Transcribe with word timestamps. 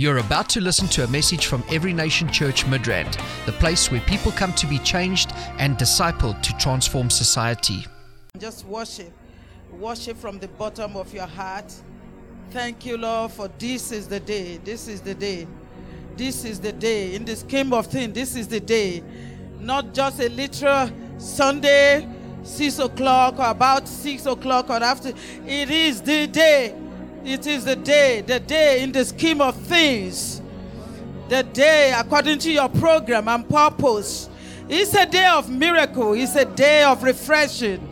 You're 0.00 0.16
about 0.16 0.48
to 0.48 0.62
listen 0.62 0.88
to 0.88 1.04
a 1.04 1.08
message 1.08 1.44
from 1.44 1.62
Every 1.70 1.92
Nation 1.92 2.32
Church 2.32 2.64
Midrand, 2.64 3.20
the 3.44 3.52
place 3.52 3.90
where 3.90 4.00
people 4.00 4.32
come 4.32 4.54
to 4.54 4.66
be 4.66 4.78
changed 4.78 5.30
and 5.58 5.76
discipled 5.76 6.40
to 6.40 6.56
transform 6.56 7.10
society. 7.10 7.84
Just 8.38 8.64
worship. 8.64 9.12
Worship 9.70 10.16
from 10.16 10.38
the 10.38 10.48
bottom 10.48 10.96
of 10.96 11.12
your 11.12 11.26
heart. 11.26 11.70
Thank 12.48 12.86
you, 12.86 12.96
Lord, 12.96 13.32
for 13.32 13.48
this 13.58 13.92
is 13.92 14.08
the 14.08 14.20
day. 14.20 14.56
This 14.64 14.88
is 14.88 15.02
the 15.02 15.14
day. 15.14 15.46
This 16.16 16.46
is 16.46 16.60
the 16.60 16.72
day. 16.72 17.14
In 17.14 17.26
the 17.26 17.36
scheme 17.36 17.74
of 17.74 17.84
things, 17.88 18.14
this 18.14 18.36
is 18.36 18.48
the 18.48 18.60
day. 18.60 19.02
Not 19.58 19.92
just 19.92 20.18
a 20.18 20.30
literal 20.30 20.90
Sunday, 21.18 22.08
six 22.42 22.78
o'clock, 22.78 23.38
or 23.38 23.50
about 23.50 23.86
six 23.86 24.24
o'clock, 24.24 24.70
or 24.70 24.82
after. 24.82 25.10
It 25.46 25.70
is 25.70 26.00
the 26.00 26.26
day. 26.26 26.74
It 27.24 27.46
is 27.46 27.64
the 27.64 27.76
day, 27.76 28.22
the 28.22 28.40
day 28.40 28.82
in 28.82 28.92
the 28.92 29.04
scheme 29.04 29.40
of 29.40 29.54
things. 29.54 30.40
The 31.28 31.42
day 31.42 31.92
according 31.96 32.38
to 32.40 32.50
your 32.50 32.68
program 32.68 33.28
and 33.28 33.48
purpose. 33.48 34.28
It's 34.68 34.94
a 34.94 35.04
day 35.04 35.26
of 35.26 35.50
miracle. 35.50 36.14
It's 36.14 36.34
a 36.34 36.44
day 36.44 36.82
of 36.84 37.02
refreshing. 37.02 37.86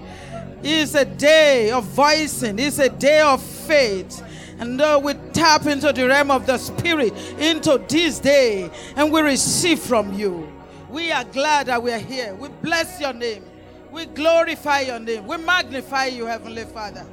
It's 0.62 0.94
a 0.94 1.04
day 1.04 1.70
of 1.70 1.84
voicing. 1.84 2.58
It's 2.58 2.78
a 2.78 2.88
day 2.88 3.20
of 3.20 3.42
faith. 3.42 4.24
And 4.58 4.80
we 5.04 5.14
tap 5.32 5.66
into 5.66 5.92
the 5.92 6.08
realm 6.08 6.30
of 6.30 6.46
the 6.46 6.58
spirit 6.58 7.12
into 7.38 7.78
this 7.88 8.18
day 8.18 8.70
and 8.96 9.12
we 9.12 9.20
receive 9.20 9.78
from 9.78 10.12
you. 10.14 10.52
We 10.90 11.12
are 11.12 11.24
glad 11.24 11.66
that 11.66 11.82
we 11.82 11.92
are 11.92 11.98
here. 11.98 12.34
We 12.34 12.48
bless 12.48 13.00
your 13.00 13.12
name. 13.12 13.44
We 13.92 14.06
glorify 14.06 14.80
your 14.80 14.98
name. 14.98 15.26
We 15.26 15.36
magnify 15.36 16.06
you, 16.06 16.26
Heavenly 16.26 16.64
Father. 16.64 17.06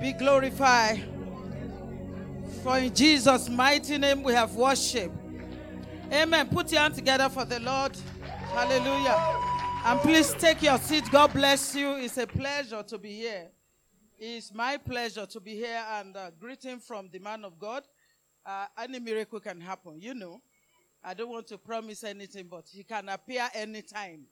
Be 0.00 0.12
glorified. 0.12 1.13
For 2.64 2.78
in 2.78 2.94
Jesus' 2.94 3.50
mighty 3.50 3.98
name 3.98 4.22
we 4.22 4.32
have 4.32 4.54
worship. 4.54 5.12
Amen. 6.10 6.48
Put 6.48 6.72
your 6.72 6.80
hand 6.80 6.94
together 6.94 7.28
for 7.28 7.44
the 7.44 7.60
Lord. 7.60 7.94
Hallelujah. 8.54 9.18
And 9.84 10.00
please 10.00 10.32
take 10.32 10.62
your 10.62 10.78
seat. 10.78 11.04
God 11.10 11.34
bless 11.34 11.74
you. 11.74 11.96
It's 11.96 12.16
a 12.16 12.26
pleasure 12.26 12.82
to 12.82 12.96
be 12.96 13.16
here. 13.16 13.50
It's 14.18 14.54
my 14.54 14.78
pleasure 14.78 15.26
to 15.26 15.40
be 15.40 15.54
here 15.56 15.84
and 15.92 16.16
uh, 16.16 16.30
greeting 16.40 16.78
from 16.78 17.10
the 17.12 17.18
man 17.18 17.44
of 17.44 17.58
God. 17.58 17.82
Uh, 18.46 18.64
any 18.82 18.98
miracle 18.98 19.40
can 19.40 19.60
happen, 19.60 20.00
you 20.00 20.14
know. 20.14 20.40
I 21.04 21.12
don't 21.12 21.28
want 21.28 21.46
to 21.48 21.58
promise 21.58 22.02
anything, 22.02 22.46
but 22.50 22.64
he 22.72 22.82
can 22.82 23.10
appear 23.10 23.46
anytime. 23.52 24.24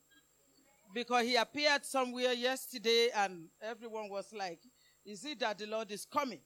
Because 0.95 1.27
he 1.27 1.37
appeared 1.37 1.85
somewhere 1.85 2.33
yesterday 2.33 3.11
and 3.15 3.49
everyone 3.61 4.09
was 4.09 4.33
like, 4.33 4.61
Is 5.05 5.23
it 5.27 5.41
that 5.41 5.59
the 5.59 5.67
Lord 5.67 5.93
is 5.93 6.07
coming? 6.07 6.41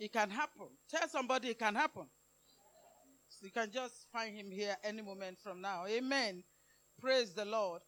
It 0.00 0.12
can 0.12 0.30
happen. 0.30 0.68
Tell 0.90 1.08
somebody 1.08 1.48
it 1.48 1.58
can 1.58 1.74
happen. 1.74 2.06
So 3.28 3.46
you 3.46 3.52
can 3.52 3.70
just 3.70 4.06
find 4.12 4.36
him 4.36 4.50
here 4.50 4.76
any 4.84 5.02
moment 5.02 5.38
from 5.42 5.60
now. 5.60 5.86
Amen. 5.86 6.44
Praise 7.00 7.32
the 7.32 7.44
Lord. 7.44 7.82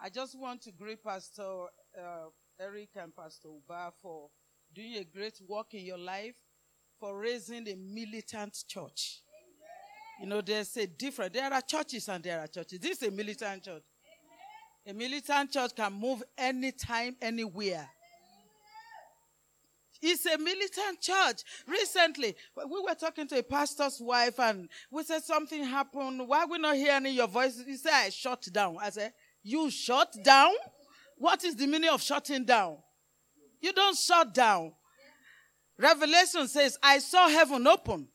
I 0.00 0.08
just 0.08 0.38
want 0.38 0.62
to 0.62 0.72
greet 0.72 1.02
Pastor 1.02 1.64
uh, 1.96 2.28
Eric 2.60 2.90
and 2.96 3.14
Pastor 3.14 3.48
Uba 3.48 3.92
for 4.00 4.30
doing 4.74 4.96
a 4.96 5.04
great 5.04 5.40
work 5.46 5.74
in 5.74 5.84
your 5.84 5.98
life, 5.98 6.34
for 7.00 7.18
raising 7.18 7.68
a 7.68 7.76
militant 7.76 8.56
church. 8.66 9.22
You 10.20 10.26
know, 10.26 10.40
there's 10.40 10.76
a 10.76 10.86
different. 10.86 11.32
There 11.32 11.52
are 11.52 11.60
churches 11.60 12.08
and 12.08 12.22
there 12.24 12.40
are 12.40 12.46
churches. 12.46 12.80
This 12.80 13.02
is 13.02 13.08
a 13.08 13.10
militant 13.10 13.64
church. 13.64 13.82
A 14.86 14.92
militant 14.92 15.52
church 15.52 15.74
can 15.76 15.92
move 15.92 16.22
anytime, 16.36 17.16
anywhere. 17.20 17.88
It's 20.00 20.26
a 20.26 20.38
militant 20.38 21.00
church. 21.00 21.42
Recently, 21.66 22.36
we 22.56 22.80
were 22.80 22.94
talking 22.94 23.26
to 23.28 23.38
a 23.38 23.42
pastor's 23.42 23.98
wife 24.00 24.38
and 24.38 24.68
we 24.90 25.02
said 25.02 25.24
something 25.24 25.64
happened. 25.64 26.26
Why 26.26 26.44
we 26.44 26.58
not 26.58 26.76
hearing 26.76 27.14
your 27.14 27.26
voice? 27.26 27.60
He 27.64 27.76
said, 27.76 27.92
I 27.92 28.08
shut 28.10 28.46
down. 28.52 28.76
I 28.80 28.90
said, 28.90 29.12
You 29.42 29.70
shut 29.70 30.14
down? 30.22 30.52
What 31.16 31.42
is 31.44 31.56
the 31.56 31.66
meaning 31.66 31.90
of 31.90 32.00
shutting 32.00 32.44
down? 32.44 32.76
You 33.60 33.72
don't 33.72 33.96
shut 33.96 34.32
down. 34.32 34.72
Revelation 35.76 36.46
says, 36.48 36.78
I 36.82 36.98
saw 36.98 37.28
heaven 37.28 37.66
open. 37.66 38.08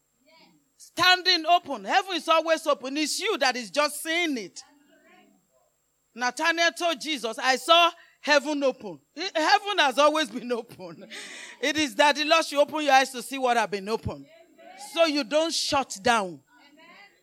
Standing 0.77 1.45
open. 1.45 1.83
Heaven 1.85 2.15
is 2.15 2.27
always 2.27 2.65
open. 2.67 2.97
It's 2.97 3.19
you 3.19 3.37
that 3.39 3.55
is 3.55 3.71
just 3.71 4.01
seeing 4.03 4.37
it. 4.37 4.61
Nathaniel 6.15 6.71
told 6.77 7.01
Jesus, 7.01 7.39
I 7.39 7.55
saw 7.55 7.91
heaven 8.23 8.63
open. 8.63 8.99
Heaven 9.15 9.77
has 9.79 9.99
always 9.99 10.29
been 10.29 10.51
open. 10.51 11.05
It 11.61 11.77
is 11.77 11.93
that 11.95 12.15
the 12.15 12.23
Lord 12.23 12.45
should 12.45 12.59
open 12.59 12.85
your 12.85 12.93
eyes 12.93 13.09
to 13.11 13.21
see 13.21 13.37
what 13.37 13.57
have 13.57 13.69
been 13.69 13.87
open. 13.89 14.25
So 14.93 15.05
you 15.05 15.25
don't 15.25 15.53
shut 15.53 15.97
down. 16.01 16.39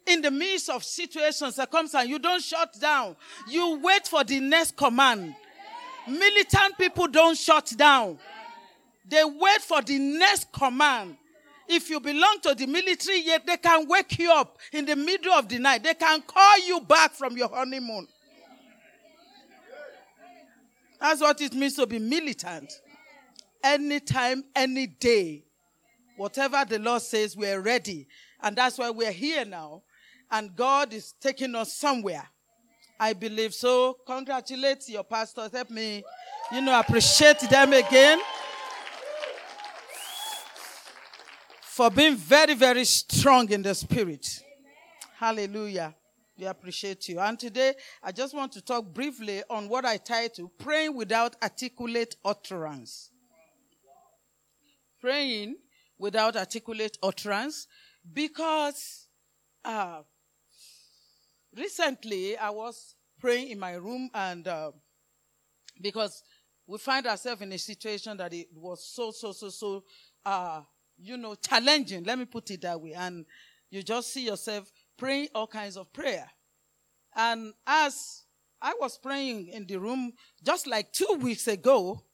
In 0.06 0.21
the 0.21 0.31
midst 0.31 0.69
of 0.69 0.84
situations, 0.84 1.56
circumstances, 1.56 2.10
you 2.10 2.19
don't 2.19 2.43
shut 2.43 2.78
down. 2.78 3.16
You 3.49 3.81
wait 3.83 4.06
for 4.06 4.25
the 4.25 4.41
next 4.41 4.77
command. 4.77 5.34
Militant 6.06 6.77
people 6.78 7.09
don't 7.09 7.37
shut 7.37 7.72
down. 7.77 8.19
They 9.09 9.25
wait 9.25 9.62
for 9.62 9.81
the 9.81 9.99
next 9.99 10.53
command. 10.53 11.16
If 11.66 11.89
you 11.89 12.00
belong 12.00 12.41
to 12.43 12.55
the 12.55 12.66
military, 12.66 13.21
yet 13.21 13.47
they 13.47 13.56
can 13.56 13.89
wake 13.89 14.19
you 14.19 14.31
up 14.33 14.59
in 14.72 14.84
the 14.84 14.97
middle 14.97 15.33
of 15.33 15.49
the 15.49 15.59
night. 15.59 15.83
They 15.83 15.94
can 15.94 16.21
call 16.22 16.66
you 16.66 16.81
back 16.81 17.12
from 17.12 17.37
your 17.37 17.49
honeymoon. 17.49 18.06
That's 21.00 21.21
what 21.21 21.41
it 21.41 21.55
means 21.55 21.77
to 21.77 21.87
be 21.87 21.99
militant. 21.99 22.72
Anytime, 23.65 24.44
any 24.55 24.87
day. 24.87 25.44
Whatever 26.16 26.65
the 26.69 26.78
Lord 26.78 27.03
says, 27.03 27.37
we're 27.37 27.61
ready. 27.61 28.06
And 28.43 28.56
that's 28.56 28.78
why 28.78 28.91
we're 28.91 29.12
here 29.12 29.44
now. 29.44 29.83
And 30.31 30.55
God 30.55 30.93
is 30.93 31.15
taking 31.21 31.55
us 31.55 31.75
somewhere. 31.75 32.28
I 32.99 33.15
believe 33.15 33.55
so. 33.55 33.97
Congratulate 34.06 34.89
your 34.89 35.05
pastors. 35.05 35.50
Help 35.53 35.71
me, 35.71 36.05
you 36.53 36.60
know, 36.60 36.78
appreciate 36.78 37.41
them 37.41 37.72
again 37.72 38.21
for 41.62 41.91
being 41.91 42.15
very, 42.15 42.53
very 42.53 42.84
strong 42.84 43.50
in 43.50 43.62
the 43.62 43.75
spirit. 43.75 44.43
Hallelujah. 45.16 45.94
We 46.41 46.47
appreciate 46.47 47.06
you. 47.06 47.21
And 47.21 47.39
today, 47.39 47.75
I 48.03 48.12
just 48.12 48.34
want 48.34 48.53
to 48.53 48.62
talk 48.62 48.95
briefly 48.95 49.43
on 49.51 49.69
what 49.69 49.84
I 49.84 49.99
title 49.99 50.51
Praying 50.56 50.97
Without 50.97 51.37
Articulate 51.43 52.17
Utterance. 52.25 53.11
Praying 55.03 55.56
without 55.99 56.37
articulate 56.37 56.97
utterance 57.03 57.67
because 58.11 59.09
uh, 59.67 60.01
recently 61.55 62.39
I 62.39 62.49
was 62.49 62.95
praying 63.19 63.51
in 63.51 63.59
my 63.59 63.75
room 63.75 64.09
and 64.15 64.49
uh, 64.49 64.71
because 65.83 66.22
we 66.67 66.78
find 66.78 67.07
ourselves 67.07 67.43
in 67.43 67.53
a 67.53 67.59
situation 67.59 68.17
that 68.17 68.33
it 68.33 68.49
was 68.55 68.83
so, 68.83 69.11
so, 69.11 69.33
so, 69.33 69.51
so, 69.51 69.84
uh, 70.25 70.62
you 70.99 71.19
know, 71.19 71.34
challenging. 71.34 72.05
Let 72.05 72.19
me 72.19 72.25
put 72.25 72.51
it 72.51 72.62
that 72.62 72.81
way. 72.81 72.95
And 72.95 73.27
you 73.71 73.83
just 73.83 74.12
see 74.12 74.25
yourself 74.27 74.71
praying 75.00 75.28
all 75.34 75.47
kinds 75.47 75.78
of 75.78 75.91
prayer. 75.93 76.31
And 77.16 77.55
as 77.66 78.25
I 78.61 78.75
was 78.78 78.99
praying 78.99 79.49
in 79.49 79.66
the 79.66 79.78
room 79.78 80.12
just 80.44 80.66
like 80.66 80.93
two 80.93 81.19
weeks 81.21 81.49
ago, 81.49 82.05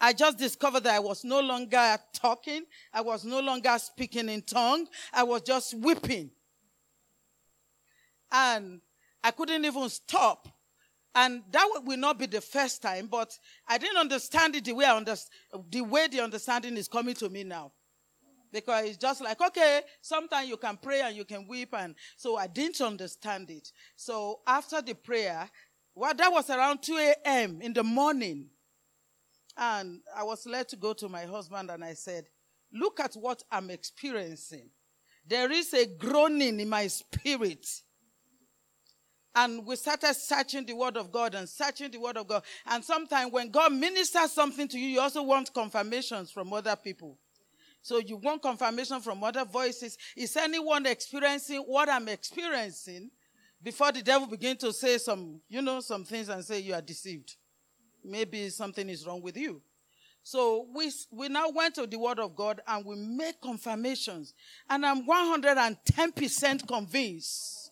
I 0.00 0.12
just 0.12 0.38
discovered 0.38 0.84
that 0.84 0.94
I 0.94 1.00
was 1.00 1.24
no 1.24 1.40
longer 1.40 1.98
talking. 2.14 2.62
I 2.94 3.00
was 3.00 3.24
no 3.24 3.40
longer 3.40 3.76
speaking 3.78 4.28
in 4.28 4.42
tongue. 4.42 4.86
I 5.12 5.24
was 5.24 5.42
just 5.42 5.74
weeping. 5.74 6.30
And 8.30 8.80
I 9.24 9.32
couldn't 9.32 9.64
even 9.64 9.88
stop. 9.88 10.48
And 11.16 11.42
that 11.50 11.68
will 11.84 11.96
not 11.96 12.16
be 12.16 12.26
the 12.26 12.40
first 12.40 12.80
time, 12.80 13.08
but 13.08 13.36
I 13.66 13.76
didn't 13.76 13.96
understand 13.96 14.54
it 14.54 14.64
the 14.64 14.72
way 14.72 14.84
I 14.84 14.96
understand, 14.96 15.64
the 15.68 15.80
way 15.80 16.06
the 16.06 16.20
understanding 16.20 16.76
is 16.76 16.86
coming 16.86 17.14
to 17.16 17.28
me 17.28 17.42
now. 17.42 17.72
Because 18.52 18.86
it's 18.86 18.96
just 18.96 19.20
like, 19.20 19.40
okay, 19.40 19.82
sometimes 20.00 20.48
you 20.48 20.56
can 20.56 20.78
pray 20.80 21.02
and 21.02 21.16
you 21.16 21.24
can 21.24 21.46
weep. 21.46 21.74
And 21.74 21.94
so 22.16 22.36
I 22.36 22.46
didn't 22.46 22.80
understand 22.80 23.50
it. 23.50 23.70
So 23.96 24.40
after 24.46 24.80
the 24.80 24.94
prayer, 24.94 25.48
well, 25.94 26.14
that 26.14 26.32
was 26.32 26.48
around 26.48 26.82
2 26.82 26.96
a.m. 26.96 27.60
in 27.60 27.72
the 27.72 27.84
morning. 27.84 28.46
And 29.56 30.00
I 30.16 30.22
was 30.22 30.46
led 30.46 30.68
to 30.68 30.76
go 30.76 30.92
to 30.94 31.08
my 31.08 31.24
husband 31.24 31.70
and 31.70 31.84
I 31.84 31.94
said, 31.94 32.26
look 32.72 33.00
at 33.00 33.14
what 33.14 33.42
I'm 33.50 33.70
experiencing. 33.70 34.70
There 35.26 35.50
is 35.50 35.74
a 35.74 35.86
groaning 35.86 36.60
in 36.60 36.68
my 36.68 36.86
spirit. 36.86 37.66
And 39.34 39.66
we 39.66 39.76
started 39.76 40.14
searching 40.14 40.64
the 40.64 40.74
word 40.74 40.96
of 40.96 41.12
God 41.12 41.34
and 41.34 41.48
searching 41.48 41.90
the 41.90 41.98
word 41.98 42.16
of 42.16 42.26
God. 42.26 42.42
And 42.66 42.84
sometimes 42.84 43.30
when 43.30 43.50
God 43.50 43.72
ministers 43.72 44.32
something 44.32 44.66
to 44.68 44.78
you, 44.78 44.88
you 44.88 45.00
also 45.00 45.22
want 45.22 45.52
confirmations 45.52 46.30
from 46.30 46.52
other 46.52 46.76
people. 46.76 47.18
So 47.82 47.98
you 47.98 48.16
want 48.16 48.42
confirmation 48.42 49.00
from 49.00 49.22
other 49.24 49.44
voices. 49.44 49.96
Is 50.16 50.36
anyone 50.36 50.86
experiencing 50.86 51.58
what 51.60 51.88
I'm 51.88 52.08
experiencing? 52.08 53.10
Before 53.62 53.90
the 53.92 54.02
devil 54.02 54.26
begin 54.26 54.56
to 54.58 54.72
say 54.72 54.98
some, 54.98 55.40
you 55.48 55.62
know, 55.62 55.80
some 55.80 56.04
things 56.04 56.28
and 56.28 56.44
say 56.44 56.60
you 56.60 56.74
are 56.74 56.82
deceived. 56.82 57.36
Maybe 58.04 58.48
something 58.50 58.88
is 58.88 59.06
wrong 59.06 59.20
with 59.20 59.36
you. 59.36 59.60
So 60.22 60.66
we, 60.74 60.92
we 61.10 61.28
now 61.28 61.48
went 61.48 61.74
to 61.76 61.86
the 61.86 61.98
Word 61.98 62.18
of 62.18 62.36
God 62.36 62.60
and 62.66 62.84
we 62.84 62.96
make 62.96 63.40
confirmations. 63.40 64.34
And 64.68 64.84
I'm 64.84 65.06
110% 65.06 66.68
convinced 66.68 67.70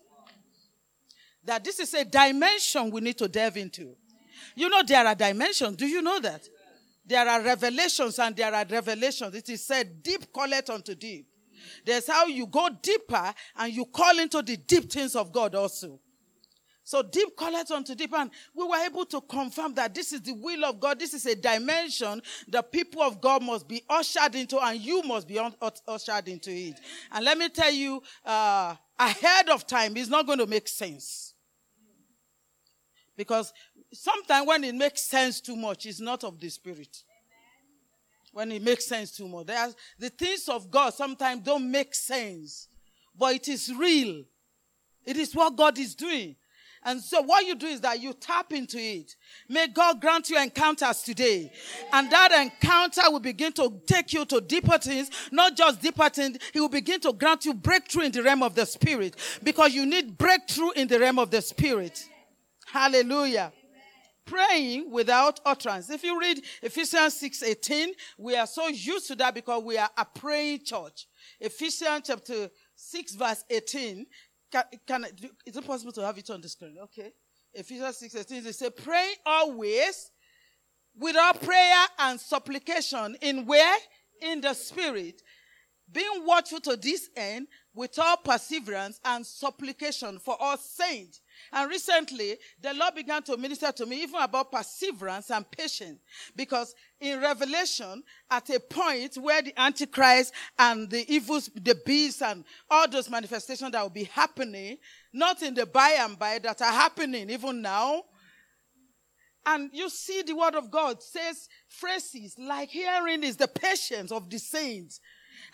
that 1.44 1.62
this 1.62 1.78
is 1.78 1.92
a 1.94 2.04
dimension 2.04 2.90
we 2.90 3.00
need 3.00 3.18
to 3.18 3.28
delve 3.28 3.56
into. 3.56 3.94
You 4.54 4.68
know, 4.68 4.82
there 4.82 5.06
are 5.06 5.14
dimensions. 5.14 5.76
Do 5.76 5.86
you 5.86 6.02
know 6.02 6.18
that? 6.20 6.48
There 7.06 7.26
are 7.26 7.40
revelations 7.40 8.18
and 8.18 8.34
there 8.34 8.52
are 8.52 8.64
revelations. 8.68 9.34
It 9.34 9.48
is 9.48 9.64
said, 9.64 10.02
deep 10.02 10.32
calleth 10.32 10.70
unto 10.70 10.94
deep. 10.94 11.26
There's 11.84 12.06
how 12.06 12.26
you 12.26 12.46
go 12.46 12.68
deeper 12.82 13.32
and 13.56 13.72
you 13.72 13.84
call 13.86 14.18
into 14.18 14.42
the 14.42 14.56
deep 14.56 14.90
things 14.90 15.14
of 15.14 15.32
God 15.32 15.54
also. 15.54 16.00
So 16.82 17.02
deep 17.02 17.36
calleth 17.36 17.70
unto 17.72 17.94
deep. 17.96 18.12
And 18.14 18.30
we 18.54 18.64
were 18.64 18.84
able 18.84 19.04
to 19.06 19.20
confirm 19.20 19.74
that 19.74 19.94
this 19.94 20.12
is 20.12 20.20
the 20.20 20.34
will 20.34 20.64
of 20.64 20.78
God. 20.78 21.00
This 21.00 21.14
is 21.14 21.26
a 21.26 21.34
dimension 21.34 22.22
the 22.48 22.62
people 22.62 23.02
of 23.02 23.20
God 23.20 23.42
must 23.42 23.66
be 23.66 23.82
ushered 23.88 24.34
into 24.36 24.58
and 24.60 24.80
you 24.80 25.02
must 25.02 25.26
be 25.26 25.40
ushered 25.88 26.28
into 26.28 26.50
it. 26.52 26.80
And 27.10 27.24
let 27.24 27.38
me 27.38 27.48
tell 27.48 27.72
you, 27.72 28.02
uh, 28.24 28.76
ahead 28.98 29.48
of 29.48 29.66
time, 29.66 29.96
it's 29.96 30.08
not 30.08 30.26
going 30.26 30.38
to 30.38 30.46
make 30.46 30.68
sense. 30.68 31.34
Because 33.16 33.52
sometimes 33.96 34.46
when 34.46 34.64
it 34.64 34.74
makes 34.74 35.02
sense 35.02 35.40
too 35.40 35.56
much, 35.56 35.86
it's 35.86 36.00
not 36.00 36.24
of 36.24 36.38
the 36.38 36.48
spirit. 36.48 37.02
When 38.32 38.52
it 38.52 38.62
makes 38.62 38.86
sense 38.86 39.16
too 39.16 39.28
much. 39.28 39.46
There's, 39.46 39.74
the 39.98 40.10
things 40.10 40.48
of 40.48 40.70
God 40.70 40.92
sometimes 40.92 41.42
don't 41.42 41.70
make 41.70 41.94
sense, 41.94 42.68
but 43.18 43.34
it 43.34 43.48
is 43.48 43.72
real. 43.74 44.24
It 45.04 45.16
is 45.16 45.34
what 45.34 45.56
God 45.56 45.78
is 45.78 45.94
doing. 45.94 46.36
And 46.84 47.00
so 47.00 47.20
what 47.22 47.44
you 47.44 47.56
do 47.56 47.66
is 47.66 47.80
that 47.80 48.00
you 48.00 48.12
tap 48.12 48.52
into 48.52 48.78
it. 48.78 49.16
May 49.48 49.66
God 49.66 50.00
grant 50.00 50.30
you 50.30 50.40
encounters 50.40 51.02
today. 51.02 51.50
And 51.92 52.10
that 52.12 52.30
encounter 52.30 53.02
will 53.10 53.20
begin 53.20 53.52
to 53.54 53.80
take 53.86 54.12
you 54.12 54.24
to 54.26 54.40
deeper 54.40 54.78
things, 54.78 55.10
not 55.32 55.56
just 55.56 55.80
deeper 55.80 56.08
things. 56.08 56.38
He 56.52 56.60
will 56.60 56.68
begin 56.68 57.00
to 57.00 57.12
grant 57.12 57.44
you 57.44 57.54
breakthrough 57.54 58.04
in 58.04 58.12
the 58.12 58.22
realm 58.22 58.42
of 58.42 58.54
the 58.54 58.66
spirit 58.66 59.16
because 59.42 59.74
you 59.74 59.84
need 59.84 60.16
breakthrough 60.16 60.70
in 60.72 60.86
the 60.86 61.00
realm 61.00 61.18
of 61.18 61.30
the 61.30 61.42
spirit. 61.42 62.04
Hallelujah 62.66 63.52
praying 64.26 64.90
without 64.90 65.40
utterance. 65.46 65.88
If 65.88 66.02
you 66.02 66.20
read 66.20 66.42
Ephesians 66.62 67.14
6 67.18 67.42
18, 67.42 67.92
we 68.18 68.36
are 68.36 68.46
so 68.46 68.68
used 68.68 69.06
to 69.08 69.14
that 69.16 69.34
because 69.34 69.62
we 69.62 69.78
are 69.78 69.90
a 69.96 70.04
praying 70.04 70.64
church. 70.64 71.06
Ephesians 71.40 72.02
chapter 72.04 72.50
6, 72.74 73.14
verse 73.14 73.44
18. 73.48 74.06
Can, 74.52 74.62
can, 74.86 75.06
is 75.46 75.56
it 75.56 75.66
possible 75.66 75.92
to 75.92 76.04
have 76.04 76.18
it 76.18 76.28
on 76.30 76.40
the 76.40 76.48
screen? 76.48 76.76
Okay. 76.82 77.12
Ephesians 77.54 77.96
6 77.98 78.14
18, 78.14 78.44
they 78.44 78.52
say, 78.52 78.70
Pray 78.70 79.12
always 79.24 80.10
without 80.98 81.40
prayer 81.40 81.86
and 81.98 82.20
supplication 82.20 83.16
in 83.22 83.46
where? 83.46 83.76
In 84.20 84.40
the 84.40 84.54
spirit. 84.54 85.22
Being 85.90 86.24
watchful 86.24 86.60
to 86.60 86.76
this 86.76 87.08
end 87.16 87.46
with 87.72 87.96
all 87.98 88.16
perseverance 88.16 89.00
and 89.04 89.24
supplication 89.24 90.18
for 90.18 90.36
all 90.40 90.56
saints 90.56 91.20
and 91.52 91.70
recently, 91.70 92.36
the 92.60 92.74
Lord 92.74 92.94
began 92.94 93.22
to 93.24 93.36
minister 93.36 93.72
to 93.72 93.86
me 93.86 94.02
even 94.02 94.20
about 94.20 94.52
perseverance 94.52 95.30
and 95.30 95.50
patience. 95.50 96.00
Because 96.34 96.74
in 97.00 97.20
Revelation, 97.20 98.02
at 98.30 98.48
a 98.50 98.60
point 98.60 99.16
where 99.16 99.42
the 99.42 99.58
Antichrist 99.60 100.32
and 100.58 100.90
the 100.90 101.10
evils, 101.12 101.50
the 101.54 101.78
beasts, 101.84 102.22
and 102.22 102.44
all 102.70 102.88
those 102.88 103.10
manifestations 103.10 103.72
that 103.72 103.82
will 103.82 103.90
be 103.90 104.04
happening, 104.04 104.78
not 105.12 105.42
in 105.42 105.54
the 105.54 105.66
by 105.66 105.96
and 106.00 106.18
by, 106.18 106.38
that 106.38 106.60
are 106.60 106.72
happening 106.72 107.30
even 107.30 107.62
now. 107.62 108.02
And 109.46 109.70
you 109.72 109.88
see 109.88 110.22
the 110.22 110.34
word 110.34 110.56
of 110.56 110.70
God 110.70 111.02
says 111.02 111.48
phrases 111.68 112.34
like 112.36 112.68
hearing 112.68 113.22
is 113.22 113.36
the 113.36 113.46
patience 113.46 114.10
of 114.10 114.28
the 114.28 114.38
saints. 114.38 115.00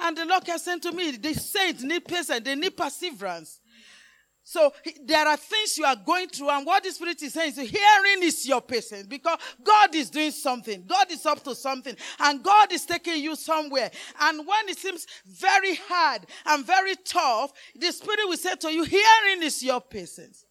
And 0.00 0.16
the 0.16 0.24
Lord 0.24 0.46
has 0.46 0.64
said 0.64 0.80
to 0.82 0.92
me, 0.92 1.10
the 1.12 1.34
saints 1.34 1.82
need 1.82 2.06
patience, 2.06 2.40
they 2.42 2.54
need 2.54 2.76
perseverance. 2.76 3.60
So 4.44 4.72
there 5.04 5.26
are 5.26 5.36
things 5.36 5.78
you 5.78 5.84
are 5.84 5.96
going 5.96 6.28
through, 6.28 6.50
and 6.50 6.66
what 6.66 6.82
the 6.82 6.90
Spirit 6.90 7.22
is 7.22 7.32
saying 7.32 7.50
is 7.50 7.56
hearing 7.58 8.22
is 8.22 8.46
your 8.46 8.60
patience 8.60 9.06
because 9.06 9.38
God 9.62 9.94
is 9.94 10.10
doing 10.10 10.32
something. 10.32 10.84
God 10.86 11.10
is 11.12 11.24
up 11.26 11.44
to 11.44 11.54
something, 11.54 11.96
and 12.18 12.42
God 12.42 12.72
is 12.72 12.84
taking 12.84 13.22
you 13.22 13.36
somewhere. 13.36 13.90
And 14.20 14.38
when 14.38 14.68
it 14.68 14.78
seems 14.78 15.06
very 15.24 15.76
hard 15.88 16.26
and 16.46 16.66
very 16.66 16.96
tough, 17.04 17.52
the 17.76 17.92
Spirit 17.92 18.20
will 18.24 18.36
say 18.36 18.56
to 18.56 18.72
you, 18.72 18.82
Hearing 18.82 19.42
is 19.42 19.62
your 19.62 19.80
patience. 19.80 20.44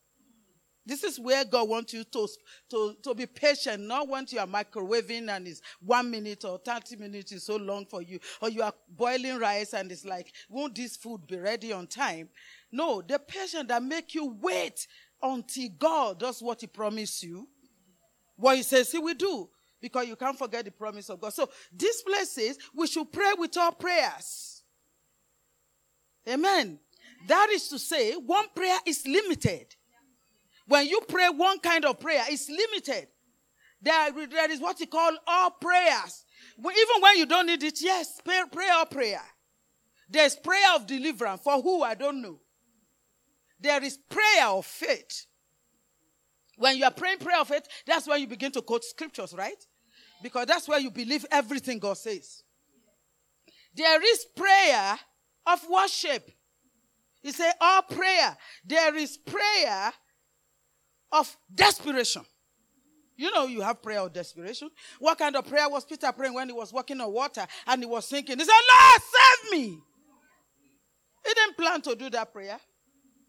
This 0.85 1.03
is 1.03 1.19
where 1.19 1.45
God 1.45 1.69
wants 1.69 1.93
you 1.93 2.03
to, 2.05 2.27
to, 2.69 2.95
to 3.03 3.13
be 3.13 3.25
patient, 3.27 3.83
not 3.83 4.07
when 4.07 4.25
you 4.29 4.39
are 4.39 4.47
microwaving 4.47 5.29
and 5.29 5.47
it's 5.47 5.61
one 5.79 6.09
minute 6.09 6.43
or 6.43 6.57
30 6.57 6.95
minutes 6.95 7.31
is 7.31 7.45
so 7.45 7.57
long 7.57 7.85
for 7.85 8.01
you, 8.01 8.19
or 8.41 8.49
you 8.49 8.63
are 8.63 8.73
boiling 8.89 9.37
rice 9.37 9.73
and 9.73 9.91
it's 9.91 10.05
like, 10.05 10.33
won't 10.49 10.75
this 10.75 10.97
food 10.97 11.27
be 11.27 11.37
ready 11.37 11.71
on 11.71 11.85
time? 11.85 12.29
No, 12.71 13.01
the 13.01 13.19
patience 13.19 13.67
that 13.67 13.83
make 13.83 14.15
you 14.15 14.37
wait 14.41 14.87
until 15.21 15.69
God 15.77 16.19
does 16.19 16.41
what 16.41 16.61
he 16.61 16.67
promised 16.67 17.23
you. 17.23 17.47
What 18.37 18.57
he 18.57 18.63
says 18.63 18.91
he 18.91 18.97
will 18.97 19.13
do. 19.13 19.49
Because 19.81 20.07
you 20.07 20.15
can't 20.15 20.37
forget 20.37 20.65
the 20.65 20.71
promise 20.71 21.09
of 21.09 21.19
God. 21.19 21.33
So 21.33 21.49
this 21.71 22.01
place 22.01 22.31
says 22.31 22.57
we 22.73 22.87
should 22.87 23.11
pray 23.11 23.33
with 23.37 23.57
our 23.57 23.71
prayers. 23.71 24.63
Amen. 26.27 26.79
That 27.27 27.49
is 27.51 27.67
to 27.69 27.79
say, 27.79 28.13
one 28.13 28.45
prayer 28.55 28.77
is 28.85 29.05
limited. 29.05 29.75
When 30.67 30.87
you 30.87 31.01
pray 31.07 31.29
one 31.29 31.59
kind 31.59 31.85
of 31.85 31.99
prayer, 31.99 32.23
it's 32.29 32.49
limited. 32.49 33.07
There, 33.81 34.27
there 34.27 34.51
is 34.51 34.59
what 34.59 34.79
you 34.79 34.87
call 34.87 35.11
all 35.27 35.51
prayers. 35.51 36.23
Even 36.59 37.01
when 37.01 37.17
you 37.17 37.25
don't 37.25 37.47
need 37.47 37.63
it, 37.63 37.81
yes, 37.81 38.21
pray, 38.23 38.43
pray 38.51 38.69
all 38.69 38.85
prayer. 38.85 39.21
There's 40.09 40.35
prayer 40.35 40.75
of 40.75 40.85
deliverance. 40.85 41.41
For 41.41 41.61
who? 41.61 41.81
I 41.81 41.95
don't 41.95 42.21
know. 42.21 42.39
There 43.61 43.83
is 43.83 43.97
prayer 44.09 44.47
of 44.47 44.65
faith. 44.65 45.27
When 46.57 46.77
you 46.77 46.83
are 46.83 46.91
praying 46.91 47.19
prayer 47.19 47.39
of 47.39 47.47
faith, 47.47 47.67
that's 47.85 48.07
when 48.07 48.19
you 48.19 48.27
begin 48.27 48.51
to 48.53 48.61
quote 48.61 48.83
scriptures, 48.83 49.33
right? 49.37 49.65
Because 50.21 50.47
that's 50.47 50.67
where 50.67 50.79
you 50.79 50.91
believe 50.91 51.25
everything 51.31 51.79
God 51.79 51.97
says. 51.97 52.43
There 53.75 54.01
is 54.03 54.25
prayer 54.35 54.99
of 55.47 55.59
worship. 55.69 56.29
He 57.21 57.31
said, 57.31 57.53
all 57.61 57.83
prayer. 57.83 58.35
There 58.65 58.95
is 58.95 59.17
prayer 59.17 59.91
of 61.11 61.35
desperation. 61.53 62.23
You 63.15 63.31
know, 63.31 63.45
you 63.45 63.61
have 63.61 63.81
prayer 63.81 63.99
of 63.99 64.13
desperation. 64.13 64.69
What 64.99 65.19
kind 65.19 65.35
of 65.35 65.47
prayer 65.47 65.69
was 65.69 65.85
Peter 65.85 66.11
praying 66.11 66.33
when 66.33 66.47
he 66.47 66.53
was 66.53 66.73
walking 66.73 66.99
on 66.99 67.13
water 67.13 67.45
and 67.67 67.81
he 67.81 67.85
was 67.85 68.07
sinking? 68.07 68.39
He 68.39 68.43
said, 68.43 68.51
Lord, 68.51 69.01
save 69.01 69.51
me. 69.51 69.77
He 71.25 71.33
didn't 71.33 71.57
plan 71.57 71.81
to 71.81 71.95
do 71.95 72.09
that 72.09 72.33
prayer. 72.33 72.59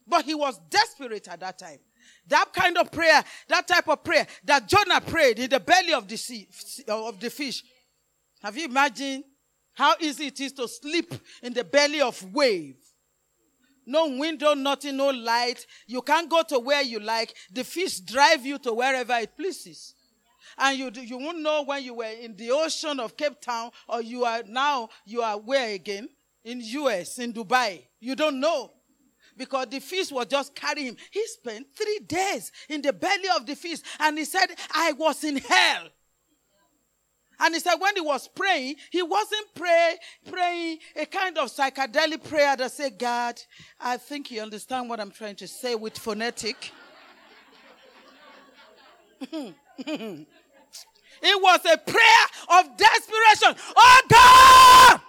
But 0.07 0.25
he 0.25 0.35
was 0.35 0.61
desperate 0.71 1.29
at 1.29 1.41
that 1.41 1.59
time. 1.59 1.79
That 2.29 2.53
kind 2.53 2.79
of 2.79 2.91
prayer, 2.91 3.23
that 3.49 3.67
type 3.67 3.89
of 3.89 4.05
prayer 4.05 4.27
that 4.45 4.69
Jonah 4.69 5.01
prayed 5.01 5.39
in 5.39 5.51
the 5.51 5.61
belly 5.61 5.93
of 5.93 6.09
the 6.09 6.17
sea, 6.17 6.49
of 6.89 7.19
the 7.21 7.31
fish. 7.31 7.63
Have 8.43 8.57
you 8.57 8.67
imagined 8.67 9.25
how 9.75 9.95
easy 10.01 10.27
it 10.27 10.41
is 10.41 10.53
to 10.55 10.69
sleep 10.69 11.13
in 11.43 11.53
the 11.53 11.65
belly 11.65 12.01
of 12.01 12.23
wave? 12.33 12.77
No 13.85 14.17
window, 14.17 14.55
nothing, 14.55 14.97
no 14.97 15.11
light. 15.11 15.67
You 15.87 16.03
can't 16.03 16.31
go 16.31 16.43
to 16.49 16.59
where 16.59 16.83
you 16.83 17.01
like. 17.01 17.35
The 17.53 17.65
fish 17.65 17.99
drive 17.99 18.47
you 18.47 18.59
to 18.59 18.73
wherever 18.73 19.15
it 19.15 19.37
pleases. 19.37 19.95
And 20.59 20.79
you, 20.79 20.91
you 21.03 21.19
won't 21.19 21.41
know 21.41 21.65
when 21.65 21.83
you 21.83 21.95
were 21.95 22.05
in 22.05 22.37
the 22.37 22.51
ocean 22.51 23.01
of 23.01 23.17
Cape 23.17 23.41
Town 23.41 23.71
or 23.89 24.03
you 24.03 24.25
are 24.25 24.43
now, 24.47 24.91
you 25.05 25.23
are 25.23 25.39
where 25.39 25.75
again? 25.75 26.09
In 26.45 26.61
US, 26.61 27.19
in 27.19 27.33
Dubai. 27.33 27.83
You 28.01 28.15
don't 28.15 28.39
know 28.39 28.73
because 29.37 29.69
the 29.69 29.81
fish 29.81 30.11
was 30.11 30.27
just 30.27 30.55
carrying 30.55 30.89
him. 30.89 30.97
He 31.11 31.27
spent 31.27 31.67
three 31.77 32.01
days 32.07 32.53
in 32.69 32.83
the 32.83 32.93
belly 32.93 33.29
of 33.37 33.47
the 33.47 33.55
fish 33.55 33.79
and 33.99 34.19
he 34.19 34.25
said, 34.25 34.47
I 34.75 34.93
was 34.93 35.25
in 35.25 35.37
hell. 35.37 35.89
And 37.41 37.55
he 37.55 37.61
said 37.61 37.75
when 37.77 37.95
he 37.97 38.01
was 38.01 38.29
praying, 38.29 38.77
he 38.91 39.03
wasn't 39.03 39.47
pray, 39.55 39.97
praying 40.31 40.79
a 40.95 41.07
kind 41.07 41.37
of 41.39 41.49
psychedelic 41.49 42.23
prayer 42.29 42.57
that 42.57 42.71
said, 42.71 42.99
God, 42.99 43.41
I 43.81 43.97
think 43.97 44.31
you 44.31 44.41
understand 44.41 44.89
what 44.89 45.01
I'm 45.01 45.11
trying 45.11 45.37
to 45.37 45.49
say 45.49 45.75
with 45.75 45.99
phonetic. 45.99 46.71
it 49.21 50.27
was 51.23 51.61
a 51.65 51.79
prayer 51.79 52.27
of 52.61 52.77
desperation. 52.77 53.57
Oh 53.77 54.03
God! 54.09 55.01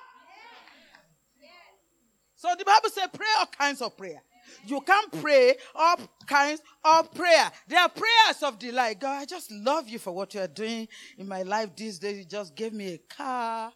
So 2.44 2.50
the 2.60 2.66
Bible 2.66 2.90
says 2.90 3.08
pray 3.14 3.26
all 3.40 3.46
kinds 3.46 3.82
of 3.82 3.96
prayer. 3.96 4.22
You 4.66 4.82
can 4.82 5.04
pray 5.22 5.56
all 5.74 5.96
kinds 6.28 6.62
of 6.84 7.10
prayer. 7.14 7.50
There 7.70 7.80
are 7.80 7.88
prayers 7.88 8.44
of 8.44 8.60
delight. 8.60 9.00
God, 9.00 9.22
I 9.22 9.24
just 9.24 9.50
love 9.50 9.88
you 9.88 9.98
for 9.98 10.12
what 10.12 10.34
you 10.34 10.42
are 10.42 10.48
doing 10.48 10.90
in 11.18 11.26
my 11.26 11.44
life 11.44 11.70
these 11.74 12.00
days. 12.00 12.18
You 12.18 12.26
just 12.26 12.54
gave 12.54 12.74
me 12.74 12.96
a 12.96 12.98
car, 12.98 13.72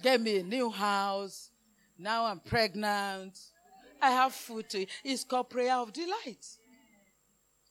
gave 0.00 0.20
me 0.20 0.38
a 0.38 0.44
new 0.44 0.70
house. 0.70 1.50
Now 1.98 2.26
I'm 2.26 2.38
pregnant. 2.38 3.36
I 4.00 4.12
have 4.12 4.32
food 4.32 4.68
to 4.70 4.82
eat. 4.82 4.90
It's 5.02 5.24
called 5.24 5.50
prayer 5.50 5.74
of 5.74 5.92
delight. 5.92 6.46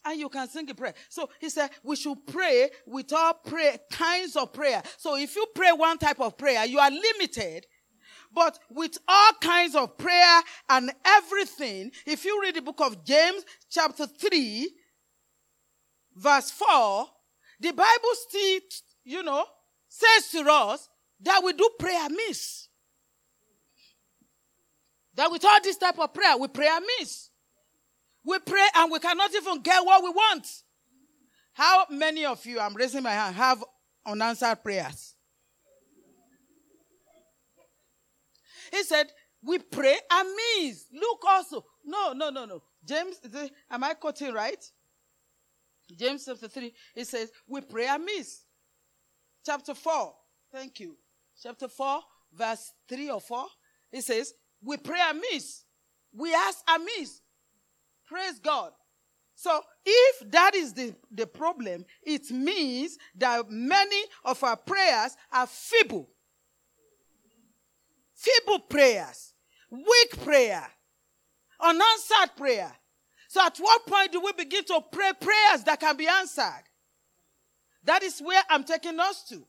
and 0.04 0.20
you 0.20 0.28
can 0.28 0.50
sing 0.50 0.70
a 0.70 0.76
prayer. 0.76 0.94
So 1.08 1.30
he 1.40 1.50
said 1.50 1.70
we 1.84 1.96
should 1.96 2.28
pray 2.28 2.70
with 2.86 3.14
all 3.14 3.34
prayer 3.34 3.78
kinds 3.90 4.36
of 4.36 4.52
prayer. 4.52 4.84
So 4.98 5.16
if 5.16 5.38
you 5.38 5.46
pray 5.56 5.72
one 5.72 5.98
type 5.98 6.20
of 6.20 6.38
prayer, 6.38 6.66
you 6.66 6.80
are 6.80 6.92
limited. 6.92 7.66
But 8.34 8.60
with 8.70 8.98
all 9.08 9.32
kinds 9.42 9.76
of 9.76 9.98
prayer 9.98 10.42
and 10.70 10.92
everything, 11.06 11.92
if 12.06 12.24
you 12.24 12.42
read 12.42 12.56
the 12.56 12.62
book 12.62 12.80
of 12.80 13.04
James, 13.04 13.44
chapter 13.70 14.08
3, 14.08 14.72
verse 16.16 16.52
4, 16.52 17.08
the 17.60 17.72
Bible 17.72 18.14
still, 18.14 18.60
you 19.04 19.24
know, 19.24 19.46
says 19.90 20.30
to 20.32 20.50
us 20.50 20.88
that 21.22 21.42
we 21.44 21.54
do 21.54 21.70
prayer 21.78 22.08
miss. 22.10 22.68
That 25.16 25.32
with 25.32 25.44
all 25.44 25.60
this 25.62 25.78
type 25.78 26.00
of 26.00 26.14
prayer, 26.14 26.38
we 26.38 26.48
pray 26.48 26.68
amiss. 26.68 27.30
We 28.24 28.40
pray 28.40 28.66
and 28.76 28.92
we 28.92 29.00
cannot 29.00 29.34
even 29.36 29.62
get 29.62 29.86
what 29.86 30.04
we 30.04 30.10
want. 30.10 30.48
How 31.54 31.86
many 31.90 32.26
of 32.26 32.46
you, 32.46 32.60
I'm 32.60 32.76
raising 32.76 33.04
my 33.04 33.12
hand, 33.12 33.36
have 33.36 33.64
unanswered 34.06 34.64
prayers? 34.64 35.16
He 38.72 38.84
said, 38.84 39.08
We 39.44 39.60
pray 39.60 39.98
amiss. 40.10 40.86
Look 40.94 41.24
also. 41.28 41.66
No, 41.86 42.14
no, 42.14 42.30
no, 42.30 42.46
no. 42.46 42.64
James, 42.84 43.20
am 43.70 43.84
I 43.84 43.94
quoting 43.94 44.34
right? 44.34 44.64
James 45.96 46.26
chapter 46.26 46.48
3, 46.48 46.74
it 46.96 47.08
says, 47.08 47.32
We 47.48 47.62
pray 47.62 47.88
amiss. 47.88 48.44
Chapter 49.46 49.74
4, 49.74 50.14
thank 50.52 50.80
you. 50.80 50.96
Chapter 51.42 51.68
4, 51.68 52.00
verse 52.34 52.72
3 52.88 53.10
or 53.10 53.22
4, 53.22 53.46
it 53.92 54.04
says, 54.04 54.34
We 54.64 54.78
pray 54.78 55.00
amiss. 55.10 55.64
We 56.14 56.34
ask 56.34 56.60
amiss. 56.74 57.22
Praise 58.08 58.40
God. 58.40 58.72
So 59.36 59.62
if 59.86 60.32
that 60.32 60.54
is 60.54 60.74
the, 60.74 60.94
the 61.10 61.26
problem, 61.26 61.86
it 62.04 62.30
means 62.30 62.98
that 63.16 63.50
many 63.50 64.04
of 64.24 64.44
our 64.44 64.56
prayers 64.56 65.16
are 65.32 65.48
feeble. 65.48 66.10
Feeble 68.22 68.60
prayers, 68.60 69.34
weak 69.72 70.24
prayer, 70.24 70.64
unanswered 71.60 72.36
prayer. 72.38 72.72
So 73.28 73.44
at 73.44 73.58
what 73.58 73.86
point 73.88 74.12
do 74.12 74.20
we 74.20 74.32
begin 74.34 74.64
to 74.66 74.82
pray 74.92 75.12
prayers 75.20 75.64
that 75.66 75.80
can 75.80 75.98
be 75.98 76.08
answered? 76.08 76.64
That 77.84 78.04
is 78.04 78.20
where 78.20 78.44
I'm 78.50 78.64
taking 78.64 79.00
us 79.00 79.24
to. 79.30 79.44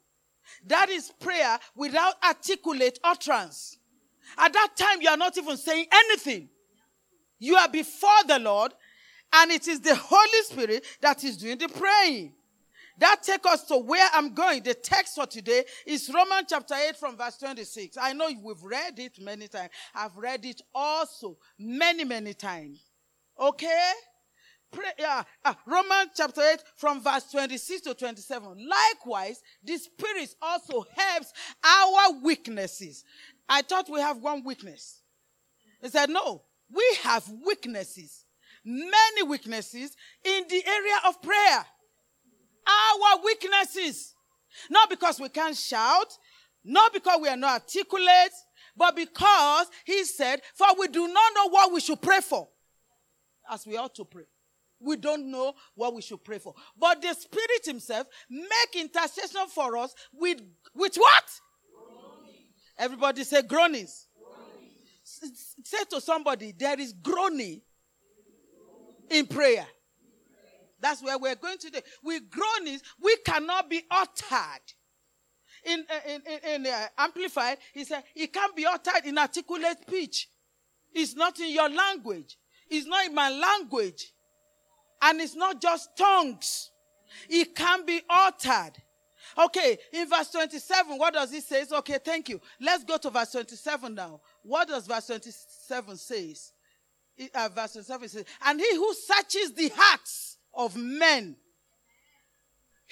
That 0.67 0.89
is 0.89 1.13
prayer 1.21 1.59
without 1.77 2.15
articulate 2.25 2.99
utterance. 3.05 3.77
At 4.39 4.53
that 4.55 4.71
time, 4.77 5.03
you 5.03 5.09
are 5.09 5.17
not 5.17 5.37
even 5.37 5.57
saying 5.57 5.87
anything. 5.93 6.49
You 7.39 7.57
are 7.57 7.69
before 7.69 8.25
the 8.27 8.39
Lord, 8.39 8.73
and 9.35 9.51
it 9.51 9.69
is 9.69 9.81
the 9.81 9.97
Holy 9.97 10.43
Spirit 10.45 10.87
that 11.03 11.25
is 11.25 11.37
doing 11.37 11.59
the 11.59 11.69
praying. 11.69 12.33
That 12.99 13.23
takes 13.23 13.47
us 13.47 13.65
to 13.65 13.79
where 13.79 14.09
I'm 14.13 14.35
going. 14.35 14.63
The 14.63 14.75
text 14.75 15.15
for 15.15 15.27
today 15.27 15.65
is 15.87 16.11
Romans 16.13 16.47
chapter 16.49 16.75
8 16.75 16.97
from 16.97 17.17
verse 17.17 17.37
26. 17.39 17.97
I 18.01 18.13
know 18.13 18.31
we've 18.43 18.63
read 18.63 18.99
it 18.99 19.21
many 19.21 19.49
times. 19.49 19.71
I've 19.95 20.17
read 20.17 20.45
it 20.45 20.61
also 20.75 21.39
many, 21.59 22.05
many 22.05 22.35
times. 22.35 22.81
Okay? 23.41 23.93
Pray, 24.71 25.05
uh, 25.07 25.23
uh, 25.45 25.55
Romans 25.67 26.11
chapter 26.17 26.41
8 26.41 26.63
from 26.77 27.03
verse 27.03 27.31
26 27.31 27.83
to 27.83 27.95
27. 27.95 28.69
Likewise, 28.69 29.43
the 29.63 29.77
Spirit 29.77 30.35
also 30.41 30.85
helps 30.97 31.33
our 31.63 32.21
weaknesses. 32.23 33.05
I 33.49 33.63
thought 33.63 33.91
we 33.91 34.01
have 34.01 34.19
one 34.19 34.43
weakness. 34.45 35.03
He 35.83 35.89
said, 35.89 36.09
no, 36.09 36.43
we 36.71 36.85
have 37.03 37.29
weaknesses, 37.45 38.25
many 38.65 39.23
weaknesses 39.25 39.95
in 40.25 40.45
the 40.49 40.63
area 40.67 40.97
of 41.07 41.21
prayer. 41.21 41.67
Our 42.67 43.25
weaknesses. 43.25 44.15
Not 44.71 44.91
because 44.91 45.19
we 45.19 45.29
can't 45.29 45.57
shout, 45.57 46.17
not 46.65 46.93
because 46.93 47.19
we 47.21 47.29
are 47.29 47.37
not 47.37 47.63
articulate, 47.63 48.33
but 48.77 48.95
because 48.95 49.67
he 49.85 50.05
said, 50.05 50.41
For 50.55 50.67
we 50.79 50.89
do 50.89 51.09
not 51.09 51.33
know 51.35 51.49
what 51.49 51.73
we 51.73 51.81
should 51.81 52.01
pray 52.01 52.21
for, 52.21 52.49
as 53.51 53.67
we 53.67 53.77
ought 53.77 53.95
to 53.97 54.05
pray. 54.05 54.25
We 54.79 54.97
don't 54.97 55.31
know 55.31 55.55
what 55.75 55.95
we 55.95 56.03
should 56.03 56.23
pray 56.25 56.39
for. 56.39 56.55
But 56.79 57.01
the 57.01 57.15
Spirit 57.15 57.65
Himself 57.65 58.07
make 58.29 58.85
intercession 58.85 59.47
for 59.49 59.77
us 59.77 59.95
with, 60.13 60.41
with 60.75 60.97
what? 60.97 61.25
Groanings. 61.73 62.53
Everybody 62.79 63.25
say 63.25 63.43
groanings 63.43 64.09
say 65.05 65.85
to 65.91 66.01
somebody, 66.01 66.53
there 66.53 66.79
is 66.79 66.93
groaning 66.93 67.61
in 69.11 69.27
prayer. 69.27 69.67
That's 70.83 71.03
where 71.03 71.17
we're 71.17 71.37
going 71.37 71.59
today. 71.59 71.81
With 72.03 72.29
groanings, 72.29 72.83
we 73.01 73.17
cannot 73.25 73.71
be 73.71 73.83
uttered. 73.89 74.63
In, 75.65 75.85
uh, 75.89 76.11
in, 76.11 76.23
in, 76.27 76.67
in 76.67 76.73
uh, 76.73 76.87
Amplified, 76.99 77.59
he 77.73 77.85
said, 77.85 78.03
it 78.17 78.33
can't 78.33 78.55
be 78.57 78.67
uttered 78.67 79.05
in 79.05 79.17
articulate 79.17 79.79
speech. 79.83 80.29
It's 80.93 81.15
not 81.15 81.39
in 81.39 81.53
your 81.53 81.71
language. 81.71 82.37
It's 82.69 82.87
not 82.87 83.07
in 83.07 83.15
my 83.15 83.31
language. 83.31 84.13
And 85.01 85.21
it's 85.21 85.37
not 85.37 85.63
just 85.63 85.97
tongues. 85.97 86.71
It 87.29 87.55
can 87.55 87.87
be 87.87 88.01
uttered. 88.11 88.73
Okay, 89.39 89.79
in 89.93 90.09
verse 90.09 90.31
27, 90.31 90.99
what 90.99 91.15
does 91.15 91.33
it 91.33 91.45
say? 91.45 91.65
Okay, 91.71 91.99
thank 92.05 92.29
you. 92.29 92.41
Let's 92.61 92.83
go 92.83 92.97
to 92.99 93.09
verse 93.09 93.31
27 93.31 93.95
now. 93.95 94.21
What 94.43 94.69
does 94.69 94.87
verse 94.87 95.07
27 95.07 95.97
says? 95.97 96.53
Uh, 97.33 97.49
verse 97.55 97.73
27 97.75 98.09
says, 98.09 98.25
And 98.45 98.61
he 98.61 98.75
who 98.75 98.93
searches 98.95 99.53
the 99.55 99.71
hearts 99.75 100.39
of 100.55 100.77
men, 100.77 101.37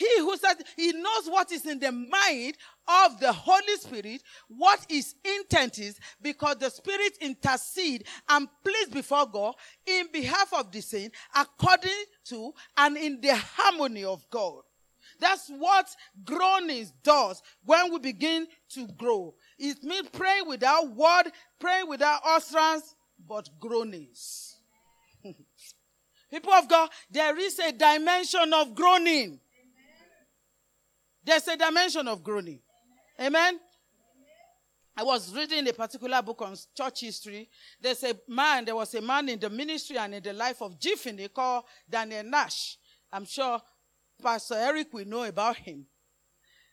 he 0.00 0.08
who 0.20 0.34
says 0.38 0.56
he 0.76 0.92
knows 0.92 1.26
what 1.26 1.52
is 1.52 1.66
in 1.66 1.78
the 1.78 1.92
mind 1.92 2.56
of 2.88 3.20
the 3.20 3.32
Holy 3.34 3.76
Spirit, 3.78 4.22
what 4.48 4.86
his 4.88 5.14
intent 5.22 5.78
is, 5.78 6.00
because 6.22 6.56
the 6.56 6.70
Spirit 6.70 7.18
intercede 7.20 8.04
and 8.30 8.48
pleads 8.64 8.90
before 8.90 9.26
God 9.26 9.54
in 9.84 10.06
behalf 10.10 10.54
of 10.54 10.72
the 10.72 10.80
saint, 10.80 11.12
according 11.36 12.04
to 12.24 12.52
and 12.78 12.96
in 12.96 13.20
the 13.20 13.36
harmony 13.36 14.04
of 14.04 14.24
God. 14.30 14.62
That's 15.18 15.48
what 15.50 15.86
groanings 16.24 16.94
does 17.02 17.42
when 17.66 17.92
we 17.92 17.98
begin 17.98 18.46
to 18.70 18.86
grow. 18.96 19.34
It 19.58 19.82
means 19.82 20.08
praying 20.08 20.48
without 20.48 20.96
word, 20.96 21.24
praying 21.58 21.88
without 21.90 22.22
utterance, 22.24 22.94
but 23.28 23.50
groanings. 23.60 24.56
People 26.30 26.52
of 26.52 26.68
God, 26.68 26.88
there 27.10 27.36
is 27.38 27.58
a 27.58 27.72
dimension 27.72 28.52
of 28.52 28.74
groaning. 28.74 29.40
There's 31.24 31.46
a 31.48 31.56
dimension 31.56 32.06
of 32.08 32.22
groaning. 32.22 32.60
Amen. 33.20 33.58
I 34.96 35.02
was 35.02 35.34
reading 35.34 35.66
a 35.68 35.72
particular 35.72 36.20
book 36.22 36.42
on 36.42 36.56
church 36.76 37.00
history. 37.00 37.48
There's 37.80 38.02
a 38.04 38.14
man, 38.28 38.64
there 38.64 38.76
was 38.76 38.94
a 38.94 39.00
man 39.00 39.28
in 39.28 39.38
the 39.38 39.48
ministry 39.48 39.96
and 39.96 40.14
in 40.14 40.22
the 40.22 40.32
life 40.32 40.60
of 40.60 40.78
Jiffany 40.78 41.28
called 41.28 41.64
Daniel 41.88 42.22
Nash. 42.24 42.76
I'm 43.12 43.24
sure 43.24 43.60
Pastor 44.22 44.54
Eric 44.54 44.92
will 44.92 45.06
know 45.06 45.24
about 45.24 45.56
him. 45.56 45.86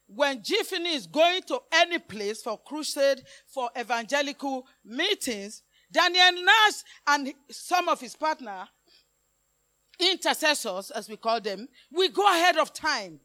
When 0.07 0.41
Jiffany 0.41 0.95
is 0.95 1.07
going 1.07 1.41
to 1.43 1.59
any 1.71 1.99
place 1.99 2.41
for 2.41 2.57
crusade, 2.57 3.21
for 3.47 3.69
evangelical 3.77 4.65
meetings, 4.83 5.63
Daniel 5.91 6.43
Nash 6.43 6.83
and 7.07 7.33
some 7.49 7.89
of 7.89 7.99
his 7.99 8.15
partner, 8.15 8.67
intercessors, 9.99 10.91
as 10.91 11.09
we 11.09 11.17
call 11.17 11.41
them, 11.41 11.67
we 11.91 12.09
go 12.09 12.25
ahead 12.25 12.57
of 12.57 12.73
time. 12.73 13.19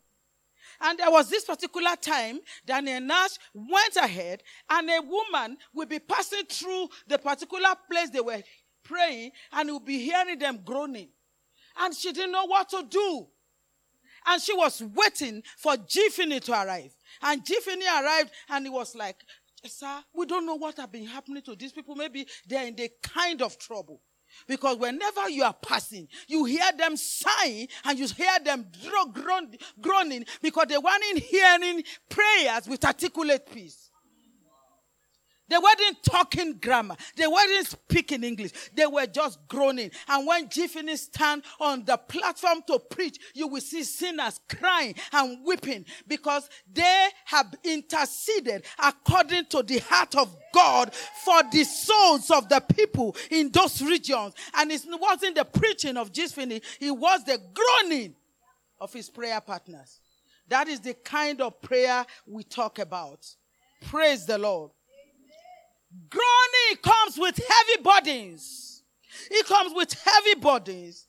And 0.80 0.98
there 0.98 1.10
was 1.10 1.30
this 1.30 1.44
particular 1.44 1.94
time, 2.00 2.40
Daniel 2.66 3.00
Nash 3.00 3.38
went 3.54 3.96
ahead, 3.96 4.42
and 4.68 4.90
a 4.90 5.00
woman 5.00 5.56
will 5.72 5.86
be 5.86 6.00
passing 6.00 6.44
through 6.48 6.88
the 7.06 7.18
particular 7.18 7.70
place 7.90 8.10
they 8.10 8.20
were 8.20 8.42
praying, 8.82 9.30
and 9.52 9.70
will 9.70 9.80
be 9.80 9.98
hearing 9.98 10.38
them 10.38 10.60
groaning. 10.64 11.08
And 11.78 11.94
she 11.94 12.12
didn't 12.12 12.32
know 12.32 12.46
what 12.46 12.68
to 12.70 12.84
do. 12.88 13.26
And 14.26 14.40
she 14.40 14.54
was 14.54 14.82
waiting 14.94 15.42
for 15.56 15.76
Jiffany 15.76 16.40
to 16.40 16.52
arrive. 16.52 16.94
And 17.22 17.44
Jiffany 17.44 17.86
arrived 17.86 18.30
and 18.48 18.66
he 18.66 18.70
was 18.70 18.94
like, 18.94 19.16
Sir, 19.64 20.02
we 20.12 20.26
don't 20.26 20.46
know 20.46 20.56
what 20.56 20.76
has 20.76 20.88
been 20.88 21.06
happening 21.06 21.42
to 21.42 21.54
these 21.54 21.72
people. 21.72 21.94
Maybe 21.94 22.26
they're 22.46 22.66
in 22.66 22.74
the 22.74 22.90
kind 23.02 23.42
of 23.42 23.58
trouble. 23.58 24.00
Because 24.46 24.78
whenever 24.78 25.28
you 25.28 25.44
are 25.44 25.54
passing, 25.54 26.08
you 26.28 26.44
hear 26.44 26.70
them 26.76 26.96
sighing 26.96 27.68
and 27.84 27.98
you 27.98 28.08
hear 28.08 28.38
them 28.44 28.66
groan, 29.12 29.54
groaning 29.80 30.24
because 30.40 30.66
they 30.68 30.78
weren't 30.78 31.18
hearing 31.18 31.82
prayers 32.08 32.66
with 32.68 32.84
articulate 32.84 33.46
peace. 33.52 33.91
They 35.48 35.58
weren't 35.58 36.02
talking 36.02 36.58
grammar. 36.58 36.96
They 37.16 37.26
weren't 37.26 37.66
speaking 37.66 38.24
English. 38.24 38.52
They 38.74 38.86
were 38.86 39.06
just 39.06 39.38
groaning. 39.48 39.90
And 40.08 40.26
when 40.26 40.48
Jiffany 40.48 40.96
stand 40.96 41.42
on 41.60 41.84
the 41.84 41.96
platform 41.96 42.62
to 42.68 42.78
preach, 42.78 43.18
you 43.34 43.48
will 43.48 43.60
see 43.60 43.84
sinners 43.84 44.40
crying 44.48 44.94
and 45.12 45.44
weeping 45.44 45.84
because 46.06 46.48
they 46.72 47.08
have 47.26 47.54
interceded 47.64 48.64
according 48.82 49.46
to 49.46 49.62
the 49.62 49.78
heart 49.80 50.14
of 50.14 50.34
God 50.54 50.94
for 50.94 51.42
the 51.50 51.64
souls 51.64 52.30
of 52.30 52.48
the 52.48 52.60
people 52.60 53.14
in 53.30 53.50
those 53.50 53.82
regions. 53.82 54.34
And 54.54 54.72
it 54.72 54.82
wasn't 54.86 55.36
the 55.36 55.44
preaching 55.44 55.96
of 55.96 56.12
Jiffany, 56.12 56.62
it 56.80 56.92
was 56.92 57.24
the 57.24 57.38
groaning 57.52 58.14
of 58.80 58.92
his 58.92 59.10
prayer 59.10 59.40
partners. 59.40 60.00
That 60.48 60.68
is 60.68 60.80
the 60.80 60.94
kind 60.94 61.40
of 61.40 61.60
prayer 61.60 62.04
we 62.26 62.42
talk 62.42 62.78
about. 62.78 63.26
Praise 63.82 64.26
the 64.26 64.38
Lord. 64.38 64.70
Groaning 66.08 66.82
comes 66.82 67.18
with 67.18 67.36
heavy 67.36 67.82
burdens. 67.82 68.82
It 69.30 69.46
comes 69.46 69.72
with 69.74 69.92
heavy 69.92 70.40
burdens 70.40 71.06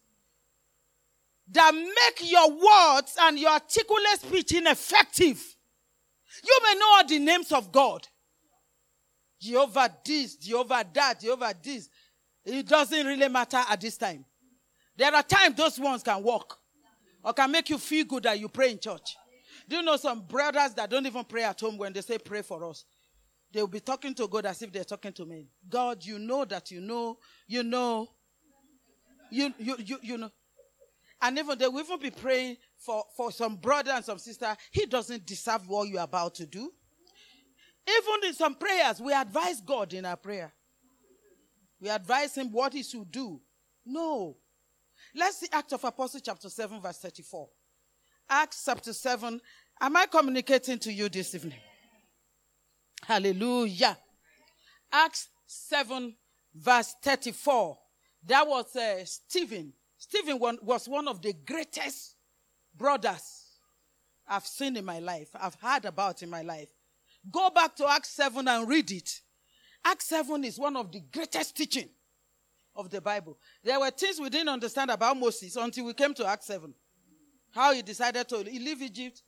that 1.52 1.74
make 1.74 2.32
your 2.32 2.50
words 2.50 3.16
and 3.20 3.40
your 3.40 3.52
articulate 3.52 4.22
speech 4.22 4.54
ineffective. 4.54 5.42
You 6.44 6.60
may 6.64 6.80
know 6.80 6.86
all 6.96 7.08
the 7.08 7.20
names 7.20 7.52
of 7.52 7.72
God. 7.72 8.08
Jehovah 9.40 9.94
this, 10.06 10.36
Jehovah 10.38 10.86
that, 10.94 11.20
Jehovah 11.20 11.54
this. 11.62 11.90
It 12.46 12.68
doesn't 12.68 13.06
really 13.06 13.28
matter 13.30 13.62
at 13.70 13.80
this 13.80 13.98
time. 13.98 14.26
There 14.96 15.14
are 15.14 15.24
times 15.24 15.56
those 15.56 15.80
ones 15.80 16.04
can 16.04 16.24
work 16.24 16.58
or 17.24 17.34
can 17.34 17.52
make 17.52 17.70
you 17.70 17.78
feel 17.78 18.06
good 18.06 18.24
that 18.24 18.40
you 18.40 18.50
pray 18.50 18.72
in 18.72 18.80
church. 18.80 19.16
Do 19.68 19.78
you 19.78 19.82
know 19.82 19.98
some 19.98 20.22
brothers 20.22 20.74
that 20.74 20.90
don't 20.90 21.06
even 21.06 21.24
pray 21.24 21.44
at 21.44 21.60
home 21.60 21.78
when 21.78 21.94
they 21.94 22.02
say 22.02 22.18
pray 22.18 22.42
for 22.42 22.70
us? 22.70 22.86
They 23.54 23.62
will 23.62 23.68
be 23.68 23.80
talking 23.80 24.16
to 24.16 24.28
God 24.28 24.48
as 24.48 24.62
if 24.64 24.72
they're 24.72 24.84
talking 24.84 25.14
to 25.14 25.26
me. 25.26 25.48
God, 25.70 26.04
you 26.04 26.18
know 26.18 26.44
that 26.44 26.72
you 26.72 26.82
know, 26.82 27.20
you 27.48 27.62
know, 27.62 28.10
you 29.30 29.54
you 29.60 29.76
you, 29.78 30.00
you 30.02 30.18
know. 30.18 30.32
And 31.22 31.38
even 31.38 31.58
they 31.58 31.68
will 31.68 31.80
even 31.80 32.00
be 32.00 32.10
praying 32.10 32.58
for, 32.78 33.04
for 33.16 33.32
some 33.32 33.56
brother 33.56 33.92
and 33.92 34.04
some 34.04 34.18
sister. 34.18 34.58
He 34.72 34.88
doesn't 34.88 35.26
deserve 35.26 35.70
what 35.70 35.88
you're 35.88 36.02
about 36.02 36.36
to 36.36 36.46
do. 36.46 36.74
Even 37.88 38.28
in 38.28 38.34
some 38.34 38.56
prayers, 38.56 39.00
we 39.00 39.14
advise 39.14 39.62
God 39.62 39.94
in 39.94 40.04
our 40.04 40.18
prayer. 40.18 40.52
We 41.80 41.90
advise 41.90 42.36
him 42.36 42.52
what 42.52 42.74
he 42.74 42.84
should 42.84 43.10
do. 43.12 43.40
No. 43.86 44.38
Let's 45.16 45.40
see 45.40 45.48
Acts 45.52 45.74
of 45.74 45.84
Apostles 45.84 46.24
chapter 46.26 46.50
7, 46.50 46.82
verse 46.82 46.98
34. 46.98 47.48
Acts 48.30 48.64
chapter 48.66 48.94
7. 48.94 49.40
Am 49.80 49.96
I 49.96 50.06
communicating 50.08 50.80
to 50.80 50.92
you 50.92 51.08
this 51.08 51.36
evening? 51.36 51.60
Hallelujah. 53.06 53.98
Acts 54.92 55.30
7, 55.46 56.16
verse 56.56 56.96
34. 57.02 57.78
That 58.26 58.48
was 58.48 58.76
uh, 58.76 59.04
Stephen. 59.06 59.74
Stephen 59.98 60.40
was 60.40 60.88
one 60.88 61.08
of 61.08 61.22
the 61.22 61.34
greatest 61.34 62.16
brothers 62.76 63.44
I've 64.28 64.46
seen 64.46 64.78
in 64.78 64.86
my 64.86 65.00
life, 65.00 65.30
I've 65.36 65.56
heard 65.56 65.86
about 65.86 66.24
in 66.24 66.30
my 66.30 66.42
life. 66.42 66.70
Go 67.30 67.50
back 67.50 67.76
to 67.78 67.90
Acts 67.90 68.10
7 68.10 68.48
and 68.48 68.68
read 68.68 68.92
it. 68.92 69.22
Acts 69.86 70.08
7 70.08 70.44
is 70.44 70.58
one 70.58 70.76
of 70.76 70.92
the 70.92 71.02
greatest 71.02 71.56
teaching 71.56 71.90
of 72.76 72.90
the 72.90 73.02
Bible. 73.02 73.38
There 73.64 73.80
were 73.80 73.92
things 73.92 74.20
we 74.20 74.30
didn't 74.30 74.50
understand 74.50 74.92
about 74.92 75.18
Moses 75.18 75.56
until 75.56 75.86
we 75.86 75.94
came 75.94 76.14
to 76.16 76.26
Acts 76.26 76.48
7. 76.48 76.74
How 77.52 77.74
he 77.74 77.82
decided 77.82 78.28
to 78.30 78.38
leave 78.38 78.82
Egypt, 78.82 79.22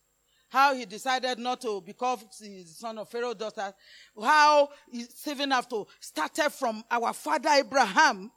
how 0.48 0.74
he 0.74 0.84
decided 0.84 1.38
not 1.38 1.60
to 1.60 1.80
become 1.80 2.20
the 2.40 2.64
son 2.64 2.98
of 2.98 3.08
Pharaoh's 3.08 3.34
daughter, 3.36 3.74
how 4.20 4.68
Stephen 5.08 5.50
to 5.50 5.86
started 6.00 6.50
from 6.50 6.84
our 6.90 7.12
father 7.12 7.50
Abraham 7.50 8.30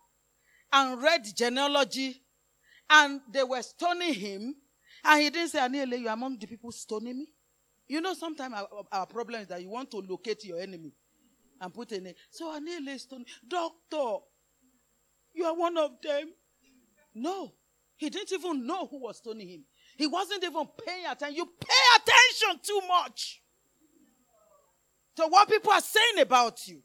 and 0.72 1.02
read 1.02 1.24
genealogy, 1.36 2.22
and 2.90 3.22
they 3.32 3.44
were 3.44 3.62
stoning 3.62 4.14
him, 4.14 4.56
and 5.04 5.22
he 5.22 5.30
didn't 5.30 5.50
say, 5.50 5.60
Aniele, 5.60 6.00
you 6.00 6.08
are 6.08 6.14
among 6.14 6.38
the 6.38 6.48
people 6.48 6.72
stoning 6.72 7.20
me. 7.20 7.28
You 7.88 8.02
know, 8.02 8.14
sometimes 8.14 8.54
our, 8.56 8.68
our, 8.92 9.06
problem 9.08 9.42
is 9.42 9.48
that 9.48 9.62
you 9.62 9.70
want 9.70 9.90
to 9.92 9.98
locate 9.98 10.46
your 10.46 10.60
enemy 10.60 10.94
and 11.60 11.74
put 11.74 11.92
a 11.92 12.00
name. 12.00 12.14
So 12.30 12.52
Aniele 12.56 13.00
stone, 13.00 13.26
doctor, 13.48 14.24
you 15.34 15.46
are 15.46 15.56
one 15.56 15.78
of 15.78 15.92
them. 16.02 16.30
No, 17.16 17.54
he 17.96 18.10
didn't 18.10 18.32
even 18.32 18.66
know 18.66 18.86
who 18.88 19.02
was 19.02 19.18
stoning 19.18 19.48
him. 19.48 19.64
He 20.00 20.08
wasn't 20.08 20.46
even 20.46 20.66
paying 20.88 21.06
attention. 21.12 21.36
You 21.36 21.46
pay 21.46 21.98
attention 21.98 22.62
too 22.64 22.80
much 22.88 23.42
to 25.18 25.24
what 25.24 25.50
people 25.50 25.74
are 25.74 25.82
saying 25.82 26.22
about 26.22 26.66
you. 26.70 26.82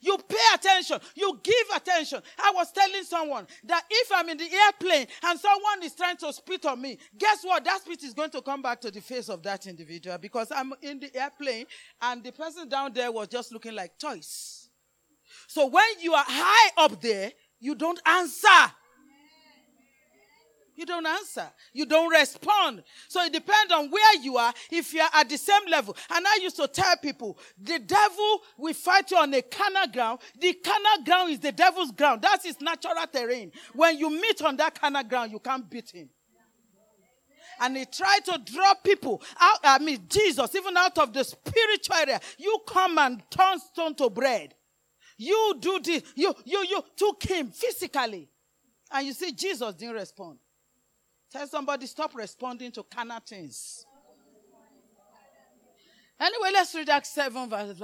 You 0.00 0.18
pay 0.28 0.36
attention. 0.52 0.98
You 1.14 1.38
give 1.40 1.76
attention. 1.76 2.20
I 2.36 2.50
was 2.52 2.72
telling 2.72 3.04
someone 3.04 3.46
that 3.62 3.84
if 3.88 4.10
I'm 4.12 4.28
in 4.28 4.38
the 4.38 4.48
airplane 4.52 5.06
and 5.24 5.38
someone 5.38 5.84
is 5.84 5.94
trying 5.94 6.16
to 6.16 6.32
spit 6.32 6.66
on 6.66 6.82
me, 6.82 6.98
guess 7.16 7.44
what? 7.44 7.64
That 7.64 7.80
spit 7.80 8.02
is 8.02 8.12
going 8.12 8.30
to 8.30 8.42
come 8.42 8.60
back 8.60 8.80
to 8.80 8.90
the 8.90 9.00
face 9.00 9.28
of 9.28 9.44
that 9.44 9.68
individual 9.68 10.18
because 10.18 10.48
I'm 10.50 10.72
in 10.82 10.98
the 10.98 11.14
airplane 11.14 11.66
and 12.00 12.24
the 12.24 12.32
person 12.32 12.68
down 12.68 12.92
there 12.92 13.12
was 13.12 13.28
just 13.28 13.52
looking 13.52 13.76
like 13.76 13.96
toys. 14.00 14.68
So 15.46 15.68
when 15.68 15.84
you 16.00 16.14
are 16.14 16.24
high 16.26 16.70
up 16.76 17.00
there, 17.00 17.30
you 17.60 17.76
don't 17.76 18.00
answer. 18.04 18.72
You 20.74 20.86
don't 20.86 21.06
answer. 21.06 21.46
You 21.72 21.86
don't 21.86 22.10
respond. 22.10 22.82
So 23.08 23.22
it 23.22 23.32
depends 23.32 23.72
on 23.72 23.90
where 23.90 24.20
you 24.20 24.38
are, 24.38 24.52
if 24.70 24.94
you 24.94 25.00
are 25.00 25.10
at 25.14 25.28
the 25.28 25.36
same 25.36 25.66
level. 25.70 25.96
And 26.10 26.26
I 26.26 26.38
used 26.42 26.56
to 26.56 26.66
tell 26.66 26.96
people, 26.96 27.38
the 27.60 27.78
devil 27.78 28.40
will 28.56 28.74
fight 28.74 29.10
you 29.10 29.18
on 29.18 29.34
a 29.34 29.42
carnal 29.42 29.86
ground. 29.92 30.20
The 30.40 30.54
carnal 30.54 31.04
ground 31.04 31.32
is 31.32 31.40
the 31.40 31.52
devil's 31.52 31.90
ground. 31.92 32.22
That's 32.22 32.46
his 32.46 32.60
natural 32.60 32.94
terrain. 33.12 33.52
When 33.74 33.98
you 33.98 34.10
meet 34.10 34.40
on 34.42 34.56
that 34.56 34.80
carnal 34.80 35.04
ground, 35.04 35.32
you 35.32 35.40
can't 35.40 35.68
beat 35.68 35.90
him. 35.90 36.08
And 37.60 37.76
he 37.76 37.84
tried 37.84 38.24
to 38.24 38.40
draw 38.44 38.74
people 38.82 39.22
out, 39.38 39.58
I 39.62 39.78
mean, 39.78 40.06
Jesus, 40.08 40.54
even 40.54 40.76
out 40.76 40.98
of 40.98 41.12
the 41.12 41.22
spiritual 41.22 41.96
area. 41.96 42.20
You 42.38 42.58
come 42.66 42.98
and 42.98 43.22
turn 43.30 43.60
stone 43.60 43.94
to 43.96 44.10
bread. 44.10 44.54
You 45.18 45.54
do 45.60 45.78
this. 45.80 46.02
You, 46.16 46.34
you, 46.44 46.64
you 46.66 46.82
took 46.96 47.22
him 47.22 47.50
physically. 47.50 48.28
And 48.90 49.06
you 49.06 49.12
see, 49.12 49.32
Jesus 49.32 49.74
didn't 49.74 49.94
respond. 49.94 50.38
Tell 51.32 51.46
somebody, 51.48 51.86
stop 51.86 52.14
responding 52.14 52.70
to 52.72 52.82
carnal 52.82 53.20
things. 53.26 53.86
Anyway, 56.20 56.50
let's 56.52 56.74
read 56.74 56.88
Acts 56.90 57.14
7 57.14 57.48
verse. 57.48 57.82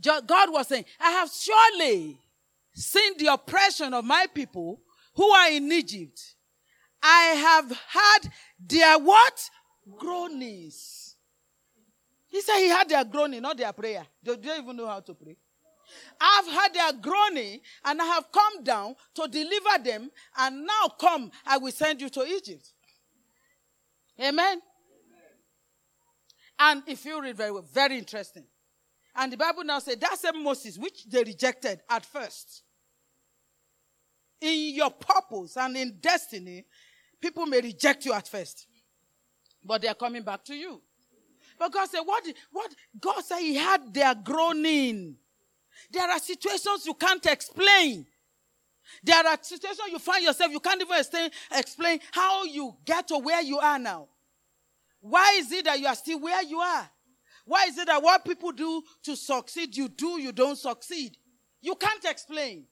God 0.00 0.52
was 0.52 0.66
saying, 0.66 0.84
I 0.98 1.10
have 1.12 1.30
surely 1.30 2.18
seen 2.74 3.16
the 3.16 3.28
oppression 3.28 3.94
of 3.94 4.04
my 4.04 4.26
people 4.34 4.80
who 5.14 5.28
are 5.30 5.50
in 5.50 5.70
Egypt. 5.70 6.20
I 7.02 7.22
have 7.36 7.70
had 7.88 8.18
their 8.58 8.98
what? 8.98 9.50
Groanings. 9.98 11.16
He 12.28 12.40
said 12.42 12.58
he 12.58 12.68
had 12.68 12.88
their 12.88 13.04
groaning, 13.04 13.42
not 13.42 13.56
their 13.56 13.72
prayer. 13.72 14.06
They 14.22 14.36
don't 14.36 14.62
even 14.62 14.76
know 14.76 14.86
how 14.86 15.00
to 15.00 15.14
pray. 15.14 15.36
I've 16.20 16.46
heard 16.46 16.74
their 16.74 16.92
groaning 16.94 17.60
and 17.84 18.00
I 18.00 18.04
have 18.04 18.30
come 18.32 18.62
down 18.64 18.94
to 19.14 19.28
deliver 19.28 19.82
them, 19.82 20.10
and 20.38 20.66
now 20.66 20.88
come, 20.98 21.30
I 21.46 21.58
will 21.58 21.72
send 21.72 22.00
you 22.00 22.08
to 22.10 22.26
Egypt. 22.26 22.72
Amen. 24.18 24.34
Amen. 24.36 24.60
And 26.58 26.82
if 26.86 27.04
you 27.04 27.22
read 27.22 27.36
very 27.36 27.52
well, 27.52 27.66
very 27.72 27.98
interesting. 27.98 28.44
And 29.16 29.32
the 29.32 29.36
Bible 29.36 29.64
now 29.64 29.78
says 29.78 29.96
that 29.96 30.18
same 30.18 30.42
Moses, 30.44 30.78
which 30.78 31.04
they 31.06 31.22
rejected 31.24 31.80
at 31.88 32.04
first. 32.04 32.62
In 34.40 34.74
your 34.74 34.90
purpose 34.90 35.56
and 35.56 35.76
in 35.76 35.98
destiny, 36.00 36.64
people 37.20 37.46
may 37.46 37.60
reject 37.60 38.04
you 38.04 38.12
at 38.12 38.28
first, 38.28 38.66
but 39.64 39.82
they 39.82 39.88
are 39.88 39.94
coming 39.94 40.22
back 40.22 40.44
to 40.44 40.54
you. 40.54 40.80
But 41.58 41.72
God 41.72 41.90
said, 41.90 42.00
what, 42.00 42.24
what? 42.52 42.74
God 42.98 43.22
said 43.22 43.40
he 43.40 43.54
had 43.54 43.92
their 43.92 44.14
groaning. 44.14 45.16
There 45.90 46.08
are 46.08 46.18
situations 46.18 46.84
you 46.86 46.94
can't 46.94 47.24
explain. 47.26 48.06
There 49.02 49.26
are 49.26 49.38
situations 49.40 49.88
you 49.90 49.98
find 49.98 50.24
yourself, 50.24 50.50
you 50.50 50.60
can't 50.60 50.80
even 50.80 50.96
explain, 51.52 52.00
how 52.12 52.44
you 52.44 52.76
get 52.84 53.08
to 53.08 53.18
where 53.18 53.42
you 53.42 53.58
are 53.58 53.78
now. 53.78 54.08
Why 55.00 55.36
is 55.38 55.50
it 55.52 55.64
that 55.64 55.78
you 55.78 55.86
are 55.86 55.94
still 55.94 56.20
where 56.20 56.42
you 56.42 56.58
are? 56.58 56.90
Why 57.46 57.64
is 57.64 57.78
it 57.78 57.86
that 57.86 58.02
what 58.02 58.24
people 58.24 58.52
do 58.52 58.82
to 59.04 59.16
succeed, 59.16 59.76
you 59.76 59.88
do, 59.88 60.20
you 60.20 60.32
don't 60.32 60.56
succeed? 60.56 61.16
You 61.62 61.74
can't 61.74 62.04
explain. 62.04 62.64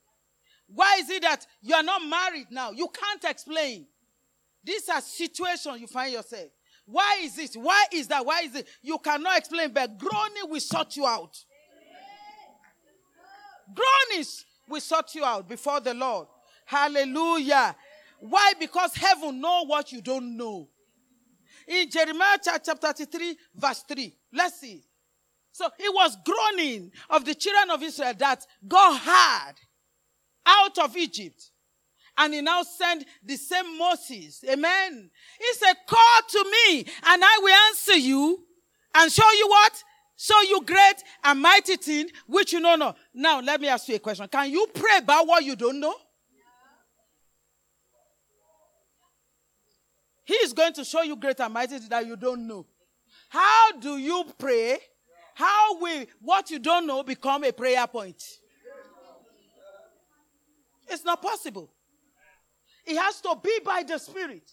Why 0.66 0.98
is 1.00 1.08
it 1.08 1.22
that 1.22 1.46
you 1.62 1.74
are 1.74 1.82
not 1.82 2.02
married 2.04 2.48
now? 2.50 2.72
You 2.72 2.88
can't 2.88 3.24
explain. 3.24 3.86
These 4.62 4.88
are 4.88 5.00
situations 5.00 5.80
you 5.80 5.86
find 5.86 6.12
yourself. 6.12 6.50
Why 6.84 7.20
is 7.22 7.36
this? 7.36 7.54
Why 7.54 7.84
is 7.92 8.08
that? 8.08 8.24
Why 8.24 8.40
is 8.44 8.54
it? 8.54 8.68
You 8.82 8.98
cannot 8.98 9.38
explain, 9.38 9.72
but 9.72 9.98
groaning 9.98 10.48
will 10.48 10.60
sort 10.60 10.96
you 10.96 11.06
out. 11.06 11.36
Groanings 13.74 14.44
will 14.68 14.80
sort 14.80 15.14
you 15.14 15.24
out 15.24 15.48
before 15.48 15.80
the 15.80 15.94
Lord. 15.94 16.28
Hallelujah. 16.64 17.74
Why? 18.20 18.52
Because 18.58 18.94
heaven 18.94 19.40
know 19.40 19.64
what 19.66 19.92
you 19.92 20.02
don't 20.02 20.36
know. 20.36 20.68
In 21.66 21.90
Jeremiah 21.90 22.38
chapter 22.42 22.74
33, 22.74 23.36
verse 23.54 23.84
3, 23.88 24.14
let's 24.32 24.60
see. 24.60 24.82
So 25.52 25.66
it 25.78 25.92
was 25.94 26.16
groaning 26.24 26.92
of 27.10 27.24
the 27.24 27.34
children 27.34 27.70
of 27.70 27.82
Israel 27.82 28.14
that 28.18 28.46
God 28.66 28.98
had 28.98 29.52
out 30.46 30.78
of 30.78 30.96
Egypt. 30.96 31.50
And 32.16 32.34
he 32.34 32.40
now 32.40 32.62
sent 32.62 33.04
the 33.24 33.36
same 33.36 33.78
Moses. 33.78 34.44
Amen. 34.48 35.10
He 35.38 35.54
said, 35.54 35.74
Call 35.86 35.98
to 36.30 36.44
me, 36.44 36.80
and 36.80 37.22
I 37.24 37.38
will 37.42 37.54
answer 37.70 37.96
you 37.96 38.44
and 38.94 39.12
show 39.12 39.30
you 39.32 39.48
what? 39.48 39.84
Show 40.20 40.42
you 40.42 40.60
great 40.64 40.96
and 41.22 41.40
mighty 41.40 41.76
things 41.76 42.10
which 42.26 42.52
you 42.52 42.58
know 42.58 42.74
not. 42.74 42.98
Now, 43.14 43.40
let 43.40 43.60
me 43.60 43.68
ask 43.68 43.88
you 43.88 43.94
a 43.94 43.98
question. 44.00 44.26
Can 44.26 44.50
you 44.50 44.66
pray 44.74 44.96
about 44.98 45.28
what 45.28 45.44
you 45.44 45.54
don't 45.54 45.78
know? 45.78 45.94
He 50.24 50.34
is 50.34 50.52
going 50.52 50.72
to 50.72 50.84
show 50.84 51.02
you 51.02 51.14
great 51.14 51.38
and 51.38 51.54
mighty 51.54 51.78
that 51.78 52.04
you 52.04 52.16
don't 52.16 52.48
know. 52.48 52.66
How 53.28 53.72
do 53.78 53.96
you 53.96 54.24
pray? 54.36 54.78
How 55.34 55.78
will 55.78 56.04
what 56.20 56.50
you 56.50 56.58
don't 56.58 56.88
know 56.88 57.04
become 57.04 57.44
a 57.44 57.52
prayer 57.52 57.86
point? 57.86 58.20
It's 60.88 61.04
not 61.04 61.22
possible. 61.22 61.70
It 62.84 62.96
has 62.96 63.20
to 63.20 63.38
be 63.40 63.60
by 63.64 63.84
the 63.84 63.98
Spirit. 63.98 64.50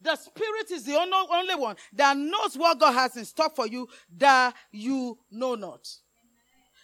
The 0.00 0.14
Spirit 0.16 0.70
is 0.70 0.84
the 0.84 0.96
only, 0.96 1.54
one 1.56 1.76
that 1.94 2.16
knows 2.16 2.56
what 2.56 2.78
God 2.78 2.92
has 2.92 3.16
in 3.16 3.24
stock 3.24 3.56
for 3.56 3.66
you 3.66 3.88
that 4.16 4.54
you 4.70 5.18
know 5.30 5.54
not. 5.54 5.88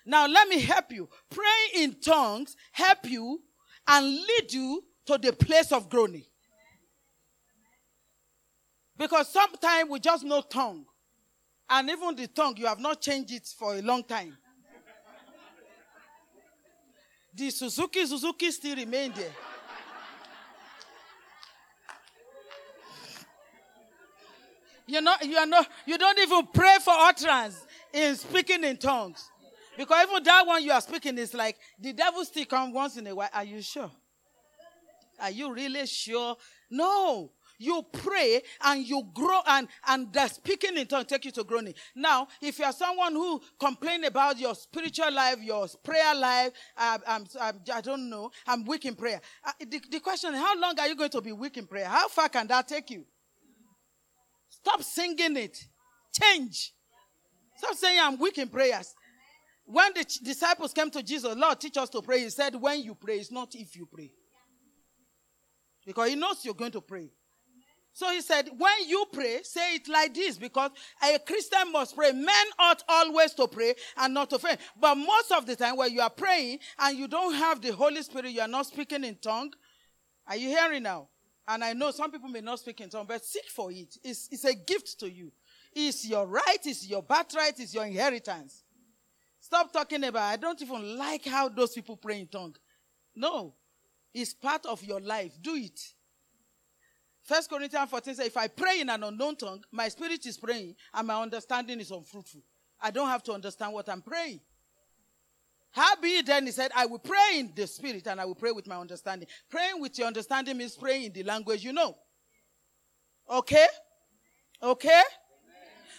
Now, 0.05 0.27
let 0.27 0.49
me 0.49 0.61
help 0.61 0.91
you. 0.91 1.09
Praying 1.31 1.85
in 1.85 2.01
tongues 2.01 2.57
help 2.73 3.09
you 3.09 3.41
and 3.87 4.05
lead 4.05 4.53
you 4.53 4.83
to 5.07 5.19
the 5.19 5.33
place 5.33 5.73
of 5.73 5.89
groaning. 5.89 6.25
Because 8.97 9.29
sometimes 9.29 9.91
we 9.91 10.01
just 10.01 10.25
know 10.25 10.41
tongue. 10.41 10.85
And 11.69 11.89
even 11.89 12.15
the 12.15 12.27
tongue, 12.27 12.57
you 12.57 12.67
have 12.67 12.79
not 12.79 13.01
changed 13.01 13.33
it 13.33 13.47
for 13.59 13.75
a 13.75 13.83
long 13.83 14.05
time. 14.05 14.37
the 17.35 17.51
Suzuki 17.51 18.05
Suzuki 18.07 18.51
still 18.51 18.77
remain 18.77 19.13
there. 19.13 19.33
You 24.87 25.01
know, 25.01 25.15
you 25.23 25.37
are 25.37 25.47
not, 25.47 25.67
you 25.87 25.97
don't 25.97 26.19
even 26.19 26.47
pray 26.53 26.77
for 26.83 26.93
utterance 26.95 27.67
in 27.93 28.17
speaking 28.17 28.65
in 28.65 28.77
tongues. 28.77 29.31
Because 29.77 30.07
even 30.09 30.23
that 30.23 30.47
one 30.47 30.63
you 30.63 30.73
are 30.73 30.81
speaking 30.81 31.19
is 31.19 31.35
like 31.35 31.57
the 31.81 31.93
devil 31.93 32.25
still 32.25 32.45
come 32.45 32.73
once 32.73 32.97
in 32.97 33.07
a 33.07 33.15
while. 33.15 33.31
Are 33.33 33.45
you 33.45 33.63
sure? 33.63 33.91
Are 35.21 35.31
you 35.31 35.53
really 35.53 35.87
sure? 35.87 36.37
No. 36.71 37.33
You 37.57 37.85
pray 37.93 38.43
and 38.65 38.85
you 38.85 39.03
grow 39.15 39.41
and, 39.47 39.69
and 39.87 40.13
the 40.13 40.27
speaking 40.27 40.77
in 40.77 40.87
tongues 40.87 41.07
take 41.07 41.25
you 41.25 41.31
to 41.33 41.45
groaning. 41.45 41.75
Now, 41.95 42.27
if 42.43 42.59
you 42.59 42.65
are 42.65 42.73
someone 42.73 43.13
who 43.13 43.41
complain 43.59 44.05
about 44.05 44.39
your 44.39 44.57
spiritual 44.57 45.13
life, 45.13 45.37
your 45.41 45.67
prayer 45.83 46.15
life, 46.17 46.53
uh, 46.77 46.99
I'm, 47.07 47.25
I'm, 47.41 47.61
I 47.73 47.81
do 47.81 47.91
not 47.91 48.01
know, 48.01 48.31
I'm 48.47 48.65
weak 48.65 48.85
in 48.87 48.97
prayer. 48.97 49.21
Uh, 49.45 49.53
the, 49.61 49.81
the 49.89 50.01
question 50.01 50.35
is, 50.35 50.41
how 50.41 50.59
long 50.59 50.79
are 50.79 50.89
you 50.89 50.97
going 50.97 51.11
to 51.11 51.21
be 51.21 51.33
weak 51.33 51.57
in 51.57 51.67
prayer? 51.67 51.87
How 51.87 52.09
far 52.09 52.29
can 52.29 52.49
that 52.49 52.67
take 52.67 52.91
you? 52.91 53.07
Stop 54.65 54.83
singing 54.83 55.37
it. 55.37 55.59
Change. 56.19 56.73
Stop 57.59 57.75
saying 57.75 57.99
I'm 58.03 58.19
weak 58.19 58.39
in 58.39 58.49
prayers. 58.49 58.95
When 59.67 59.93
the 59.95 60.05
ch- 60.05 60.21
disciples 60.21 60.73
came 60.73 60.91
to 60.91 61.03
Jesus, 61.03 61.37
Lord, 61.37 61.61
teach 61.61 61.77
us 61.77 61.91
to 61.91 62.01
pray. 62.01 62.21
He 62.21 62.31
said, 62.31 62.55
when 62.55 62.83
you 62.83 62.95
pray, 62.95 63.19
it's 63.19 63.31
not 63.31 63.55
if 63.55 63.77
you 63.77 63.87
pray. 63.87 64.11
Because 65.85 66.09
he 66.09 66.17
knows 66.17 66.43
you're 66.45 66.55
going 66.55 66.73
to 66.73 66.81
pray. 66.81 67.11
So 67.93 68.11
he 68.11 68.23
said, 68.23 68.49
when 68.57 68.89
you 68.89 69.05
pray, 69.13 69.41
say 69.43 69.77
it 69.77 69.87
like 69.87 70.15
this, 70.15 70.39
because 70.39 70.71
a 71.03 71.19
Christian 71.19 71.71
must 71.71 71.95
pray. 71.95 72.13
Men 72.13 72.47
ought 72.59 72.83
always 72.89 73.35
to 73.35 73.47
pray 73.47 73.75
and 73.99 74.15
not 74.15 74.31
to 74.31 74.39
faint. 74.39 74.61
But 74.81 74.95
most 74.95 75.31
of 75.31 75.45
the 75.45 75.57
time, 75.57 75.77
when 75.77 75.93
you 75.93 76.01
are 76.01 76.11
praying 76.11 76.61
and 76.79 76.99
you 76.99 77.07
don't 77.07 77.35
have 77.35 77.61
the 77.61 77.73
Holy 77.73 78.03
Spirit, 78.03 78.31
you 78.31 78.41
are 78.41 78.49
not 78.49 78.65
speaking 78.67 79.05
in 79.05 79.17
tongue. 79.17 79.53
Are 80.27 80.37
you 80.37 80.49
hearing 80.49 80.85
now? 80.85 81.09
And 81.47 81.63
I 81.63 81.73
know 81.75 81.91
some 81.91 82.11
people 82.11 82.29
may 82.29 82.41
not 82.41 82.59
speak 82.59 82.81
in 82.81 82.89
tongues, 82.89 83.07
but 83.09 83.25
seek 83.25 83.49
for 83.49 83.71
it. 83.71 83.97
It's, 84.03 84.29
it's 84.31 84.45
a 84.45 84.55
gift 84.55 84.99
to 85.01 85.11
you. 85.11 85.31
It's 85.75 86.07
your 86.07 86.27
right, 86.27 86.59
it's 86.65 86.87
your 86.89 87.03
birthright, 87.03 87.59
it's 87.59 87.75
your 87.75 87.85
inheritance. 87.85 88.63
Stop 89.41 89.73
talking 89.73 90.03
about, 90.05 90.23
I 90.23 90.37
don't 90.37 90.61
even 90.63 90.97
like 90.97 91.27
how 91.27 91.49
those 91.49 91.73
people 91.73 91.97
pray 91.97 92.21
in 92.21 92.29
tongues. 92.29 92.59
No. 93.15 93.55
It's 94.15 94.33
part 94.33 94.65
of 94.65 94.83
your 94.83 95.01
life. 95.01 95.33
Do 95.43 95.55
it. 95.57 95.79
First 97.25 97.51
Corinthians 97.51 97.91
14 97.91 98.15
says, 98.15 98.27
if 98.27 98.37
I 98.37 98.49
pray 98.49 98.81
in 98.81 98.89
an 98.89 99.03
unknown 99.03 99.37
tongue, 99.37 99.65
my 99.73 99.89
spirit 99.89 100.25
is 100.27 100.39
praying 100.39 100.77
and 100.93 101.07
my 101.07 101.21
understanding 101.21 101.81
is 101.81 101.91
unfruitful. 101.91 102.43
I 102.81 102.91
don't 102.91 103.09
have 103.09 103.23
to 103.25 103.33
understand 103.33 103.73
what 103.73 103.89
I'm 103.89 104.03
praying. 104.03 104.41
How 105.75 105.97
be 105.97 106.19
it 106.19 106.27
then, 106.27 106.47
he 106.47 106.53
said, 106.53 106.71
I 106.73 106.87
will 106.87 107.01
pray 107.01 107.39
in 107.39 107.51
the 107.53 107.67
spirit 107.67 108.07
and 108.07 108.21
I 108.21 108.25
will 108.25 108.37
pray 108.37 108.53
with 108.53 108.69
my 108.69 108.77
understanding. 108.77 109.27
Praying 109.51 109.81
with 109.81 109.99
your 109.99 110.07
understanding 110.07 110.57
means 110.57 110.77
praying 110.77 111.07
in 111.07 111.13
the 111.13 111.25
language 111.25 111.65
you 111.65 111.73
know. 111.73 111.97
Okay? 113.29 113.67
Okay? 114.63 115.03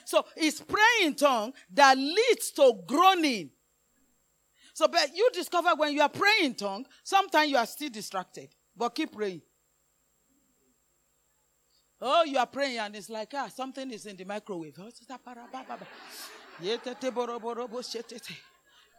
So 0.06 0.26
it's 0.38 0.62
praying 0.62 1.08
in 1.08 1.16
tongue 1.16 1.52
that 1.74 1.98
leads 1.98 2.52
to 2.52 2.72
groaning. 2.88 3.50
So, 4.74 4.88
but 4.88 5.10
you 5.14 5.30
discover 5.34 5.72
when 5.76 5.92
you 5.92 6.02
are 6.02 6.10
praying 6.10 6.46
in 6.46 6.56
tongue, 6.56 6.86
sometimes 7.04 7.52
you 7.52 7.58
are 7.58 7.66
still 7.66 7.90
distracted, 7.90 8.56
but 8.78 8.96
keep 8.96 9.12
praying. 9.12 9.42
Oh, 12.00 12.24
you 12.24 12.38
are 12.38 12.48
praying 12.48 12.78
and 12.78 12.96
it's 12.96 13.10
like, 13.10 13.34
ah, 13.34 13.50
something 13.54 13.92
is 13.92 14.06
in 14.06 14.16
the 14.16 14.24
microwave. 14.24 14.78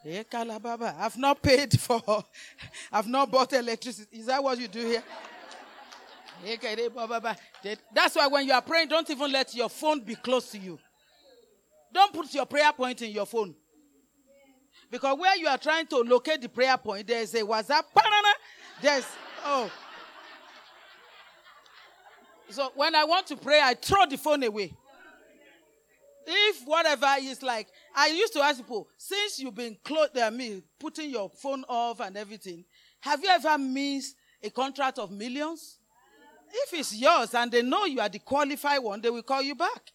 I've 0.08 1.16
not 1.16 1.42
paid 1.42 1.78
for, 1.80 2.24
I've 2.92 3.08
not 3.08 3.30
bought 3.30 3.52
electricity. 3.52 4.18
Is 4.18 4.26
that 4.26 4.42
what 4.42 4.58
you 4.58 4.68
do 4.68 4.86
here? 4.86 5.02
That's 7.92 8.14
why 8.14 8.26
when 8.28 8.46
you 8.46 8.52
are 8.52 8.62
praying, 8.62 8.88
don't 8.88 9.08
even 9.10 9.32
let 9.32 9.54
your 9.54 9.68
phone 9.68 10.00
be 10.00 10.14
close 10.14 10.50
to 10.50 10.58
you. 10.58 10.78
Don't 11.92 12.12
put 12.12 12.32
your 12.34 12.46
prayer 12.46 12.72
point 12.72 13.02
in 13.02 13.10
your 13.10 13.26
phone. 13.26 13.54
Because 14.90 15.18
where 15.18 15.36
you 15.36 15.48
are 15.48 15.58
trying 15.58 15.86
to 15.88 15.96
locate 15.96 16.40
the 16.40 16.48
prayer 16.48 16.76
point, 16.76 17.06
there's 17.06 17.34
a 17.34 17.42
WhatsApp. 17.42 17.82
There's, 18.80 19.06
oh. 19.44 19.70
So 22.50 22.70
when 22.76 22.94
I 22.94 23.04
want 23.04 23.26
to 23.28 23.36
pray, 23.36 23.60
I 23.60 23.74
throw 23.74 24.06
the 24.06 24.16
phone 24.16 24.44
away. 24.44 24.72
If 26.26 26.62
whatever 26.64 27.06
is 27.20 27.40
like, 27.42 27.68
I 27.94 28.08
used 28.08 28.32
to 28.32 28.40
ask 28.40 28.58
people, 28.58 28.88
since 28.96 29.38
you've 29.38 29.54
been 29.54 29.76
close, 29.84 30.08
I 30.20 30.30
me, 30.30 30.62
putting 30.78 31.10
your 31.10 31.30
phone 31.30 31.64
off 31.68 32.00
and 32.00 32.16
everything, 32.16 32.64
have 33.00 33.22
you 33.22 33.28
ever 33.28 33.56
missed 33.56 34.16
a 34.42 34.50
contract 34.50 34.98
of 34.98 35.12
millions? 35.12 35.78
If 36.52 36.72
it's 36.74 36.94
yours 36.94 37.32
and 37.34 37.52
they 37.52 37.62
know 37.62 37.84
you 37.84 38.00
are 38.00 38.08
the 38.08 38.18
qualified 38.18 38.82
one, 38.82 39.00
they 39.00 39.10
will 39.10 39.22
call 39.22 39.42
you 39.42 39.54
back. 39.54 39.92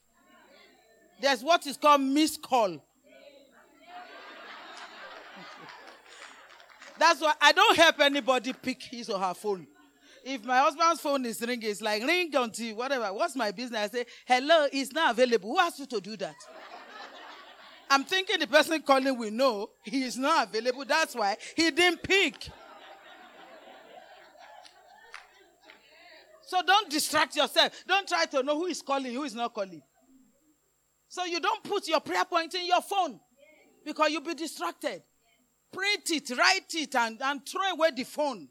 There's 1.21 1.43
what 1.43 1.67
is 1.67 1.75
called 1.75 2.01
missed 2.01 2.41
call. 2.41 2.69
That's 6.97 7.19
why 7.19 7.33
I 7.41 7.51
don't 7.51 7.75
help 7.75 7.99
anybody 7.99 8.53
pick 8.53 8.81
his 8.83 9.09
or 9.09 9.19
her 9.19 9.33
phone. 9.33 9.67
If 10.23 10.45
my 10.45 10.60
husband's 10.60 11.01
phone 11.01 11.25
is 11.25 11.41
ringing, 11.41 11.69
it's 11.69 11.81
like 11.81 12.03
ring 12.03 12.29
until 12.36 12.75
whatever. 12.75 13.13
What's 13.13 13.36
my 13.36 13.51
business? 13.51 13.79
I 13.79 13.88
say, 13.88 14.05
hello, 14.25 14.67
it's 14.71 14.91
not 14.91 15.12
available. 15.12 15.49
Who 15.49 15.60
asked 15.60 15.79
you 15.79 15.88
to 15.88 16.01
do 16.01 16.15
that? 16.17 16.36
I'm 17.89 18.03
thinking 18.05 18.39
the 18.39 18.47
person 18.47 18.81
calling 18.84 19.17
will 19.17 19.31
know 19.31 19.69
he 19.84 20.03
is 20.03 20.17
not 20.17 20.47
available. 20.47 20.86
That's 20.86 21.13
why 21.15 21.36
he 21.55 21.71
didn't 21.71 22.03
pick. 22.03 22.49
So 26.43 26.62
don't 26.65 26.89
distract 26.89 27.36
yourself. 27.36 27.84
Don't 27.88 28.07
try 28.07 28.25
to 28.25 28.43
know 28.43 28.57
who 28.57 28.67
is 28.67 28.81
calling, 28.81 29.13
who 29.13 29.23
is 29.23 29.34
not 29.34 29.53
calling. 29.53 29.81
So 31.07 31.25
you 31.25 31.39
don't 31.39 31.63
put 31.63 31.88
your 31.88 31.99
prayer 31.99 32.25
point 32.25 32.53
in 32.55 32.65
your 32.65 32.81
phone 32.81 33.19
because 33.86 34.12
you'll 34.12 34.21
be 34.21 34.36
distracted. 34.36 35.01
Print 35.71 36.10
it, 36.12 36.38
write 36.38 36.73
it, 36.75 36.95
and, 36.95 37.21
and 37.21 37.45
throw 37.45 37.71
away 37.71 37.91
the 37.95 38.03
phone. 38.03 38.47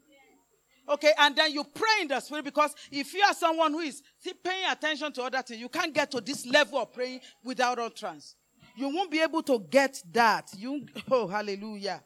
Okay, 0.91 1.13
and 1.17 1.33
then 1.33 1.53
you 1.53 1.63
pray 1.63 2.01
in 2.01 2.09
the 2.09 2.19
spirit 2.19 2.43
because 2.43 2.75
if 2.91 3.13
you 3.13 3.21
are 3.21 3.33
someone 3.33 3.71
who 3.71 3.79
is 3.79 4.03
paying 4.43 4.69
attention 4.69 5.13
to 5.13 5.23
other 5.23 5.41
things, 5.41 5.61
you 5.61 5.69
can't 5.69 5.93
get 5.93 6.11
to 6.11 6.19
this 6.19 6.45
level 6.45 6.79
of 6.79 6.91
praying 6.91 7.21
without 7.45 7.79
utterance. 7.79 8.35
You 8.75 8.89
won't 8.89 9.09
be 9.09 9.21
able 9.21 9.41
to 9.43 9.59
get 9.69 10.01
that. 10.11 10.49
You 10.57 10.85
oh 11.11 11.27
hallelujah. 11.27 12.03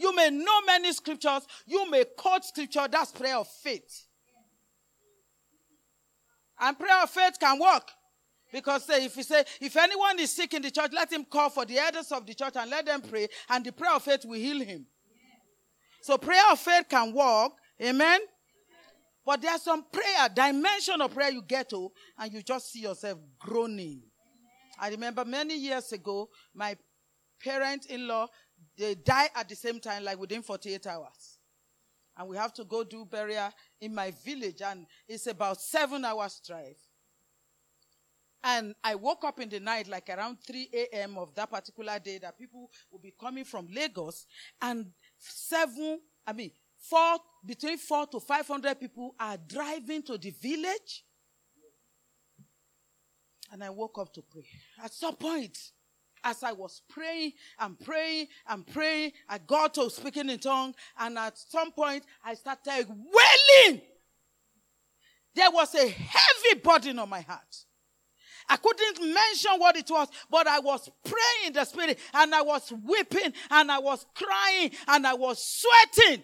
You 0.00 0.14
may 0.14 0.30
know 0.30 0.60
many 0.66 0.92
scriptures, 0.92 1.46
you 1.66 1.88
may 1.88 2.04
quote 2.16 2.44
scripture, 2.44 2.88
that's 2.90 3.12
prayer 3.12 3.36
of 3.36 3.46
faith. 3.46 4.06
And 6.60 6.76
prayer 6.76 7.02
of 7.02 7.10
faith 7.10 7.38
can 7.38 7.58
work. 7.60 7.88
Because 8.52 8.84
say, 8.84 9.04
if 9.04 9.16
you 9.16 9.22
say, 9.22 9.44
if 9.60 9.76
anyone 9.76 10.18
is 10.18 10.32
sick 10.32 10.54
in 10.54 10.62
the 10.62 10.70
church, 10.70 10.90
let 10.92 11.12
him 11.12 11.24
call 11.24 11.50
for 11.50 11.64
the 11.64 11.78
elders 11.78 12.10
of 12.10 12.26
the 12.26 12.34
church 12.34 12.54
and 12.56 12.70
let 12.70 12.86
them 12.86 13.02
pray, 13.02 13.28
and 13.50 13.64
the 13.64 13.72
prayer 13.72 13.94
of 13.94 14.02
faith 14.02 14.24
will 14.24 14.38
heal 14.38 14.60
him. 14.64 14.86
So 16.00 16.16
prayer 16.16 16.50
of 16.50 16.58
faith 16.58 16.88
can 16.88 17.12
work 17.12 17.52
Amen? 17.82 18.20
But 19.24 19.42
there's 19.42 19.62
some 19.62 19.84
prayer, 19.92 20.28
dimension 20.34 21.00
of 21.02 21.12
prayer 21.12 21.30
you 21.30 21.42
get 21.42 21.68
to, 21.70 21.92
and 22.18 22.32
you 22.32 22.42
just 22.42 22.72
see 22.72 22.80
yourself 22.80 23.18
groaning. 23.38 24.02
I 24.78 24.88
remember 24.90 25.24
many 25.24 25.56
years 25.56 25.92
ago, 25.92 26.30
my 26.54 26.76
parent-in-law, 27.42 28.28
they 28.76 28.94
died 28.94 29.30
at 29.34 29.48
the 29.48 29.54
same 29.54 29.80
time, 29.80 30.04
like 30.04 30.18
within 30.18 30.42
48 30.42 30.86
hours. 30.86 31.38
And 32.16 32.28
we 32.28 32.36
have 32.36 32.52
to 32.54 32.64
go 32.64 32.84
do 32.84 33.04
burial 33.04 33.50
in 33.80 33.94
my 33.94 34.12
village, 34.24 34.62
and 34.62 34.86
it's 35.06 35.26
about 35.26 35.60
seven 35.60 36.04
hours 36.04 36.40
drive. 36.44 36.78
And 38.42 38.74
I 38.82 38.94
woke 38.94 39.24
up 39.24 39.40
in 39.40 39.48
the 39.48 39.60
night, 39.60 39.88
like 39.88 40.08
around 40.08 40.38
3 40.46 40.68
a.m. 40.72 41.18
of 41.18 41.34
that 41.34 41.50
particular 41.50 41.98
day, 41.98 42.18
that 42.18 42.38
people 42.38 42.70
will 42.90 43.00
be 43.00 43.12
coming 43.20 43.44
from 43.44 43.68
Lagos, 43.70 44.26
and 44.62 44.86
seven, 45.18 46.00
I 46.26 46.32
mean, 46.32 46.50
four, 46.78 47.18
between 47.44 47.78
four 47.78 48.06
to 48.06 48.20
500 48.20 48.80
people 48.80 49.14
are 49.18 49.36
driving 49.36 50.02
to 50.04 50.18
the 50.18 50.30
village. 50.30 51.04
And 53.52 53.64
I 53.64 53.70
woke 53.70 53.98
up 53.98 54.12
to 54.14 54.22
pray. 54.22 54.46
At 54.82 54.92
some 54.92 55.16
point, 55.16 55.56
as 56.24 56.42
I 56.42 56.52
was 56.52 56.82
praying 56.88 57.32
and 57.58 57.78
praying 57.78 58.28
and 58.48 58.66
praying, 58.66 59.12
I 59.28 59.38
got 59.38 59.74
to 59.74 59.88
speaking 59.88 60.28
in 60.28 60.38
tongue, 60.38 60.74
and 60.98 61.18
at 61.18 61.38
some 61.38 61.72
point, 61.72 62.04
I 62.24 62.34
started 62.34 62.88
wailing. 62.88 63.80
There 65.34 65.50
was 65.50 65.74
a 65.74 65.88
heavy 65.88 66.60
burden 66.62 66.98
on 66.98 67.08
my 67.08 67.20
heart. 67.20 67.64
I 68.48 68.56
couldn't 68.56 69.12
mention 69.12 69.52
what 69.58 69.76
it 69.76 69.90
was, 69.90 70.08
but 70.30 70.46
I 70.46 70.58
was 70.58 70.88
praying 71.04 71.48
in 71.48 71.52
the 71.52 71.64
spirit 71.64 71.98
and 72.14 72.34
I 72.34 72.40
was 72.40 72.72
weeping 72.84 73.32
and 73.50 73.70
I 73.70 73.78
was 73.78 74.06
crying 74.14 74.70
and 74.86 75.06
I 75.06 75.14
was 75.14 75.44
sweating. 75.44 76.22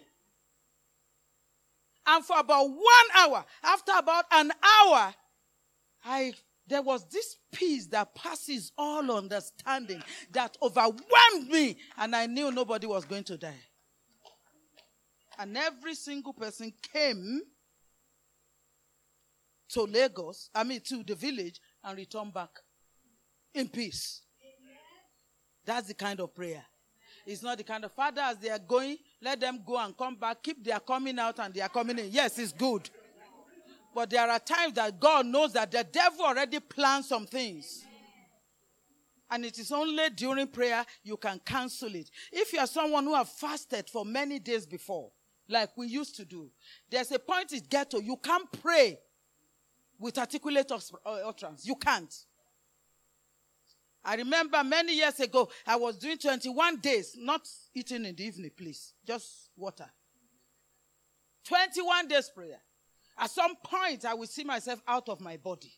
And 2.07 2.23
for 2.23 2.39
about 2.39 2.69
one 2.69 3.07
hour, 3.17 3.45
after 3.63 3.91
about 3.97 4.25
an 4.31 4.51
hour, 4.63 5.13
I 6.03 6.33
there 6.67 6.81
was 6.81 7.05
this 7.09 7.37
peace 7.51 7.85
that 7.87 8.15
passes 8.15 8.71
all 8.77 9.11
understanding 9.11 10.01
that 10.31 10.57
overwhelmed 10.61 11.49
me, 11.49 11.77
and 11.97 12.15
I 12.15 12.25
knew 12.25 12.51
nobody 12.51 12.87
was 12.87 13.05
going 13.05 13.23
to 13.25 13.37
die. 13.37 13.53
And 15.37 15.55
every 15.55 15.93
single 15.95 16.33
person 16.33 16.73
came 16.91 17.41
to 19.69 19.81
Lagos, 19.83 20.49
I 20.55 20.63
mean 20.63 20.81
to 20.81 21.03
the 21.03 21.15
village, 21.15 21.59
and 21.83 21.97
returned 21.97 22.33
back 22.33 22.49
in 23.53 23.67
peace. 23.69 24.21
That's 25.65 25.87
the 25.87 25.93
kind 25.93 26.19
of 26.19 26.33
prayer. 26.33 26.63
It's 27.25 27.43
not 27.43 27.57
the 27.57 27.63
kind 27.63 27.83
of 27.83 27.91
father 27.91 28.21
as 28.21 28.37
they 28.37 28.49
are 28.49 28.59
going, 28.59 28.97
let 29.21 29.39
them 29.39 29.61
go 29.65 29.77
and 29.77 29.97
come 29.97 30.15
back, 30.15 30.43
keep 30.43 30.63
their 30.63 30.79
coming 30.79 31.17
out 31.19 31.39
and 31.39 31.53
they 31.53 31.61
are 31.61 31.69
coming 31.69 31.97
in. 31.99 32.09
Yes, 32.11 32.37
it's 32.39 32.51
good. 32.51 32.89
But 33.93 34.09
there 34.09 34.29
are 34.29 34.39
times 34.39 34.73
that 34.73 34.99
God 34.99 35.25
knows 35.25 35.53
that 35.53 35.71
the 35.71 35.85
devil 35.89 36.25
already 36.25 36.59
planned 36.59 37.05
some 37.05 37.25
things. 37.25 37.85
And 39.31 39.45
it 39.45 39.57
is 39.57 39.71
only 39.71 40.09
during 40.09 40.47
prayer 40.47 40.85
you 41.03 41.17
can 41.17 41.39
cancel 41.45 41.93
it. 41.95 42.11
If 42.31 42.53
you 42.53 42.59
are 42.59 42.67
someone 42.67 43.05
who 43.05 43.15
have 43.15 43.29
fasted 43.29 43.89
for 43.89 44.05
many 44.05 44.37
days 44.37 44.65
before, 44.65 45.11
like 45.47 45.69
we 45.77 45.87
used 45.87 46.15
to 46.17 46.25
do, 46.25 46.49
there's 46.89 47.11
a 47.11 47.19
point 47.19 47.53
it 47.53 47.69
gets 47.69 47.91
to, 47.91 48.03
you 48.03 48.17
can't 48.17 48.51
pray 48.61 48.99
with 49.97 50.17
articulate 50.17 50.71
uh, 50.71 51.09
utterance. 51.25 51.65
You 51.65 51.75
can't. 51.75 52.13
I 54.05 54.15
remember 54.15 54.63
many 54.63 54.95
years 54.95 55.19
ago, 55.19 55.49
I 55.65 55.75
was 55.75 55.97
doing 55.97 56.19
21 56.19 56.77
days, 56.77 57.15
not 57.17 57.41
eating 57.73 58.05
in 58.05 58.15
the 58.15 58.23
evening, 58.23 58.51
please, 58.55 58.93
just 59.05 59.49
water. 59.57 59.89
21 61.45 62.07
days 62.07 62.29
prayer. 62.29 62.59
At 63.17 63.31
some 63.31 63.55
point, 63.63 64.05
I 64.05 64.13
will 64.13 64.27
see 64.27 64.43
myself 64.43 64.79
out 64.87 65.09
of 65.09 65.21
my 65.21 65.37
body. 65.37 65.73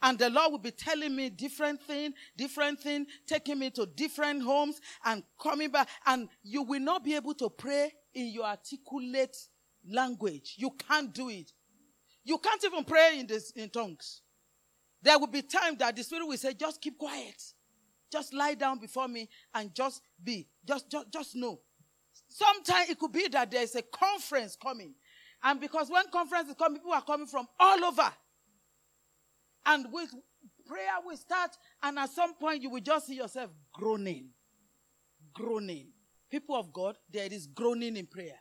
And 0.00 0.18
the 0.18 0.30
Lord 0.30 0.52
will 0.52 0.58
be 0.58 0.70
telling 0.70 1.14
me 1.14 1.28
different 1.28 1.82
thing, 1.82 2.14
different 2.36 2.80
thing, 2.80 3.06
taking 3.26 3.58
me 3.58 3.70
to 3.70 3.84
different 3.84 4.42
homes 4.42 4.80
and 5.04 5.22
coming 5.40 5.70
back. 5.70 5.88
And 6.06 6.28
you 6.42 6.62
will 6.62 6.80
not 6.80 7.04
be 7.04 7.14
able 7.16 7.34
to 7.34 7.50
pray 7.50 7.92
in 8.14 8.28
your 8.28 8.44
articulate 8.44 9.36
language. 9.90 10.54
You 10.56 10.70
can't 10.70 11.12
do 11.12 11.28
it. 11.28 11.52
You 12.24 12.38
can't 12.38 12.62
even 12.64 12.84
pray 12.84 13.18
in, 13.18 13.26
this, 13.26 13.50
in 13.52 13.70
tongues. 13.70 14.22
There 15.02 15.18
will 15.18 15.28
be 15.28 15.42
time 15.42 15.76
that 15.78 15.94
the 15.96 16.02
Spirit 16.02 16.26
will 16.26 16.36
say, 16.36 16.54
just 16.54 16.80
keep 16.80 16.98
quiet. 16.98 17.40
Just 18.10 18.32
lie 18.32 18.54
down 18.54 18.78
before 18.78 19.06
me 19.06 19.28
and 19.54 19.74
just 19.74 20.02
be. 20.22 20.48
Just, 20.66 20.90
just, 20.90 21.12
just 21.12 21.36
know. 21.36 21.60
Sometimes 22.28 22.90
it 22.90 22.98
could 22.98 23.12
be 23.12 23.28
that 23.28 23.50
there's 23.50 23.74
a 23.74 23.82
conference 23.82 24.56
coming. 24.56 24.94
And 25.42 25.60
because 25.60 25.88
when 25.90 26.04
conference 26.10 26.48
is 26.48 26.54
coming, 26.54 26.78
people 26.78 26.92
are 26.92 27.02
coming 27.02 27.26
from 27.26 27.46
all 27.60 27.84
over. 27.84 28.10
And 29.66 29.86
with 29.92 30.14
prayer 30.66 30.96
will 31.04 31.16
start, 31.16 31.50
and 31.82 31.98
at 31.98 32.10
some 32.10 32.34
point 32.34 32.62
you 32.62 32.70
will 32.70 32.80
just 32.80 33.06
see 33.06 33.16
yourself 33.16 33.50
groaning. 33.72 34.30
Groaning. 35.34 35.88
People 36.30 36.56
of 36.56 36.72
God, 36.72 36.96
there 37.10 37.28
is 37.30 37.46
groaning 37.46 37.96
in 37.96 38.06
prayer. 38.06 38.36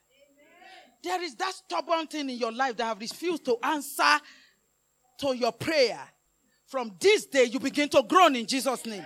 There 1.03 1.21
is 1.21 1.35
that 1.35 1.53
stubborn 1.53 2.07
thing 2.07 2.29
in 2.29 2.37
your 2.37 2.51
life 2.51 2.75
that 2.77 2.85
have 2.85 2.99
refused 2.99 3.45
to 3.45 3.57
answer 3.63 4.19
to 5.19 5.35
your 5.35 5.51
prayer. 5.51 5.99
From 6.67 6.93
this 6.99 7.25
day, 7.25 7.45
you 7.45 7.59
begin 7.59 7.87
to 7.89 8.03
groan 8.07 8.35
in 8.35 8.45
Jesus' 8.45 8.85
name. 8.85 9.05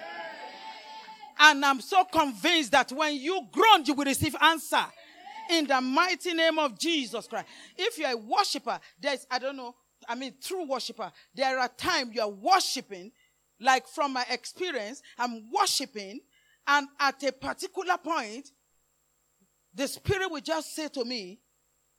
And 1.39 1.63
I'm 1.63 1.80
so 1.80 2.04
convinced 2.06 2.71
that 2.71 2.91
when 2.91 3.15
you 3.15 3.47
groan, 3.52 3.86
you 3.86 3.93
will 3.93 4.06
receive 4.06 4.36
answer 4.41 4.84
in 5.50 5.67
the 5.67 5.80
mighty 5.80 6.34
name 6.34 6.58
of 6.58 6.78
Jesus 6.80 7.28
Christ. 7.28 7.47
If 7.78 7.97
you're 7.97 8.12
a 8.12 8.17
worshiper, 8.17 8.80
there's, 9.00 9.26
I 9.30 9.38
don't 9.39 9.58
know, 9.58 9.76
I 10.08 10.15
mean, 10.15 10.34
true 10.41 10.65
worshiper, 10.67 11.12
there 11.36 11.60
are 11.60 11.67
times 11.67 12.13
you're 12.13 12.28
worshiping, 12.28 13.12
like 13.60 13.88
from 13.88 14.13
my 14.13 14.26
experience, 14.30 15.02
I'm 15.17 15.52
worshiping, 15.52 16.19
and 16.67 16.88
at 17.00 17.21
a 17.24 17.32
particular 17.32 17.97
point, 17.97 18.50
the 19.74 19.88
Spirit 19.88 20.32
will 20.32 20.41
just 20.41 20.76
say 20.76 20.88
to 20.89 21.06
me, 21.06 21.39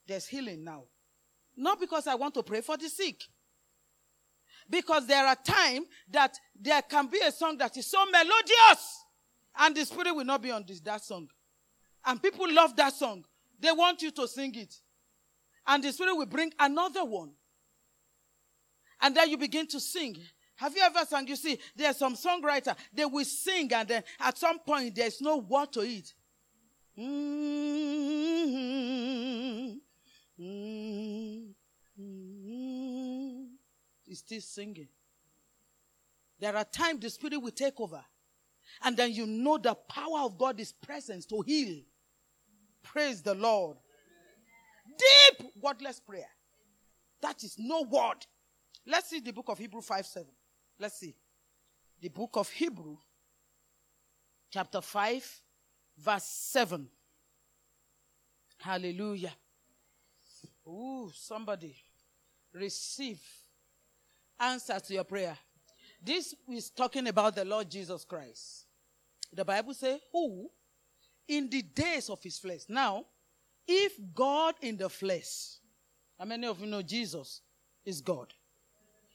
there's 0.07 0.25
healing 0.27 0.63
now. 0.63 0.83
Not 1.55 1.79
because 1.79 2.07
I 2.07 2.15
want 2.15 2.33
to 2.33 2.43
pray 2.43 2.61
for 2.61 2.75
the 2.75 2.89
sick. 2.89 3.23
Because 4.73 5.05
there 5.05 5.23
are 5.27 5.35
times 5.35 5.85
that 6.09 6.35
there 6.59 6.81
can 6.81 7.05
be 7.05 7.19
a 7.23 7.31
song 7.31 7.59
that 7.59 7.77
is 7.77 7.85
so 7.85 8.03
melodious 8.07 9.05
and 9.59 9.75
the 9.75 9.85
spirit 9.85 10.15
will 10.15 10.25
not 10.25 10.41
be 10.41 10.49
on 10.49 10.65
this, 10.67 10.79
that 10.79 11.03
song. 11.03 11.27
And 12.03 12.19
people 12.19 12.51
love 12.51 12.75
that 12.77 12.93
song. 12.93 13.23
They 13.59 13.71
want 13.71 14.01
you 14.01 14.09
to 14.09 14.27
sing 14.27 14.55
it. 14.55 14.73
And 15.67 15.83
the 15.83 15.93
spirit 15.93 16.15
will 16.15 16.25
bring 16.25 16.51
another 16.57 17.05
one. 17.05 17.33
And 18.99 19.15
then 19.15 19.29
you 19.29 19.37
begin 19.37 19.67
to 19.67 19.79
sing. 19.79 20.17
Have 20.55 20.75
you 20.75 20.81
ever 20.81 21.05
sung? 21.05 21.27
You 21.27 21.35
see, 21.35 21.59
there's 21.75 21.97
some 21.97 22.15
songwriter, 22.15 22.75
they 22.91 23.05
will 23.05 23.25
sing 23.25 23.71
and 23.71 23.87
then 23.87 24.03
at 24.19 24.39
some 24.39 24.57
point 24.57 24.95
there's 24.95 25.21
no 25.21 25.37
word 25.37 25.71
to 25.73 25.81
it. 25.81 26.11
Mm-hmm. 26.97 27.13
Mm-hmm. 30.41 31.42
He's 34.13 34.19
still 34.19 34.41
singing. 34.41 34.89
There 36.39 36.55
are 36.55 36.65
times 36.65 36.99
the 36.99 37.09
Spirit 37.09 37.41
will 37.41 37.49
take 37.49 37.79
over. 37.79 38.05
And 38.83 38.95
then 38.95 39.11
you 39.11 39.25
know 39.25 39.57
the 39.57 39.73
power 39.73 40.19
of 40.19 40.37
God 40.37 40.59
is 40.59 40.71
present 40.71 41.27
to 41.29 41.41
heal. 41.41 41.81
Praise 42.83 43.23
the 43.23 43.33
Lord. 43.33 43.77
Deep 44.87 45.47
wordless 45.59 45.99
prayer. 45.99 46.27
That 47.23 47.43
is 47.43 47.55
no 47.57 47.81
word. 47.81 48.23
Let's 48.85 49.09
see 49.09 49.19
the 49.19 49.33
book 49.33 49.49
of 49.49 49.57
Hebrew 49.57 49.81
5 49.81 50.05
7. 50.05 50.27
Let's 50.77 50.99
see. 50.99 51.15
The 51.99 52.09
book 52.09 52.35
of 52.35 52.51
Hebrew, 52.51 52.97
chapter 54.51 54.81
5, 54.81 55.41
verse 55.97 56.25
7. 56.25 56.87
Hallelujah. 58.59 59.33
Ooh, 60.67 61.11
somebody 61.15 61.75
receive 62.53 63.19
answer 64.51 64.79
to 64.79 64.93
your 64.93 65.03
prayer. 65.03 65.37
This 66.01 66.35
is 66.49 66.69
talking 66.69 67.07
about 67.07 67.35
the 67.35 67.45
Lord 67.45 67.69
Jesus 67.69 68.03
Christ. 68.03 68.65
The 69.31 69.45
Bible 69.45 69.73
says, 69.73 69.99
who 70.11 70.49
in 71.27 71.49
the 71.49 71.61
days 71.61 72.09
of 72.09 72.21
his 72.21 72.37
flesh. 72.37 72.61
Now, 72.67 73.05
if 73.67 73.93
God 74.13 74.55
in 74.61 74.77
the 74.77 74.89
flesh, 74.89 75.57
how 76.19 76.25
many 76.25 76.45
of 76.47 76.59
you 76.59 76.67
know 76.67 76.81
Jesus 76.81 77.41
is 77.85 78.01
God? 78.01 78.33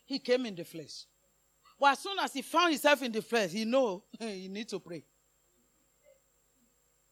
He 0.07 0.19
came 0.19 0.47
in 0.47 0.55
the 0.55 0.65
flesh. 0.65 1.05
But 1.79 1.93
as 1.93 1.99
soon 2.01 2.19
as 2.19 2.33
he 2.33 2.43
found 2.43 2.73
himself 2.73 3.03
in 3.03 3.13
the 3.13 3.23
flesh, 3.23 3.51
he 3.51 3.65
know 3.65 4.05
he 4.19 4.49
need 4.49 4.69
to 4.71 4.81
pray. 4.81 5.05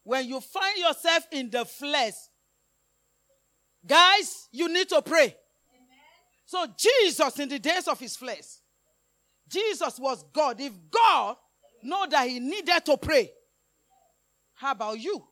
When 0.03 0.27
you 0.27 0.41
find 0.41 0.79
yourself 0.79 1.27
in 1.31 1.51
the 1.51 1.65
flesh, 1.65 2.15
Guys, 3.87 4.49
you 4.51 4.73
need 4.73 4.89
to 4.89 5.01
pray. 5.01 5.37
So, 6.47 6.67
Jesus, 6.79 7.39
in 7.41 7.49
the 7.49 7.59
days 7.59 7.89
of 7.89 7.99
his 7.99 8.17
flesh, 8.17 8.61
Jesus 9.49 9.99
was 9.99 10.25
God. 10.33 10.61
If 10.61 10.73
God 10.91 11.37
know 11.83 12.07
that 12.09 12.29
he 12.29 12.41
needed 12.41 12.85
to 12.87 12.97
pray, 12.97 13.31
how 14.55 14.73
about 14.73 14.99
you? 14.99 15.23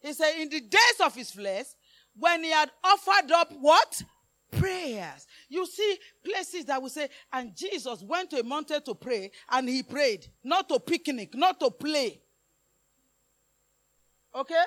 He 0.00 0.12
said, 0.12 0.34
in 0.38 0.48
the 0.48 0.60
days 0.60 1.00
of 1.04 1.14
his 1.14 1.30
flesh, 1.30 1.66
when 2.14 2.44
he 2.44 2.50
had 2.50 2.70
offered 2.84 3.32
up 3.32 3.52
what? 3.58 4.02
prayers. 4.50 5.26
You 5.48 5.66
see 5.66 5.98
places 6.24 6.64
that 6.66 6.82
we 6.82 6.88
say, 6.88 7.08
and 7.32 7.54
Jesus 7.56 8.02
went 8.02 8.30
to 8.30 8.40
a 8.40 8.42
mountain 8.42 8.82
to 8.84 8.94
pray 8.94 9.30
and 9.50 9.68
he 9.68 9.82
prayed, 9.82 10.26
not 10.42 10.68
to 10.68 10.80
picnic, 10.80 11.34
not 11.34 11.60
to 11.60 11.70
play. 11.70 12.20
Okay? 14.34 14.64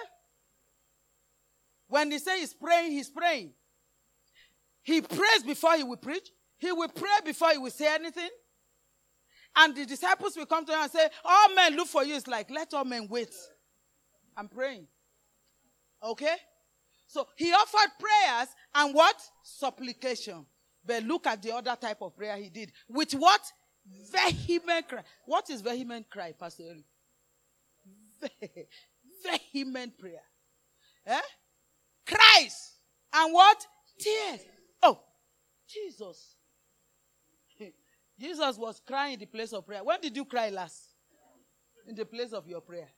When 1.87 2.11
he 2.11 2.19
says 2.19 2.39
he's 2.39 2.53
praying, 2.53 2.91
he's 2.91 3.09
praying. 3.09 3.53
He 4.83 5.01
prays 5.01 5.43
before 5.45 5.75
he 5.75 5.83
will 5.83 5.97
preach. 5.97 6.29
He 6.57 6.71
will 6.71 6.89
pray 6.89 7.09
before 7.25 7.51
he 7.51 7.57
will 7.57 7.71
say 7.71 7.93
anything. 7.93 8.29
And 9.55 9.75
the 9.75 9.85
disciples 9.85 10.35
will 10.35 10.45
come 10.45 10.65
to 10.65 10.71
him 10.71 10.79
and 10.81 10.91
say, 10.91 11.07
All 11.23 11.53
men 11.53 11.75
look 11.75 11.87
for 11.87 12.03
you. 12.03 12.15
It's 12.15 12.27
like, 12.27 12.49
let 12.49 12.73
all 12.73 12.85
men 12.85 13.07
wait. 13.09 13.33
I'm 14.35 14.47
praying. 14.47 14.87
Okay? 16.03 16.35
So 17.07 17.27
he 17.35 17.53
offered 17.53 17.91
prayers 17.99 18.47
and 18.73 18.95
what? 18.95 19.15
Supplication. 19.43 20.45
But 20.85 21.03
look 21.03 21.27
at 21.27 21.41
the 21.41 21.53
other 21.53 21.75
type 21.79 22.01
of 22.01 22.15
prayer 22.15 22.35
he 22.37 22.49
did. 22.49 22.71
With 22.89 23.13
what? 23.13 23.41
Vehement 24.11 24.87
cry. 24.87 25.03
What 25.25 25.49
is 25.49 25.61
vehement 25.61 26.09
cry, 26.09 26.33
Pastor 26.37 26.63
Eric? 28.23 28.67
Vehement 29.53 29.97
prayer. 29.97 30.23
Eh? 31.05 31.21
Cries. 32.05 32.73
And 33.13 33.33
what? 33.33 33.65
Tears. 33.99 34.41
Oh, 34.83 34.99
Jesus. 35.67 36.35
Jesus 38.19 38.57
was 38.57 38.81
crying 38.85 39.13
in 39.13 39.19
the 39.21 39.25
place 39.25 39.53
of 39.53 39.65
prayer. 39.65 39.83
When 39.83 39.99
did 40.01 40.15
you 40.15 40.25
cry 40.25 40.49
last? 40.49 40.89
In 41.87 41.95
the 41.95 42.05
place 42.05 42.33
of 42.33 42.47
your 42.47 42.61
prayer. 42.61 42.89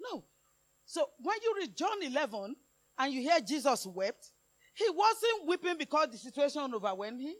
No. 0.00 0.24
So 0.84 1.08
when 1.20 1.36
you 1.42 1.54
read 1.60 1.76
John 1.76 2.02
11 2.02 2.56
and 2.98 3.12
you 3.12 3.20
hear 3.20 3.40
Jesus 3.40 3.86
wept, 3.86 4.32
he 4.74 4.86
wasn't 4.88 5.46
weeping 5.46 5.76
because 5.78 6.08
the 6.10 6.18
situation 6.18 6.72
overwhelmed 6.74 7.20
him. 7.20 7.34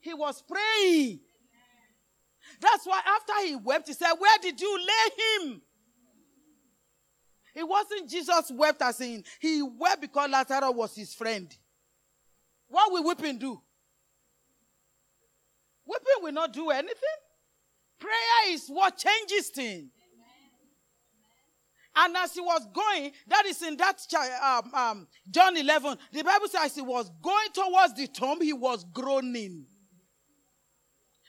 He 0.00 0.14
was 0.14 0.42
praying. 0.42 1.20
That's 2.60 2.86
why 2.86 3.00
after 3.06 3.46
he 3.46 3.56
wept, 3.56 3.88
he 3.88 3.94
said, 3.94 4.12
Where 4.18 4.38
did 4.40 4.60
you 4.60 4.78
lay 4.78 5.46
him? 5.48 5.62
It 7.54 7.68
wasn't 7.68 8.08
Jesus 8.08 8.50
wept 8.54 8.80
as 8.82 9.00
in, 9.00 9.24
he 9.38 9.62
wept 9.62 10.00
because 10.00 10.30
Lazarus 10.30 10.72
was 10.74 10.96
his 10.96 11.12
friend. 11.12 11.54
What 12.72 12.90
will 12.90 13.04
weeping 13.04 13.36
do? 13.36 13.60
Weeping 15.86 16.22
will 16.22 16.32
not 16.32 16.54
do 16.54 16.70
anything. 16.70 17.18
Prayer 18.00 18.48
is 18.48 18.66
what 18.68 18.96
changes 18.96 19.48
things. 19.48 19.90
And 21.94 22.16
as 22.16 22.32
he 22.32 22.40
was 22.40 22.66
going, 22.72 23.12
that 23.28 23.44
is 23.44 23.60
in 23.60 23.76
that 23.76 24.00
um, 24.42 24.74
um, 24.74 25.08
John 25.30 25.54
11, 25.54 25.98
the 26.12 26.24
Bible 26.24 26.48
says 26.48 26.74
he 26.74 26.80
was 26.80 27.10
going 27.22 27.48
towards 27.52 27.92
the 27.92 28.06
tomb, 28.06 28.40
he 28.40 28.54
was 28.54 28.86
groaning. 28.90 29.66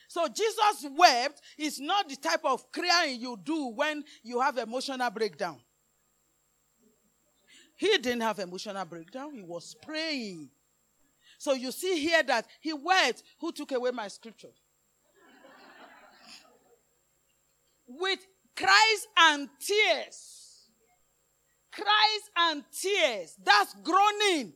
So 0.08 0.25
Jesus 0.29 0.89
wept 0.95 1.41
is 1.58 1.77
not 1.82 2.08
the 2.08 2.15
type 2.15 2.45
of 2.45 2.71
crying 2.71 3.19
you 3.19 3.38
do 3.43 3.73
when 3.75 4.06
you 4.23 4.39
have 4.39 4.58
emotional 4.58 5.10
breakdown. 5.10 5.60
He 7.75 7.97
didn't 7.97 8.21
have 8.21 8.39
emotional 8.39 8.86
breakdown, 8.86 9.34
he 9.34 9.41
was 9.41 9.75
praying. 9.84 10.49
So 11.43 11.51
you 11.51 11.73
see 11.73 11.99
here 11.99 12.23
that 12.23 12.47
he 12.62 12.71
wept. 12.71 13.21
Who 13.41 13.51
took 13.51 13.73
away 13.73 13.91
my 13.91 14.08
scripture? 14.08 14.51
With 17.86 18.19
cries 18.56 19.08
and 19.17 19.49
tears. 19.60 20.69
Cries 21.73 22.29
and 22.38 22.63
tears. 22.71 23.36
That's 23.43 23.75
groaning. 23.84 24.53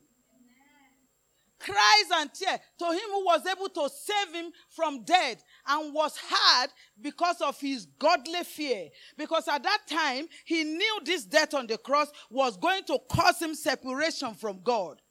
Cries 1.58 1.76
and 2.14 2.32
tears. 2.32 2.58
To 2.78 2.86
him 2.86 3.10
who 3.10 3.24
was 3.26 3.44
able 3.46 3.68
to 3.68 3.90
save 3.90 4.34
him 4.34 4.50
from 4.70 5.04
death 5.04 5.44
and 5.66 5.92
was 5.92 6.18
hard 6.18 6.70
because 6.98 7.42
of 7.42 7.60
his 7.60 7.84
godly 7.98 8.44
fear. 8.44 8.88
Because 9.18 9.46
at 9.46 9.62
that 9.62 9.80
time, 9.90 10.26
he 10.46 10.64
knew 10.64 11.00
this 11.04 11.26
death 11.26 11.52
on 11.52 11.66
the 11.66 11.76
cross 11.76 12.10
was 12.30 12.56
going 12.56 12.84
to 12.84 12.98
cause 13.10 13.42
him 13.42 13.54
separation 13.54 14.32
from 14.32 14.60
God. 14.64 15.02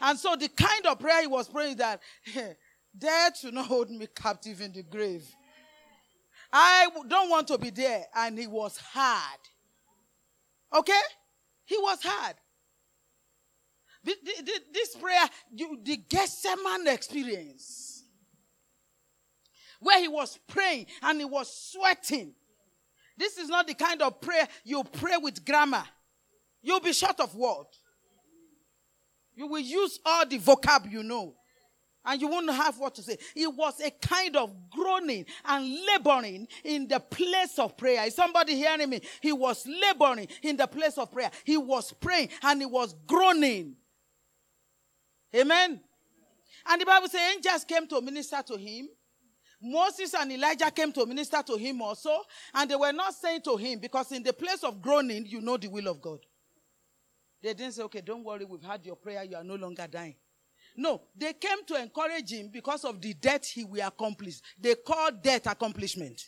And 0.00 0.18
so 0.18 0.36
the 0.36 0.48
kind 0.48 0.86
of 0.86 0.98
prayer 0.98 1.22
he 1.22 1.26
was 1.26 1.48
praying 1.48 1.76
that 1.76 2.00
death 2.96 3.38
should 3.38 3.54
not 3.54 3.66
hold 3.66 3.90
me 3.90 4.06
captive 4.14 4.60
in 4.60 4.72
the 4.72 4.82
grave. 4.82 5.26
I 6.52 6.88
don't 7.08 7.28
want 7.28 7.48
to 7.48 7.58
be 7.58 7.70
there. 7.70 8.04
And 8.14 8.38
he 8.38 8.46
was 8.46 8.76
hard. 8.76 9.40
Okay? 10.74 11.00
He 11.64 11.76
was 11.78 11.98
hard. 12.02 12.36
This 14.04 14.94
prayer, 14.96 15.28
the 15.82 15.96
Gethsemane 16.08 16.86
experience, 16.86 18.04
where 19.80 20.00
he 20.00 20.08
was 20.08 20.38
praying 20.46 20.86
and 21.02 21.18
he 21.18 21.24
was 21.24 21.52
sweating. 21.72 22.32
This 23.18 23.36
is 23.36 23.48
not 23.48 23.66
the 23.66 23.74
kind 23.74 24.00
of 24.02 24.20
prayer 24.20 24.46
you 24.62 24.84
pray 24.84 25.16
with 25.20 25.44
grammar. 25.44 25.84
You'll 26.62 26.80
be 26.80 26.92
short 26.92 27.18
of 27.18 27.34
words. 27.34 27.80
You 29.36 29.46
will 29.46 29.60
use 29.60 30.00
all 30.04 30.26
the 30.26 30.38
vocab 30.38 30.90
you 30.90 31.02
know. 31.02 31.34
And 32.08 32.20
you 32.20 32.28
won't 32.28 32.48
have 32.50 32.78
what 32.78 32.94
to 32.94 33.02
say. 33.02 33.18
It 33.34 33.52
was 33.52 33.80
a 33.80 33.90
kind 33.90 34.36
of 34.36 34.54
groaning 34.70 35.26
and 35.44 35.76
laboring 35.86 36.46
in 36.62 36.86
the 36.86 37.00
place 37.00 37.58
of 37.58 37.76
prayer. 37.76 38.06
Is 38.06 38.14
somebody 38.14 38.54
hearing 38.54 38.88
me? 38.88 39.00
He 39.20 39.32
was 39.32 39.66
laboring 39.66 40.28
in 40.42 40.56
the 40.56 40.68
place 40.68 40.96
of 40.98 41.10
prayer. 41.10 41.30
He 41.44 41.56
was 41.56 41.92
praying 41.92 42.28
and 42.42 42.60
he 42.62 42.66
was 42.66 42.94
groaning. 43.06 43.74
Amen. 45.34 45.80
And 46.68 46.80
the 46.80 46.86
Bible 46.86 47.08
says 47.08 47.34
angels 47.34 47.64
came 47.64 47.88
to 47.88 48.00
minister 48.00 48.40
to 48.46 48.56
him. 48.56 48.88
Moses 49.60 50.14
and 50.14 50.30
Elijah 50.30 50.70
came 50.70 50.92
to 50.92 51.06
minister 51.06 51.42
to 51.42 51.56
him 51.56 51.82
also. 51.82 52.16
And 52.54 52.70
they 52.70 52.76
were 52.76 52.92
not 52.92 53.14
saying 53.14 53.42
to 53.42 53.56
him, 53.56 53.80
because 53.80 54.12
in 54.12 54.22
the 54.22 54.32
place 54.32 54.62
of 54.62 54.80
groaning, 54.80 55.26
you 55.26 55.40
know 55.40 55.56
the 55.56 55.68
will 55.68 55.88
of 55.88 56.00
God. 56.00 56.20
They 57.42 57.54
didn't 57.54 57.72
say, 57.72 57.82
okay, 57.82 58.00
don't 58.00 58.24
worry, 58.24 58.44
we've 58.44 58.62
had 58.62 58.84
your 58.84 58.96
prayer, 58.96 59.24
you 59.24 59.36
are 59.36 59.44
no 59.44 59.54
longer 59.54 59.86
dying. 59.86 60.16
No, 60.76 61.02
they 61.16 61.32
came 61.32 61.64
to 61.66 61.80
encourage 61.80 62.32
him 62.32 62.50
because 62.52 62.84
of 62.84 63.00
the 63.00 63.14
debt 63.14 63.46
he 63.46 63.64
will 63.64 63.86
accomplish. 63.86 64.40
They 64.58 64.74
call 64.74 65.10
death 65.10 65.46
accomplishment. 65.46 66.20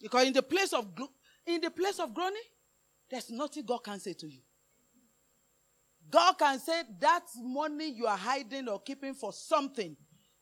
Because 0.00 0.26
in 0.26 0.32
the 0.32 0.42
place 0.42 0.72
of 0.72 0.86
in 1.46 1.60
the 1.60 1.70
place 1.70 1.98
of 1.98 2.14
groaning, 2.14 2.40
there's 3.10 3.30
nothing 3.30 3.64
God 3.66 3.78
can 3.78 4.00
say 4.00 4.12
to 4.14 4.28
you. 4.28 4.40
God 6.10 6.38
can 6.38 6.58
say 6.58 6.82
that 7.00 7.24
money 7.36 7.90
you 7.90 8.06
are 8.06 8.16
hiding 8.16 8.68
or 8.68 8.80
keeping 8.80 9.14
for 9.14 9.32
something, 9.32 9.96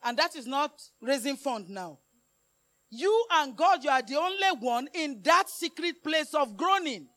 and 0.04 0.16
that 0.18 0.36
is 0.36 0.46
not 0.46 0.80
raising 1.00 1.36
fund 1.36 1.68
now. 1.68 1.98
You 2.90 3.26
and 3.32 3.56
God, 3.56 3.82
you 3.82 3.90
are 3.90 4.02
the 4.02 4.16
only 4.16 4.60
one 4.60 4.88
in 4.94 5.20
that 5.24 5.48
secret 5.48 6.04
place 6.04 6.34
of 6.34 6.56
groaning. 6.56 7.08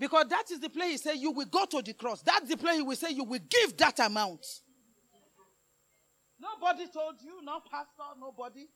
Because 0.00 0.28
that 0.30 0.50
is 0.50 0.58
the 0.60 0.70
place 0.70 0.92
he 0.92 0.96
said 0.96 1.16
you 1.18 1.30
will 1.30 1.44
go 1.44 1.66
to 1.66 1.82
the 1.82 1.92
cross. 1.92 2.22
That's 2.22 2.48
the 2.48 2.56
place 2.56 2.76
he 2.76 2.82
will 2.82 2.96
say 2.96 3.10
you 3.10 3.22
will 3.22 3.38
give 3.50 3.76
that 3.76 3.98
amount. 4.00 4.46
Nobody 6.40 6.86
told 6.90 7.16
you, 7.22 7.44
no 7.44 7.60
pastor, 7.70 8.18
nobody. 8.18 8.66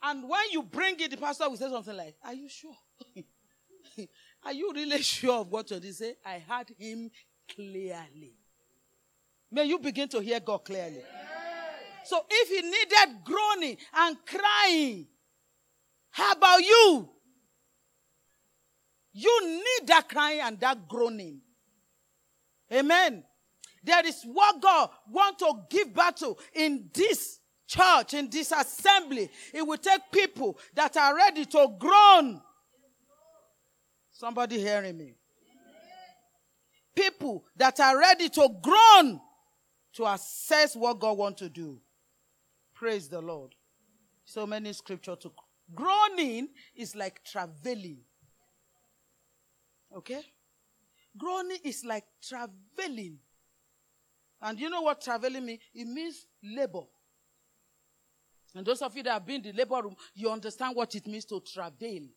And 0.00 0.28
when 0.28 0.42
you 0.52 0.62
bring 0.62 0.94
it, 1.00 1.10
the 1.10 1.16
pastor 1.16 1.50
will 1.50 1.56
say 1.56 1.68
something 1.68 1.96
like, 1.96 2.14
Are 2.24 2.34
you 2.34 2.48
sure? 2.48 2.76
Are 4.44 4.52
you 4.52 4.72
really 4.72 5.02
sure 5.02 5.40
of 5.40 5.50
what 5.50 5.68
you 5.72 5.92
say? 5.92 6.14
I 6.24 6.38
heard 6.38 6.68
him 6.78 7.10
clearly. 7.52 8.34
May 9.50 9.64
you 9.64 9.80
begin 9.80 10.08
to 10.10 10.20
hear 10.20 10.38
God 10.38 10.64
clearly. 10.64 11.02
So 12.04 12.24
if 12.30 12.48
he 12.48 12.62
needed 12.62 13.24
groaning 13.24 13.76
and 13.92 14.16
crying, 14.24 15.08
how 16.12 16.32
about 16.32 16.60
you? 16.60 17.08
You 19.12 19.46
need 19.46 19.88
that 19.88 20.08
crying 20.08 20.40
and 20.40 20.60
that 20.60 20.88
groaning. 20.88 21.40
Amen. 22.72 23.24
There 23.82 24.06
is 24.06 24.22
what 24.24 24.60
God 24.60 24.90
want 25.10 25.38
to 25.40 25.52
give 25.70 25.94
battle 25.94 26.38
in 26.54 26.90
this 26.92 27.40
church, 27.66 28.14
in 28.14 28.28
this 28.28 28.52
assembly. 28.52 29.30
It 29.54 29.66
will 29.66 29.78
take 29.78 30.00
people 30.12 30.58
that 30.74 30.96
are 30.96 31.16
ready 31.16 31.44
to 31.46 31.68
groan. 31.78 32.40
Somebody 34.12 34.58
hearing 34.58 34.98
me? 34.98 35.14
People 36.94 37.44
that 37.56 37.80
are 37.80 37.98
ready 37.98 38.28
to 38.28 38.48
groan 38.60 39.20
to 39.94 40.06
assess 40.06 40.76
what 40.76 41.00
God 41.00 41.16
wants 41.16 41.40
to 41.40 41.48
do. 41.48 41.80
Praise 42.74 43.08
the 43.08 43.20
Lord. 43.20 43.54
So 44.24 44.46
many 44.46 44.72
scripture 44.72 45.16
to 45.16 45.32
groaning 45.74 46.48
is 46.74 46.94
like 46.94 47.24
traveling. 47.24 47.98
Okay? 49.96 50.22
Groaning 51.16 51.58
is 51.64 51.84
like 51.84 52.04
traveling. 52.22 53.18
And 54.42 54.58
you 54.58 54.70
know 54.70 54.82
what 54.82 55.00
traveling 55.00 55.44
means? 55.44 55.60
It 55.74 55.86
means 55.86 56.26
labor. 56.42 56.84
And 58.54 58.66
those 58.66 58.82
of 58.82 58.96
you 58.96 59.02
that 59.04 59.12
have 59.12 59.26
been 59.26 59.36
in 59.36 59.42
the 59.42 59.52
labor 59.52 59.82
room, 59.82 59.96
you 60.14 60.30
understand 60.30 60.74
what 60.74 60.94
it 60.94 61.06
means 61.06 61.24
to 61.26 61.40
travel. 61.40 62.08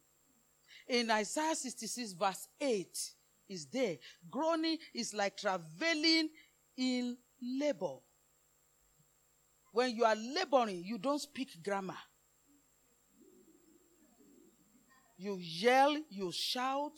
In 0.88 1.12
Isaiah 1.12 1.56
66, 1.56 2.14
verse 2.14 2.48
8, 2.60 2.98
is 3.50 3.66
there. 3.68 3.98
Groaning 4.30 4.78
is 4.94 5.14
like 5.14 5.38
traveling 5.38 6.30
in 6.78 7.18
labor. 7.42 7.98
When 9.72 9.96
you 9.96 10.06
are 10.06 10.16
laboring, 10.16 10.84
you 10.86 10.98
don't 10.98 11.20
speak 11.20 11.64
grammar. 11.64 11.98
You 15.18 15.38
yell, 15.40 15.98
you 16.10 16.32
shout, 16.32 16.94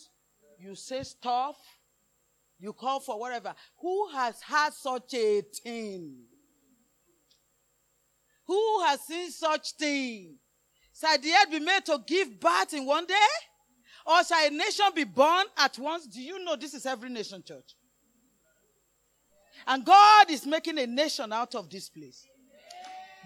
you 0.59 0.75
say 0.75 1.03
stuff, 1.03 1.57
you 2.59 2.73
call 2.73 2.99
for 2.99 3.19
whatever. 3.19 3.53
Who 3.81 4.09
has 4.09 4.41
had 4.41 4.73
such 4.73 5.13
a 5.13 5.41
thing? 5.41 6.15
Who 8.47 8.81
has 8.83 9.01
seen 9.01 9.31
such 9.31 9.71
thing? 9.71 10.37
Shall 10.99 11.17
the 11.17 11.31
earth 11.31 11.51
be 11.51 11.59
made 11.59 11.85
to 11.85 11.99
give 12.07 12.39
birth 12.39 12.73
in 12.73 12.85
one 12.85 13.05
day? 13.05 13.15
Or 14.05 14.23
shall 14.23 14.45
a 14.45 14.49
nation 14.49 14.85
be 14.95 15.03
born 15.03 15.45
at 15.57 15.77
once? 15.79 16.05
Do 16.07 16.21
you 16.21 16.43
know 16.43 16.55
this 16.55 16.73
is 16.73 16.85
every 16.85 17.09
nation, 17.09 17.43
church? 17.45 17.75
And 19.67 19.83
God 19.83 20.29
is 20.29 20.45
making 20.45 20.77
a 20.77 20.85
nation 20.85 21.33
out 21.33 21.55
of 21.55 21.69
this 21.69 21.89
place. 21.89 22.27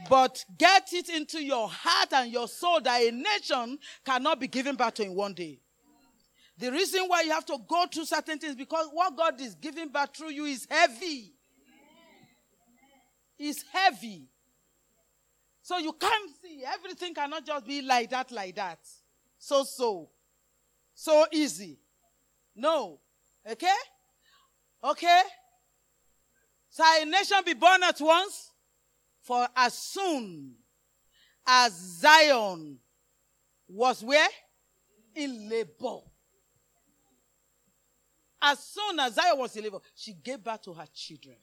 But 0.10 0.44
get 0.58 0.94
it 0.94 1.10
into 1.10 1.44
your 1.44 1.68
heart 1.68 2.14
and 2.14 2.32
your 2.32 2.48
soul 2.48 2.80
that 2.82 3.02
a 3.02 3.12
nation 3.12 3.78
cannot 4.06 4.40
be 4.40 4.48
given 4.48 4.76
back 4.76 4.96
to 4.96 5.04
in 5.04 5.14
one 5.14 5.34
day. 5.34 5.60
The 6.60 6.70
reason 6.74 7.06
why 7.08 7.22
you 7.22 7.32
have 7.32 7.46
to 7.46 7.58
go 7.66 7.86
through 7.88 8.04
certain 8.04 8.38
things 8.38 8.54
because 8.54 8.90
what 8.92 9.16
God 9.16 9.40
is 9.40 9.56
giving 9.56 9.88
back 9.88 10.14
through 10.14 10.32
you 10.32 10.44
is 10.44 10.68
heavy. 10.70 11.34
It's 13.38 13.64
heavy. 13.72 14.28
So 15.62 15.78
you 15.78 15.94
can't 15.94 16.32
see. 16.42 16.64
Everything 16.68 17.14
cannot 17.14 17.46
just 17.46 17.66
be 17.66 17.82
like 17.82 18.10
that, 18.10 18.30
like 18.32 18.58
that. 18.58 18.80
So, 19.38 19.64
so. 19.64 20.10
So 20.94 21.26
easy. 21.32 21.80
No. 22.54 23.00
Okay? 23.50 23.68
Okay? 24.84 25.22
So 26.70 26.84
a 26.84 27.06
nation 27.06 27.38
be 27.46 27.54
born 27.54 27.82
at 27.84 28.02
once? 28.02 28.52
For 29.22 29.48
as 29.56 29.76
soon 29.76 30.56
as 31.48 31.72
Zion 31.72 32.80
was 33.70 34.04
where? 34.04 34.28
In 35.16 35.50
labor. 35.50 36.00
As 38.42 38.60
soon 38.60 39.00
as 39.00 39.16
Zion 39.16 39.38
was 39.38 39.56
in 39.56 39.64
labor, 39.64 39.80
she 39.96 40.14
gave 40.14 40.44
birth 40.44 40.62
to 40.64 40.74
her 40.74 40.86
children. 40.94 41.36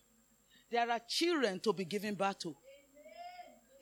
There 0.71 0.91
are 0.91 1.01
children 1.07 1.61
to 1.61 1.73
be 1.73 1.85
given 1.85 2.15
birth 2.15 2.39
to 2.41 2.57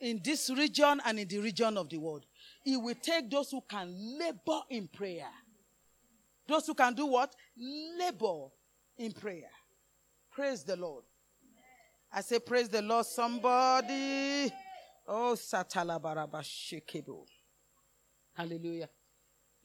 in 0.01 0.21
this 0.23 0.49
region 0.49 1.01
and 1.05 1.19
in 1.19 1.27
the 1.27 1.39
region 1.39 1.77
of 1.77 1.89
the 1.89 1.97
world. 1.97 2.25
It 2.65 2.77
will 2.77 2.95
take 3.01 3.29
those 3.29 3.51
who 3.51 3.61
can 3.61 4.19
labor 4.19 4.61
in 4.69 4.87
prayer. 4.87 5.29
Those 6.47 6.67
who 6.67 6.73
can 6.73 6.93
do 6.93 7.05
what? 7.05 7.35
Labor 7.57 8.47
in 8.97 9.11
prayer. 9.13 9.49
Praise 10.31 10.63
the 10.63 10.75
Lord. 10.75 11.05
I 12.11 12.21
say, 12.21 12.39
Praise 12.39 12.69
the 12.69 12.81
Lord, 12.81 13.05
somebody. 13.05 14.51
Oh, 15.07 15.35
Satalabaraba 15.35 16.41
Shekebo. 16.41 17.25
Hallelujah. 18.33 18.89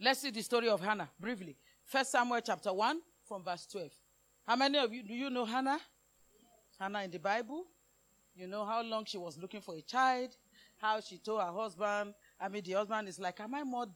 Let's 0.00 0.20
see 0.20 0.30
the 0.30 0.42
story 0.42 0.68
of 0.68 0.80
Hannah 0.80 1.10
briefly. 1.18 1.56
First 1.84 2.12
Samuel 2.12 2.40
chapter 2.40 2.72
1 2.72 3.00
from 3.30 3.44
verse 3.44 3.64
12. 3.66 3.90
How 4.44 4.56
many 4.56 4.76
of 4.76 4.92
you 4.92 5.04
do 5.04 5.14
you 5.14 5.30
know 5.30 5.44
Hannah? 5.44 5.78
Hannah 6.80 7.04
in 7.04 7.12
the 7.12 7.20
Bible? 7.20 7.64
You 8.34 8.48
know 8.48 8.64
how 8.64 8.82
long 8.82 9.04
she 9.04 9.18
was 9.18 9.38
looking 9.38 9.60
for 9.60 9.76
a 9.76 9.82
child, 9.82 10.30
how 10.78 10.98
she 10.98 11.18
told 11.18 11.40
her 11.40 11.52
husband, 11.52 12.14
I 12.40 12.48
mean, 12.48 12.64
the 12.64 12.72
husband 12.72 13.06
is 13.06 13.20
like, 13.20 13.38
Am 13.38 13.54
I 13.54 13.62
more, 13.62 13.86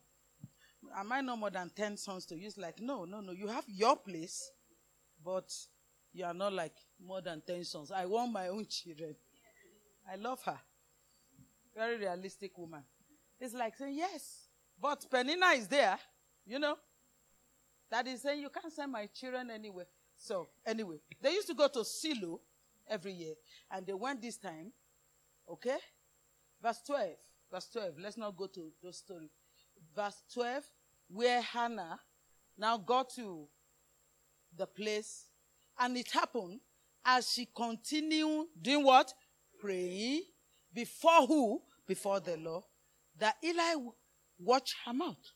am 0.97 1.11
I 1.11 1.21
no 1.21 1.37
more 1.37 1.51
than 1.51 1.69
10 1.75 1.97
sons 1.97 2.27
to? 2.27 2.37
It's 2.37 2.57
like, 2.57 2.81
No, 2.81 3.07
no, 3.07 3.21
no. 3.21 3.33
You 3.33 3.49
have 3.49 3.65
your 3.67 3.97
place, 3.97 4.53
but 5.25 5.53
you 6.13 6.25
are 6.25 6.35
not 6.35 6.53
like 6.53 6.77
more 7.05 7.21
than 7.21 7.43
10 7.45 7.65
sons. 7.65 7.91
I 7.91 8.07
want 8.07 8.31
my 8.31 8.47
own 8.47 8.67
children. 8.69 9.17
I 10.09 10.15
love 10.15 10.41
her. 10.45 10.61
Very 11.75 11.97
realistic 11.97 12.57
woman. 12.57 12.85
It's 13.41 13.53
like 13.53 13.75
saying, 13.77 13.97
Yes, 13.97 14.47
but 14.81 15.05
Peninnah 15.11 15.57
is 15.57 15.67
there, 15.67 15.99
you 16.47 16.61
know. 16.61 16.77
That 17.95 18.09
is 18.09 18.23
saying, 18.23 18.41
You 18.41 18.51
can't 18.51 18.73
send 18.73 18.91
my 18.91 19.07
children 19.07 19.51
anywhere. 19.53 19.87
So, 20.17 20.49
anyway, 20.67 20.97
they 21.23 21.31
used 21.31 21.47
to 21.47 21.55
go 21.55 21.69
to 21.69 21.85
Shiloh 21.85 22.41
every 22.89 23.13
year. 23.13 23.35
And 23.71 23.87
they 23.87 23.93
went 23.93 24.21
this 24.21 24.37
time. 24.37 24.73
Okay? 25.49 25.77
Verse 26.61 26.81
12. 26.85 27.11
Verse 27.53 27.69
12. 27.73 27.95
Let's 28.01 28.17
not 28.17 28.37
go 28.37 28.49
to 28.49 28.73
those 28.83 28.97
stories. 28.97 29.31
Verse 29.95 30.25
12, 30.35 30.65
where 31.09 31.41
Hannah 31.41 32.01
now 32.59 32.79
got 32.79 33.11
to 33.11 33.47
the 34.57 34.67
place. 34.67 35.27
And 35.79 35.97
it 35.97 36.11
happened 36.11 36.59
as 37.05 37.31
she 37.31 37.47
continued 37.55 38.49
doing 38.61 38.85
what? 38.85 39.15
Praying. 39.61 40.23
Before 40.73 41.29
who? 41.29 41.63
Before 41.87 42.19
the 42.19 42.39
Lord. 42.39 42.65
That 43.21 43.37
Eli 43.45 43.75
watched 44.37 44.75
her 44.85 44.93
mouth. 44.93 45.31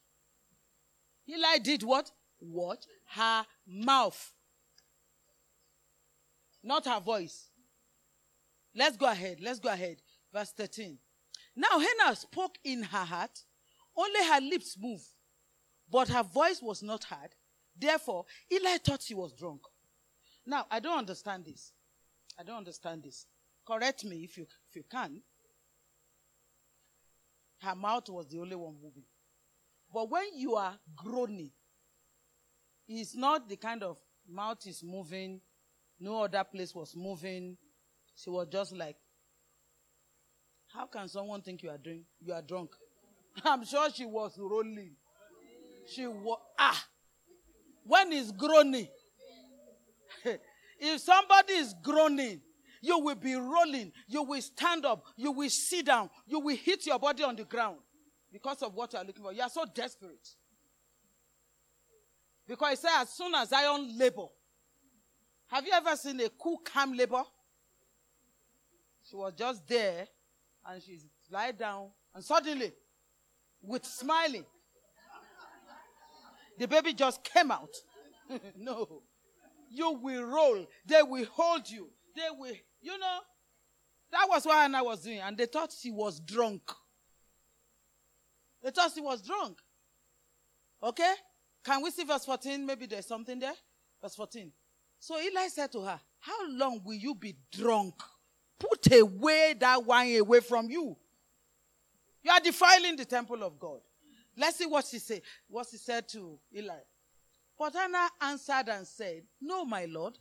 Eli 1.28 1.58
did 1.58 1.84
what? 1.84 2.10
Watch 2.40 2.84
her 3.14 3.44
mouth 3.66 4.32
not 6.62 6.86
her 6.86 7.00
voice. 7.00 7.48
Let's 8.74 8.96
go 8.96 9.06
ahead. 9.06 9.38
Let's 9.40 9.58
go 9.58 9.70
ahead. 9.70 9.96
Verse 10.32 10.52
13. 10.52 10.98
Now 11.56 11.78
Hannah 11.78 12.14
spoke 12.14 12.56
in 12.62 12.82
her 12.82 13.04
heart, 13.04 13.42
only 13.96 14.24
her 14.24 14.40
lips 14.40 14.76
moved, 14.78 15.08
but 15.90 16.08
her 16.08 16.22
voice 16.22 16.60
was 16.62 16.82
not 16.82 17.04
heard. 17.04 17.34
Therefore, 17.76 18.26
Eli 18.52 18.76
thought 18.78 19.02
she 19.02 19.14
was 19.14 19.32
drunk. 19.32 19.62
Now, 20.46 20.66
I 20.70 20.80
don't 20.80 20.98
understand 20.98 21.44
this. 21.44 21.72
I 22.38 22.42
don't 22.42 22.58
understand 22.58 23.02
this. 23.02 23.26
Correct 23.66 24.04
me 24.04 24.24
if 24.24 24.36
you, 24.36 24.46
if 24.68 24.76
you 24.76 24.82
can. 24.90 25.22
Her 27.60 27.74
mouth 27.74 28.08
was 28.08 28.28
the 28.28 28.38
only 28.38 28.56
one 28.56 28.74
moving. 28.82 29.04
But 29.92 30.10
when 30.10 30.36
you 30.36 30.54
are 30.54 30.78
groaning, 30.96 31.50
it's 32.88 33.14
not 33.14 33.48
the 33.48 33.56
kind 33.56 33.82
of 33.82 33.98
mouth 34.28 34.66
is 34.66 34.82
moving 34.82 35.40
no 36.00 36.24
other 36.24 36.44
place 36.44 36.74
was 36.74 36.94
moving. 36.94 37.56
She 38.14 38.30
was 38.30 38.48
just 38.48 38.74
like, 38.74 38.96
How 40.72 40.86
can 40.86 41.08
someone 41.08 41.42
think 41.42 41.62
you 41.62 41.70
are 41.70 41.78
doing 41.78 42.04
you 42.20 42.32
are 42.32 42.42
drunk? 42.42 42.70
I'm 43.44 43.64
sure 43.64 43.88
she 43.90 44.04
was 44.04 44.38
rolling. 44.38 44.92
She 45.86 46.06
was 46.06 46.38
ah 46.58 46.84
when 47.84 48.12
is 48.12 48.32
groaning. 48.32 48.88
if 50.80 51.00
somebody 51.00 51.54
is 51.54 51.74
groaning, 51.82 52.40
you 52.82 52.98
will 52.98 53.14
be 53.14 53.34
rolling, 53.34 53.92
you 54.06 54.22
will 54.22 54.42
stand 54.42 54.84
up, 54.84 55.04
you 55.16 55.32
will 55.32 55.48
sit 55.48 55.86
down, 55.86 56.10
you 56.26 56.38
will 56.38 56.56
hit 56.56 56.86
your 56.86 56.98
body 56.98 57.24
on 57.24 57.34
the 57.34 57.44
ground 57.44 57.78
because 58.32 58.62
of 58.62 58.74
what 58.74 58.92
you 58.92 58.98
are 58.98 59.04
looking 59.04 59.22
for. 59.22 59.32
You 59.32 59.42
are 59.42 59.48
so 59.48 59.64
desperate. 59.74 60.28
Because 62.48 62.72
it 62.72 62.78
says, 62.78 62.90
as 63.02 63.10
soon 63.10 63.34
as 63.34 63.52
I 63.52 63.62
Zion 63.62 63.98
labor, 63.98 64.26
have 65.48 65.66
you 65.66 65.72
ever 65.72 65.94
seen 65.96 66.18
a 66.20 66.30
cool, 66.30 66.58
calm 66.64 66.96
labor? 66.96 67.22
She 69.04 69.14
was 69.14 69.34
just 69.34 69.68
there 69.68 70.08
and 70.66 70.82
she's 70.82 71.04
lie 71.30 71.52
down 71.52 71.88
and 72.14 72.24
suddenly, 72.24 72.72
with 73.62 73.84
smiling, 73.84 74.46
the 76.58 76.66
baby 76.66 76.94
just 76.94 77.22
came 77.22 77.50
out. 77.50 77.74
no. 78.56 79.02
You 79.70 79.92
will 79.92 80.24
roll. 80.24 80.66
They 80.86 81.02
will 81.02 81.26
hold 81.26 81.68
you. 81.68 81.90
They 82.16 82.28
will, 82.36 82.54
you 82.80 82.98
know. 82.98 83.18
That 84.10 84.26
was 84.28 84.46
what 84.46 84.56
Anna 84.56 84.82
was 84.82 85.02
doing. 85.02 85.20
And 85.20 85.36
they 85.36 85.46
thought 85.46 85.72
she 85.78 85.90
was 85.90 86.18
drunk. 86.18 86.62
They 88.62 88.70
thought 88.70 88.92
she 88.94 89.02
was 89.02 89.22
drunk. 89.22 89.58
Okay? 90.82 91.14
Can 91.68 91.82
we 91.82 91.90
see 91.90 92.02
verse 92.02 92.24
14? 92.24 92.64
Maybe 92.64 92.86
there's 92.86 93.04
something 93.04 93.38
there. 93.38 93.52
Verse 94.00 94.14
14. 94.14 94.50
So 94.98 95.20
Eli 95.20 95.48
said 95.48 95.70
to 95.72 95.82
her, 95.82 96.00
How 96.18 96.48
long 96.48 96.80
will 96.82 96.94
you 96.94 97.14
be 97.14 97.36
drunk? 97.52 97.94
Put 98.58 98.90
away 98.90 99.54
that 99.60 99.84
wine 99.84 100.16
away 100.18 100.40
from 100.40 100.70
you. 100.70 100.96
You 102.22 102.30
are 102.30 102.40
defiling 102.40 102.96
the 102.96 103.04
temple 103.04 103.42
of 103.42 103.58
God. 103.58 103.80
Let's 104.34 104.56
see 104.56 104.64
what 104.64 104.86
she 104.86 104.98
said. 104.98 105.20
What 105.46 105.66
she 105.70 105.76
said 105.76 106.08
to 106.08 106.38
Eli. 106.56 106.78
But 107.58 107.76
answered 108.22 108.70
and 108.70 108.86
said, 108.86 109.24
No, 109.38 109.66
my 109.66 109.84
Lord. 109.84 110.16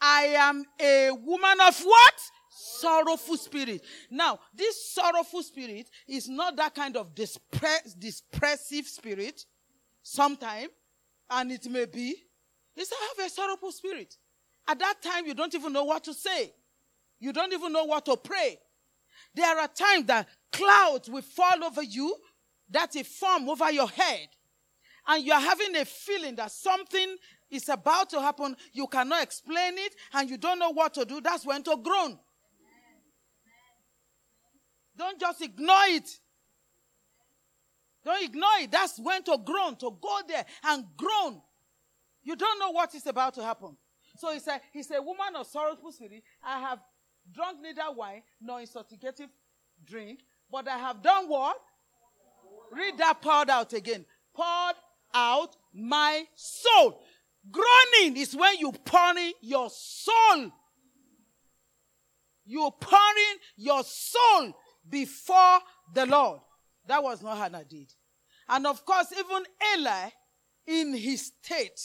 I 0.00 0.36
am 0.38 0.64
a 0.80 1.10
woman 1.10 1.60
of 1.66 1.78
what? 1.82 2.14
Sorrowful 2.48 3.36
spirit. 3.36 3.84
Now, 4.10 4.38
this 4.54 4.90
sorrowful 4.94 5.42
spirit 5.42 5.90
is 6.08 6.30
not 6.30 6.56
that 6.56 6.74
kind 6.74 6.96
of 6.96 7.14
depress, 7.14 7.92
depressive 7.92 8.86
spirit. 8.86 9.44
Sometime, 10.02 10.68
and 11.30 11.52
it 11.52 11.68
may 11.70 11.86
be 11.86 12.14
he 12.74 12.84
said, 12.84 12.96
have 13.16 13.26
a 13.26 13.28
sorrowful 13.28 13.72
spirit. 13.72 14.16
At 14.68 14.78
that 14.78 15.02
time, 15.02 15.26
you 15.26 15.34
don't 15.34 15.52
even 15.52 15.72
know 15.72 15.82
what 15.82 16.04
to 16.04 16.14
say. 16.14 16.52
You 17.18 17.32
don't 17.32 17.52
even 17.52 17.72
know 17.72 17.82
what 17.84 18.04
to 18.04 18.16
pray. 18.16 18.56
There 19.34 19.58
are 19.58 19.66
times 19.66 20.06
that 20.06 20.28
clouds 20.52 21.10
will 21.10 21.22
fall 21.22 21.64
over 21.64 21.82
you, 21.82 22.14
that 22.70 22.90
will 22.94 23.02
form 23.02 23.48
over 23.48 23.68
your 23.72 23.88
head. 23.88 24.28
and 25.08 25.24
you 25.24 25.32
are 25.32 25.40
having 25.40 25.74
a 25.74 25.84
feeling 25.84 26.36
that 26.36 26.52
something 26.52 27.16
is 27.50 27.68
about 27.68 28.10
to 28.10 28.20
happen, 28.20 28.54
you 28.72 28.86
cannot 28.86 29.22
explain 29.22 29.78
it, 29.78 29.94
and 30.12 30.28
you 30.28 30.36
don't 30.36 30.58
know 30.58 30.70
what 30.70 30.94
to 30.94 31.04
do, 31.04 31.20
that's 31.20 31.46
when 31.46 31.62
to 31.62 31.76
groan. 31.82 32.18
Don't 34.96 35.18
just 35.18 35.40
ignore 35.42 35.76
it. 35.86 36.08
Don't 38.04 38.24
ignore 38.24 38.48
it. 38.60 38.70
That's 38.70 38.98
when 38.98 39.22
to 39.24 39.38
groan, 39.44 39.76
to 39.76 39.96
go 40.00 40.18
there 40.26 40.44
and 40.64 40.84
groan. 40.96 41.40
You 42.22 42.36
don't 42.36 42.58
know 42.58 42.70
what 42.70 42.94
is 42.94 43.06
about 43.06 43.34
to 43.34 43.42
happen. 43.42 43.76
So 44.16 44.32
he 44.32 44.40
said, 44.40 44.60
he 44.72 44.82
said, 44.82 44.98
woman 44.98 45.36
of 45.36 45.46
sorrowful 45.46 45.92
spirit, 45.92 46.22
I 46.42 46.60
have 46.60 46.80
drunk 47.32 47.58
neither 47.62 47.92
wine 47.94 48.22
nor 48.40 48.60
intoxicating 48.60 49.28
drink, 49.84 50.20
but 50.50 50.66
I 50.68 50.78
have 50.78 51.02
done 51.02 51.28
what? 51.28 51.56
Read 52.72 52.98
that 52.98 53.20
poured 53.22 53.50
out 53.50 53.72
again. 53.72 54.04
Poured 54.34 54.76
out 55.14 55.56
my 55.72 56.24
soul. 56.34 57.02
Groaning 57.50 58.16
is 58.16 58.36
when 58.36 58.58
you 58.58 58.72
pouring 58.84 59.32
your 59.40 59.70
soul. 59.70 60.52
You 62.44 62.70
pouring 62.80 63.38
your 63.56 63.82
soul 63.84 64.52
before 64.88 65.60
the 65.94 66.06
Lord. 66.06 66.40
That 66.88 67.02
was 67.02 67.22
not 67.22 67.36
Hannah 67.38 67.64
did. 67.64 67.92
And 68.48 68.66
of 68.66 68.84
course, 68.84 69.12
even 69.12 69.44
Eli, 69.76 70.08
in 70.66 70.94
his 70.94 71.26
state, 71.26 71.80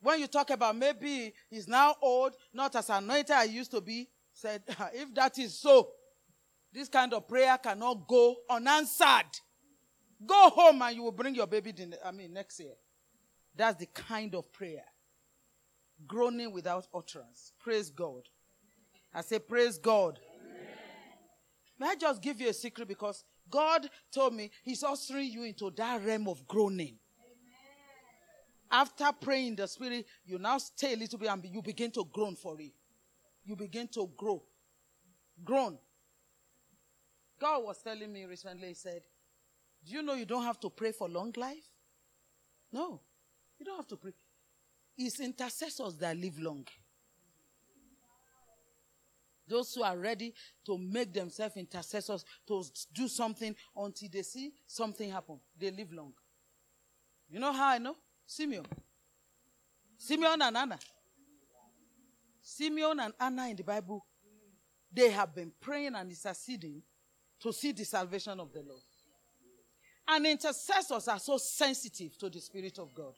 when 0.00 0.20
you 0.20 0.26
talk 0.26 0.50
about 0.50 0.76
maybe 0.76 1.32
he's 1.48 1.68
now 1.68 1.94
old, 2.02 2.34
not 2.52 2.74
as 2.76 2.90
anointed 2.90 3.36
he 3.46 3.56
used 3.56 3.70
to 3.70 3.80
be, 3.80 4.08
said, 4.32 4.62
if 4.92 5.14
that 5.14 5.38
is 5.38 5.58
so, 5.58 5.90
this 6.72 6.88
kind 6.88 7.14
of 7.14 7.26
prayer 7.28 7.56
cannot 7.58 8.06
go 8.06 8.36
unanswered. 8.50 9.38
Go 10.26 10.50
home 10.50 10.82
and 10.82 10.96
you 10.96 11.04
will 11.04 11.12
bring 11.12 11.34
your 11.34 11.46
baby, 11.46 11.72
I 12.04 12.10
mean, 12.10 12.32
next 12.32 12.58
year. 12.58 12.74
That's 13.54 13.78
the 13.78 13.86
kind 13.86 14.34
of 14.34 14.52
prayer. 14.52 14.84
Groaning 16.06 16.52
without 16.52 16.86
utterance. 16.92 17.52
Praise 17.60 17.90
God. 17.90 18.22
I 19.14 19.22
say, 19.22 19.38
Praise 19.38 19.78
God. 19.78 20.18
Amen. 20.34 20.66
May 21.78 21.86
I 21.88 21.94
just 21.94 22.20
give 22.20 22.40
you 22.40 22.48
a 22.48 22.52
secret 22.52 22.86
because 22.86 23.24
God 23.50 23.88
told 24.12 24.34
me 24.34 24.50
He's 24.62 24.82
ushering 24.82 25.30
you 25.30 25.44
into 25.44 25.70
that 25.76 26.04
realm 26.04 26.28
of 26.28 26.46
groaning. 26.46 26.98
After 28.70 29.10
praying 29.18 29.56
the 29.56 29.66
Spirit, 29.66 30.06
you 30.24 30.38
now 30.38 30.58
stay 30.58 30.92
a 30.92 30.96
little 30.96 31.18
bit 31.18 31.30
and 31.30 31.44
you 31.46 31.62
begin 31.62 31.90
to 31.92 32.04
groan 32.12 32.36
for 32.36 32.60
it. 32.60 32.72
You 33.44 33.56
begin 33.56 33.88
to 33.88 34.10
grow. 34.16 34.42
Groan. 35.42 35.78
God 37.40 37.64
was 37.64 37.80
telling 37.82 38.12
me 38.12 38.24
recently, 38.24 38.68
He 38.68 38.74
said, 38.74 39.02
Do 39.86 39.92
you 39.94 40.02
know 40.02 40.14
you 40.14 40.26
don't 40.26 40.44
have 40.44 40.60
to 40.60 40.70
pray 40.70 40.92
for 40.92 41.08
long 41.08 41.32
life? 41.36 41.64
No. 42.72 43.00
You 43.58 43.64
don't 43.64 43.76
have 43.76 43.88
to 43.88 43.96
pray. 43.96 44.12
It's 44.96 45.20
intercessors 45.20 45.96
that 45.96 46.16
live 46.16 46.38
long. 46.38 46.66
Those 49.48 49.74
who 49.74 49.82
are 49.82 49.96
ready 49.96 50.34
to 50.66 50.76
make 50.76 51.12
themselves 51.12 51.56
intercessors 51.56 52.24
to 52.46 52.64
do 52.92 53.08
something 53.08 53.54
until 53.76 54.08
they 54.12 54.22
see 54.22 54.52
something 54.66 55.10
happen. 55.10 55.40
They 55.58 55.70
live 55.70 55.92
long. 55.92 56.12
You 57.30 57.40
know 57.40 57.52
how 57.52 57.70
I 57.70 57.78
know? 57.78 57.96
Simeon. 58.26 58.66
Simeon 59.96 60.42
and 60.42 60.56
Anna. 60.56 60.78
Simeon 62.40 63.00
and 63.00 63.12
Anna 63.20 63.48
in 63.48 63.56
the 63.56 63.64
Bible, 63.64 64.06
they 64.92 65.10
have 65.10 65.34
been 65.34 65.52
praying 65.60 65.94
and 65.94 66.10
interceding 66.10 66.82
to 67.40 67.52
see 67.52 67.72
the 67.72 67.84
salvation 67.84 68.40
of 68.40 68.52
the 68.52 68.60
Lord. 68.60 68.82
And 70.06 70.26
intercessors 70.26 71.08
are 71.08 71.18
so 71.18 71.36
sensitive 71.36 72.16
to 72.18 72.30
the 72.30 72.40
Spirit 72.40 72.78
of 72.78 72.94
God. 72.94 73.14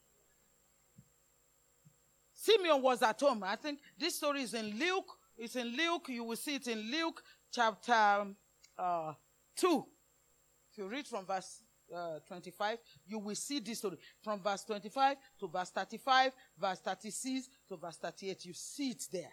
Simeon 2.34 2.82
was 2.82 3.02
at 3.02 3.20
home. 3.20 3.44
I 3.44 3.56
think 3.56 3.78
this 3.98 4.16
story 4.16 4.42
is 4.42 4.54
in 4.54 4.78
Luke. 4.78 5.06
It's 5.40 5.56
in 5.56 5.74
Luke. 5.74 6.08
You 6.08 6.24
will 6.24 6.36
see 6.36 6.56
it 6.56 6.68
in 6.68 6.90
Luke 6.90 7.22
chapter 7.50 8.26
uh, 8.78 9.14
2. 9.56 9.86
If 10.70 10.78
you 10.78 10.86
read 10.86 11.06
from 11.06 11.24
verse 11.24 11.62
uh, 11.96 12.18
25, 12.28 12.76
you 13.06 13.18
will 13.18 13.34
see 13.34 13.58
this 13.58 13.78
story. 13.78 13.96
From 14.22 14.42
verse 14.42 14.64
25 14.64 15.16
to 15.40 15.48
verse 15.48 15.70
35, 15.70 16.32
verse 16.60 16.80
36 16.80 17.48
to 17.70 17.76
verse 17.78 17.96
38. 17.96 18.44
You 18.44 18.52
see 18.52 18.90
it 18.90 19.02
there. 19.10 19.32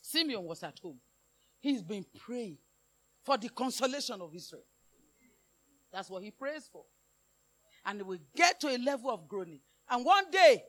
Simeon 0.00 0.42
was 0.44 0.62
at 0.62 0.78
home. 0.78 0.98
He's 1.60 1.82
been 1.82 2.06
praying 2.24 2.56
for 3.22 3.36
the 3.36 3.50
consolation 3.50 4.22
of 4.22 4.34
Israel. 4.34 4.64
That's 5.92 6.08
what 6.08 6.22
he 6.22 6.30
prays 6.30 6.66
for. 6.72 6.84
And 7.84 8.00
we 8.02 8.20
get 8.34 8.58
to 8.60 8.68
a 8.68 8.78
level 8.78 9.10
of 9.10 9.28
groaning. 9.28 9.60
And 9.90 10.02
one 10.02 10.30
day, 10.30 10.64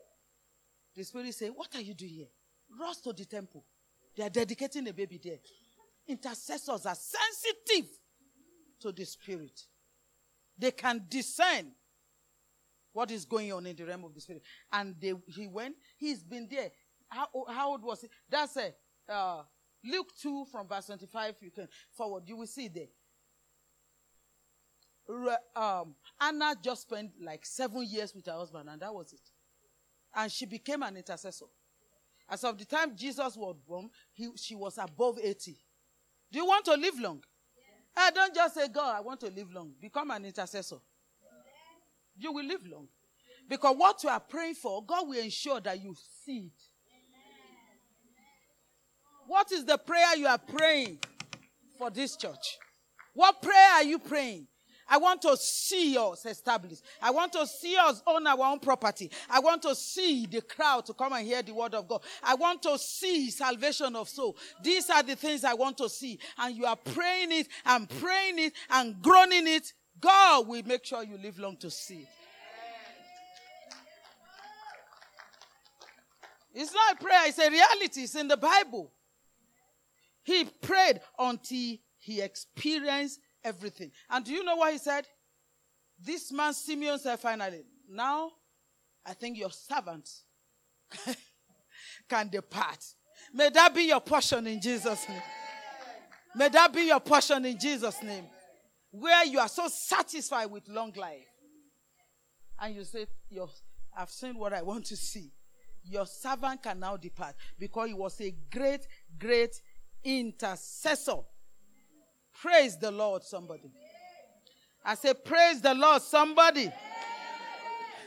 the 0.94 1.04
spirit 1.06 1.34
say, 1.34 1.48
What 1.48 1.74
are 1.76 1.82
you 1.82 1.94
doing 1.94 2.12
here? 2.12 2.28
Rush 2.78 2.98
to 2.98 3.14
the 3.14 3.24
temple. 3.24 3.64
They 4.20 4.26
are 4.26 4.30
dedicating 4.30 4.86
a 4.86 4.92
baby 4.92 5.18
there. 5.24 5.38
Intercessors 6.06 6.86
are 6.86 6.96
sensitive 6.96 7.90
to 8.82 8.92
the 8.92 9.06
spirit. 9.06 9.62
They 10.58 10.72
can 10.72 11.06
discern 11.08 11.72
what 12.92 13.12
is 13.12 13.24
going 13.24 13.54
on 13.54 13.66
in 13.66 13.78
the 13.78 13.86
realm 13.86 14.04
of 14.04 14.14
the 14.14 14.20
spirit. 14.20 14.42
And 14.74 14.96
they, 15.00 15.14
he 15.26 15.48
went, 15.48 15.76
he's 15.96 16.22
been 16.22 16.50
there. 16.52 16.70
How, 17.08 17.30
how 17.48 17.70
old 17.70 17.82
was 17.82 18.02
he? 18.02 18.10
That's 18.30 18.58
a 18.58 18.74
uh, 19.08 19.44
Luke 19.86 20.10
2 20.22 20.48
from 20.52 20.68
verse 20.68 20.88
25. 20.88 21.36
You 21.40 21.52
can 21.52 21.70
forward, 21.96 22.24
you 22.26 22.36
will 22.36 22.48
see 22.48 22.68
there. 22.68 22.88
Um, 25.56 25.96
Anna 26.20 26.56
just 26.62 26.82
spent 26.82 27.12
like 27.22 27.46
seven 27.46 27.86
years 27.88 28.14
with 28.14 28.26
her 28.26 28.34
husband, 28.34 28.68
and 28.68 28.82
that 28.82 28.94
was 28.94 29.14
it 29.14 29.22
and 30.16 30.32
she 30.32 30.46
became 30.46 30.84
an 30.84 30.98
intercessor. 30.98 31.46
As 32.30 32.44
of 32.44 32.58
the 32.58 32.66
time 32.66 32.96
Jesus 32.96 33.36
was 33.36 33.56
born, 33.68 33.90
he, 34.14 34.30
she 34.36 34.56
was 34.56 34.78
above 34.78 35.18
80. 35.22 35.58
Do 36.32 36.40
you 36.40 36.46
want 36.46 36.66
to 36.66 36.76
live 36.76 37.00
long? 37.00 37.24
Yeah. 37.56 38.04
I 38.06 38.12
don't 38.12 38.36
just 38.36 38.54
say, 38.54 38.68
God, 38.68 38.96
I 38.96 39.00
want 39.02 39.20
to 39.22 39.28
live 39.28 39.52
long. 39.52 39.74
Become 39.82 40.12
an 40.12 40.26
intercessor. 40.26 40.78
Yeah. 41.22 41.30
You 42.18 42.32
will 42.34 42.46
live 42.46 42.66
long. 42.68 42.88
Because 43.48 43.76
what 43.76 44.04
you 44.04 44.10
are 44.10 44.20
praying 44.20 44.54
for, 44.56 44.86
God 44.86 45.08
will 45.08 45.20
ensure 45.20 45.60
that 45.62 45.82
you 45.82 45.96
see 46.24 46.52
it. 46.52 46.62
What 49.26 49.52
is 49.52 49.64
the 49.64 49.78
prayer 49.78 50.16
you 50.18 50.26
are 50.28 50.40
praying 50.40 51.00
for 51.78 51.92
this 51.92 52.16
church? 52.16 52.58
What 53.14 53.42
prayer 53.42 53.74
are 53.74 53.84
you 53.84 54.00
praying? 54.00 54.48
I 54.90 54.98
want 54.98 55.22
to 55.22 55.38
see 55.38 55.98
us 55.98 56.26
established. 56.26 56.84
I 57.02 57.12
want 57.12 57.32
to 57.34 57.46
see 57.46 57.78
us 57.78 58.02
own 58.08 58.26
our 58.26 58.44
own 58.44 58.60
property. 58.60 59.12
I 59.30 59.40
want 59.40 59.62
to 59.64 59.76
see 59.76 60.26
the 60.26 60.42
crowd 60.42 60.86
to 60.88 60.94
come 60.94 61.14
and 61.14 61.26
hear 61.26 61.42
the 61.44 61.54
word 61.54 61.76
of 61.76 61.88
God. 61.88 62.02
I 62.24 62.36
want 62.36 62.64
to 62.64 62.78
see 62.80 63.30
salvation 63.30 63.96
of 63.96 64.10
soul. 64.10 64.36
These 64.64 64.90
are 64.90 65.04
the 65.04 65.16
things 65.16 65.44
I 65.44 65.54
want 65.54 65.78
to 65.78 65.90
see. 65.90 66.18
And 66.38 66.56
you 66.56 66.66
are 66.66 66.76
praying 66.76 67.32
it 67.32 67.48
and 67.66 67.88
praying 67.88 68.40
it 68.40 68.54
and 68.70 69.02
groaning 69.02 69.48
it. 69.48 69.74
God 70.00 70.48
will 70.48 70.64
make 70.66 70.86
sure 70.86 71.04
you 71.04 71.18
live 71.18 71.38
long 71.38 71.58
to 71.58 71.70
see 71.70 72.00
it. 72.00 72.08
It's 76.52 76.74
not 76.74 76.94
a 76.94 77.04
prayer, 77.04 77.22
it's 77.28 77.38
a 77.38 77.50
reality. 77.50 78.02
It's 78.02 78.16
in 78.16 78.28
the 78.28 78.38
Bible. 78.38 78.92
He 80.24 80.46
prayed 80.46 81.00
until 81.18 81.78
he 82.00 82.22
experienced 82.22 83.20
everything. 83.44 83.92
And 84.10 84.26
do 84.26 84.32
you 84.32 84.44
know 84.44 84.56
what 84.56 84.72
he 84.72 84.78
said? 84.78 85.06
This 86.00 86.32
man 86.32 86.54
Simeon 86.54 86.98
said 87.00 87.20
finally, 87.20 87.64
Now 87.90 88.32
I 89.06 89.14
think 89.14 89.38
your 89.38 89.52
servant 89.52 90.10
can 92.10 92.30
depart. 92.30 92.84
May 93.34 93.50
that 93.50 93.74
be 93.74 93.84
your 93.84 94.02
portion 94.02 94.48
in 94.48 94.62
Jesus' 94.62 95.08
name. 95.08 95.22
May 96.36 96.50
that 96.50 96.72
be 96.74 96.84
your 96.84 97.00
portion 97.00 97.46
in 97.46 97.60
Jesus' 97.60 98.02
name. 98.02 98.26
Where 98.92 99.26
you 99.26 99.40
are 99.40 99.48
so 99.48 99.68
satisfied 99.68 100.48
with 100.48 100.68
long 100.68 100.94
life. 100.96 101.26
And 102.60 102.76
you 102.76 102.84
say, 102.84 103.08
I've 103.96 104.10
seen 104.10 104.38
what 104.38 104.54
I 104.54 104.62
want 104.62 104.86
to 104.88 104.98
see. 104.98 105.32
Your 105.84 106.06
servant 106.06 106.62
can 106.62 106.80
now 106.80 106.98
depart 106.98 107.36
because 107.58 107.88
he 107.88 107.94
was 107.94 108.20
a 108.22 108.34
great, 108.52 108.86
great 109.18 109.60
intercessor 110.04 111.20
Praise 112.42 112.78
the 112.78 112.92
Lord, 112.92 113.24
somebody. 113.24 113.70
I 114.84 114.96
say, 114.96 115.14
Praise 115.14 115.62
the 115.62 115.74
Lord, 115.74 116.02
somebody. 116.02 116.72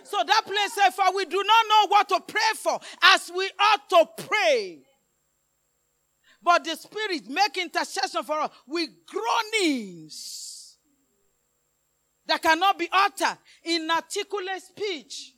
So 0.05 0.19
that 0.27 0.43
place 0.45 0.75
said, 0.75 0.91
For 0.91 1.15
we 1.15 1.25
do 1.25 1.37
not 1.37 1.67
know 1.69 1.87
what 1.89 2.09
to 2.11 2.21
pray 2.27 2.41
for 2.57 2.79
as 3.03 3.31
we 3.35 3.51
ought 3.59 3.89
to 3.91 4.25
pray. 4.27 4.83
But 6.43 6.65
the 6.65 6.77
Spirit 6.77 7.29
make 7.29 7.57
intercession 7.57 8.23
for 8.25 8.41
us 8.41 8.51
with 8.67 8.91
groanings 9.07 10.77
that 12.27 12.43
cannot 12.43 12.79
be 12.79 12.89
uttered 12.93 13.39
in 13.65 13.89
articulate 13.91 14.63
speech. 14.63 15.35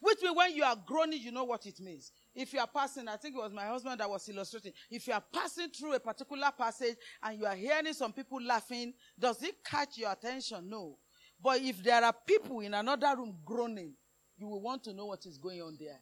Which 0.00 0.22
means 0.22 0.36
when 0.36 0.54
you 0.54 0.64
are 0.64 0.76
groaning, 0.86 1.20
you 1.20 1.30
know 1.30 1.44
what 1.44 1.66
it 1.66 1.78
means. 1.80 2.10
If 2.34 2.52
you 2.52 2.60
are 2.60 2.66
passing, 2.66 3.08
I 3.08 3.16
think 3.16 3.34
it 3.34 3.42
was 3.42 3.52
my 3.52 3.66
husband 3.66 3.98
that 4.00 4.08
was 4.08 4.28
illustrating. 4.28 4.72
If 4.90 5.06
you 5.06 5.12
are 5.12 5.24
passing 5.32 5.68
through 5.68 5.94
a 5.94 6.00
particular 6.00 6.50
passage 6.56 6.96
and 7.22 7.38
you 7.38 7.46
are 7.46 7.56
hearing 7.56 7.92
some 7.92 8.12
people 8.12 8.40
laughing, 8.40 8.94
does 9.18 9.42
it 9.42 9.56
catch 9.64 9.98
your 9.98 10.12
attention? 10.12 10.68
No. 10.68 10.96
But 11.42 11.60
if 11.60 11.82
there 11.82 12.04
are 12.04 12.14
people 12.26 12.60
in 12.60 12.74
another 12.74 13.14
room 13.16 13.36
groaning, 13.44 13.94
you 14.36 14.46
will 14.46 14.60
want 14.60 14.84
to 14.84 14.92
know 14.92 15.06
what 15.06 15.26
is 15.26 15.38
going 15.38 15.60
on 15.60 15.76
there. 15.80 15.98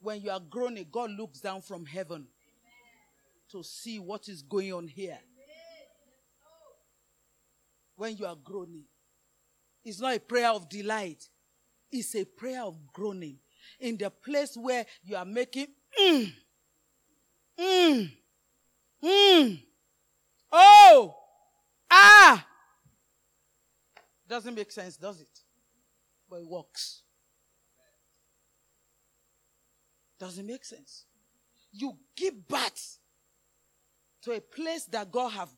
When 0.00 0.20
you 0.20 0.30
are 0.30 0.40
groaning, 0.40 0.86
God 0.90 1.10
looks 1.10 1.40
down 1.40 1.62
from 1.62 1.86
heaven 1.86 2.26
to 3.52 3.62
see 3.62 3.98
what 3.98 4.28
is 4.28 4.42
going 4.42 4.72
on 4.72 4.88
here. 4.88 5.18
When 7.94 8.16
you 8.16 8.26
are 8.26 8.36
groaning, 8.36 8.84
it's 9.84 10.00
not 10.00 10.16
a 10.16 10.20
prayer 10.20 10.50
of 10.50 10.68
delight, 10.68 11.28
it's 11.90 12.16
a 12.16 12.24
prayer 12.24 12.62
of 12.62 12.78
groaning. 12.92 13.38
In 13.80 13.96
the 13.96 14.10
place 14.10 14.56
where 14.56 14.86
you 15.02 15.16
are 15.16 15.24
making, 15.24 15.68
mm, 15.98 16.32
mm, 17.58 18.12
mm, 19.04 19.62
oh, 20.50 21.16
ah. 21.90 22.46
Doesn't 24.28 24.54
make 24.54 24.72
sense, 24.72 24.96
does 24.96 25.20
it? 25.20 25.40
But 26.28 26.40
it 26.40 26.48
works. 26.48 27.02
Doesn't 30.18 30.46
make 30.46 30.64
sense. 30.64 31.04
You 31.72 31.98
give 32.16 32.46
birth 32.46 32.98
to 34.22 34.32
a 34.32 34.40
place 34.40 34.84
that 34.86 35.10
God 35.10 35.30
have, 35.30 35.48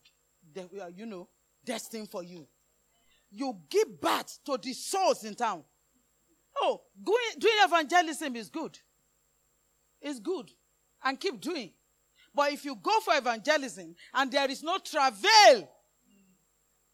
you 0.96 1.06
know, 1.06 1.28
destined 1.64 2.10
for 2.10 2.22
you. 2.22 2.46
You 3.30 3.60
give 3.68 4.00
birth 4.00 4.38
to 4.46 4.58
the 4.60 4.72
souls 4.72 5.24
in 5.24 5.34
town. 5.34 5.64
Oh, 6.60 6.82
going, 7.04 7.38
doing 7.38 7.54
evangelism 7.64 8.36
is 8.36 8.48
good. 8.48 8.78
It's 10.00 10.20
good. 10.20 10.50
And 11.02 11.18
keep 11.18 11.40
doing. 11.40 11.72
But 12.34 12.52
if 12.52 12.64
you 12.64 12.76
go 12.76 13.00
for 13.00 13.14
evangelism 13.14 13.94
and 14.12 14.30
there 14.32 14.50
is 14.50 14.62
no 14.62 14.78
travail, 14.78 15.68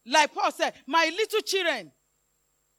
like 0.07 0.35
Paul 0.35 0.53
said, 0.53 0.75
my 0.87 1.11
little 1.17 1.41
children, 1.41 1.93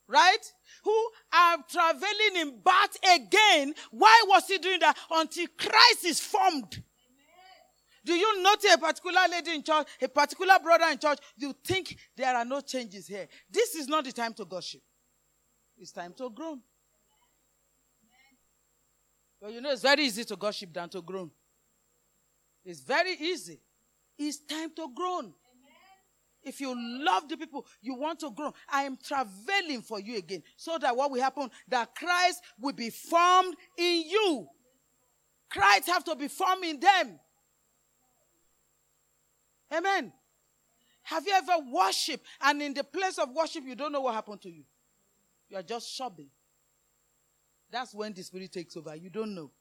right? 0.08 0.54
Who 0.84 1.10
are 1.34 1.58
traveling 1.70 2.36
in 2.38 2.60
birth 2.60 2.98
again. 3.16 3.74
Why 3.92 4.24
was 4.28 4.48
he 4.48 4.58
doing 4.58 4.80
that? 4.82 4.98
Until 5.10 5.48
Christ 5.58 6.06
is 6.06 6.20
formed. 6.20 6.84
Do 8.04 8.14
you 8.14 8.42
notice 8.44 8.74
a 8.74 8.78
particular 8.78 9.22
lady 9.30 9.52
in 9.56 9.64
church, 9.64 9.88
a 10.02 10.08
particular 10.08 10.56
brother 10.62 10.86
in 10.92 10.98
church? 10.98 11.20
You 11.38 11.54
think 11.64 11.98
there 12.18 12.36
are 12.36 12.46
no 12.46 12.62
changes 12.62 13.08
here. 13.08 13.28
This 13.50 13.76
is 13.76 13.88
not 13.88 14.06
the 14.06 14.12
time 14.12 14.34
to 14.36 14.46
gossip. 14.46 14.82
It's 15.78 15.92
time 15.92 16.14
to 16.18 16.30
groan. 16.30 16.62
Well, 19.42 19.50
you 19.50 19.60
know, 19.60 19.72
it's 19.72 19.82
very 19.82 20.06
easy 20.06 20.24
to 20.26 20.36
gossip 20.36 20.72
than 20.72 20.88
to 20.90 21.02
groan. 21.02 21.32
It's 22.64 22.80
very 22.82 23.14
easy. 23.20 23.60
It's 24.18 24.38
time 24.38 24.70
to 24.76 24.88
groan. 24.96 25.34
If 26.44 26.62
you 26.62 26.76
love 26.76 27.28
the 27.28 27.38
people, 27.38 27.66
you 27.82 27.96
want 27.96 28.20
to 28.20 28.32
grow. 28.32 28.54
I 28.72 28.84
am 28.84 28.98
traveling 28.98 29.82
for 29.82 30.00
you 30.00 30.18
again. 30.18 30.44
So 30.56 30.78
that 30.80 30.96
what 30.96 31.12
will 31.12 31.22
happen? 31.22 31.50
That 31.68 31.94
Christ 31.96 32.42
will 32.60 32.74
be 32.74 32.90
formed 32.90 33.56
in 33.78 34.04
you. 34.08 34.48
Christ 35.50 35.88
have 35.88 36.04
to 36.06 36.16
be 36.16 36.28
formed 36.28 36.64
in 36.64 36.80
them. 36.80 37.20
Amen. 39.74 40.14
Have 41.04 41.26
you 41.26 41.34
ever 41.34 41.64
worshiped 41.72 42.26
and 42.42 42.62
in 42.62 42.74
the 42.74 42.84
place 42.84 43.18
of 43.18 43.30
worship 43.34 43.64
you 43.66 43.76
don't 43.76 43.92
know 43.92 44.02
what 44.02 44.14
happened 44.14 44.42
to 44.42 44.52
you? 44.52 44.64
You 45.50 45.58
are 45.58 45.64
just 45.64 45.96
sobbing. 45.96 46.30
That's 47.72 47.94
when 47.94 48.14
the 48.14 48.24
spirit 48.24 48.52
takes 48.52 48.76
over. 48.76 48.96
You 48.96 49.10
don't 49.10 49.34
know. 49.34 49.52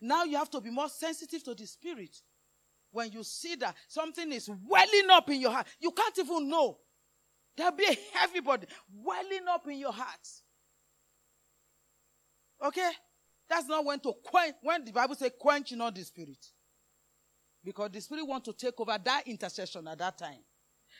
Now 0.00 0.24
you 0.24 0.36
have 0.36 0.50
to 0.50 0.60
be 0.60 0.70
more 0.70 0.88
sensitive 0.88 1.44
to 1.44 1.54
the 1.54 1.66
spirit. 1.66 2.16
When 2.90 3.10
you 3.10 3.22
see 3.22 3.54
that 3.56 3.74
something 3.88 4.32
is 4.32 4.50
welling 4.66 5.10
up 5.10 5.28
in 5.30 5.40
your 5.40 5.50
heart, 5.50 5.66
you 5.80 5.90
can't 5.92 6.18
even 6.18 6.48
know. 6.48 6.78
There'll 7.56 7.72
be 7.72 7.84
a 7.84 8.18
heavy 8.18 8.40
body 8.40 8.66
welling 8.92 9.46
up 9.48 9.66
in 9.66 9.78
your 9.78 9.92
heart. 9.92 10.28
Okay? 12.64 12.90
That's 13.48 13.68
not 13.68 13.84
when 13.84 14.00
to 14.00 14.12
quench, 14.24 14.54
when 14.62 14.84
the 14.84 14.92
Bible 14.92 15.14
says 15.14 15.32
quench 15.38 15.72
not 15.72 15.94
the 15.94 16.02
spirit. 16.02 16.46
Because 17.64 17.90
the 17.92 18.00
Spirit 18.00 18.26
want 18.26 18.44
to 18.46 18.52
take 18.52 18.78
over 18.80 18.98
that 19.04 19.22
intercession 19.26 19.86
at 19.86 19.98
that 19.98 20.18
time. 20.18 20.40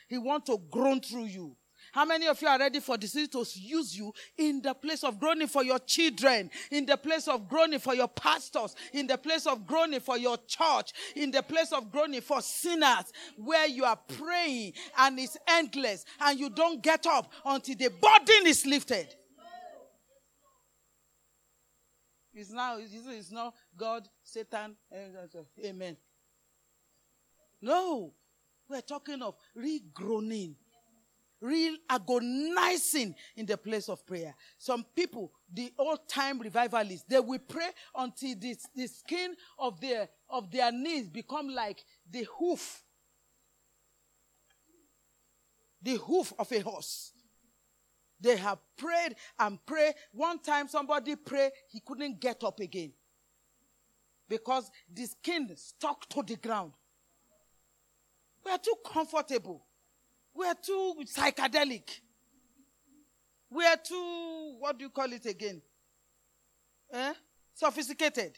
He 0.07 0.17
want 0.17 0.45
to 0.45 0.57
groan 0.71 1.01
through 1.01 1.25
you. 1.25 1.57
How 1.93 2.05
many 2.05 2.25
of 2.27 2.41
you 2.41 2.47
are 2.47 2.57
ready 2.57 2.79
for 2.79 2.97
Spirit 2.99 3.31
to 3.33 3.45
use 3.53 3.95
you 3.95 4.11
in 4.35 4.63
the 4.63 4.73
place 4.73 5.03
of 5.03 5.19
groaning 5.19 5.47
for 5.47 5.63
your 5.63 5.77
children, 5.77 6.49
in 6.71 6.87
the 6.87 6.97
place 6.97 7.27
of 7.27 7.47
groaning 7.47 7.77
for 7.77 7.93
your 7.93 8.07
pastors, 8.07 8.75
in 8.93 9.05
the 9.05 9.17
place 9.17 9.45
of 9.45 9.67
groaning 9.67 9.99
for 9.99 10.17
your 10.17 10.37
church, 10.47 10.91
in 11.15 11.29
the 11.29 11.43
place 11.43 11.71
of 11.71 11.91
groaning 11.91 12.21
for 12.21 12.41
sinners, 12.41 13.13
where 13.37 13.67
you 13.67 13.83
are 13.83 13.99
praying 14.17 14.73
and 14.97 15.19
it's 15.19 15.37
endless 15.47 16.03
and 16.19 16.39
you 16.39 16.49
don't 16.49 16.81
get 16.81 17.05
up 17.05 17.31
until 17.45 17.75
the 17.75 17.89
burden 17.89 18.47
is 18.47 18.65
lifted? 18.65 19.07
It's 22.33 22.51
now, 22.51 22.79
it's 22.79 23.31
not 23.31 23.53
God, 23.77 24.09
Satan, 24.23 24.75
amen. 25.63 25.97
No. 27.61 28.15
We're 28.67 28.81
talking 28.81 29.21
of 29.21 29.35
real 29.53 29.81
groaning, 29.93 30.55
real 31.43 31.75
agonizing 31.89 33.13
in 33.35 33.45
the 33.45 33.57
place 33.57 33.89
of 33.89 34.05
prayer. 34.07 34.33
Some 34.57 34.85
people, 34.95 35.31
the 35.51 35.71
old 35.77 36.07
time 36.07 36.39
revivalists, 36.39 37.05
they 37.07 37.19
will 37.19 37.39
pray 37.39 37.69
until 37.95 38.35
the, 38.39 38.55
the 38.73 38.87
skin 38.87 39.35
of 39.59 39.79
their, 39.81 40.07
of 40.29 40.49
their 40.49 40.71
knees 40.71 41.09
become 41.09 41.49
like 41.49 41.83
the 42.09 42.25
hoof. 42.39 42.81
The 45.81 45.97
hoof 45.97 46.33
of 46.39 46.49
a 46.51 46.59
horse. 46.59 47.11
They 48.21 48.37
have 48.37 48.59
prayed 48.77 49.15
and 49.37 49.63
prayed. 49.65 49.95
One 50.13 50.39
time 50.39 50.69
somebody 50.69 51.17
prayed, 51.17 51.51
he 51.69 51.81
couldn't 51.81 52.21
get 52.21 52.41
up 52.45 52.61
again. 52.61 52.93
Because 54.29 54.71
the 54.91 55.05
skin 55.05 55.51
stuck 55.57 56.07
to 56.09 56.23
the 56.23 56.37
ground. 56.37 56.71
We 58.45 58.51
are 58.51 58.57
too 58.57 58.75
comfortable. 58.85 59.65
We 60.35 60.45
are 60.47 60.55
too 60.55 60.95
psychedelic. 61.05 61.89
We 63.49 63.65
are 63.65 63.77
too, 63.77 64.55
what 64.59 64.77
do 64.77 64.85
you 64.85 64.89
call 64.89 65.11
it 65.11 65.25
again? 65.25 65.61
Eh? 66.91 67.13
Sophisticated. 67.53 68.37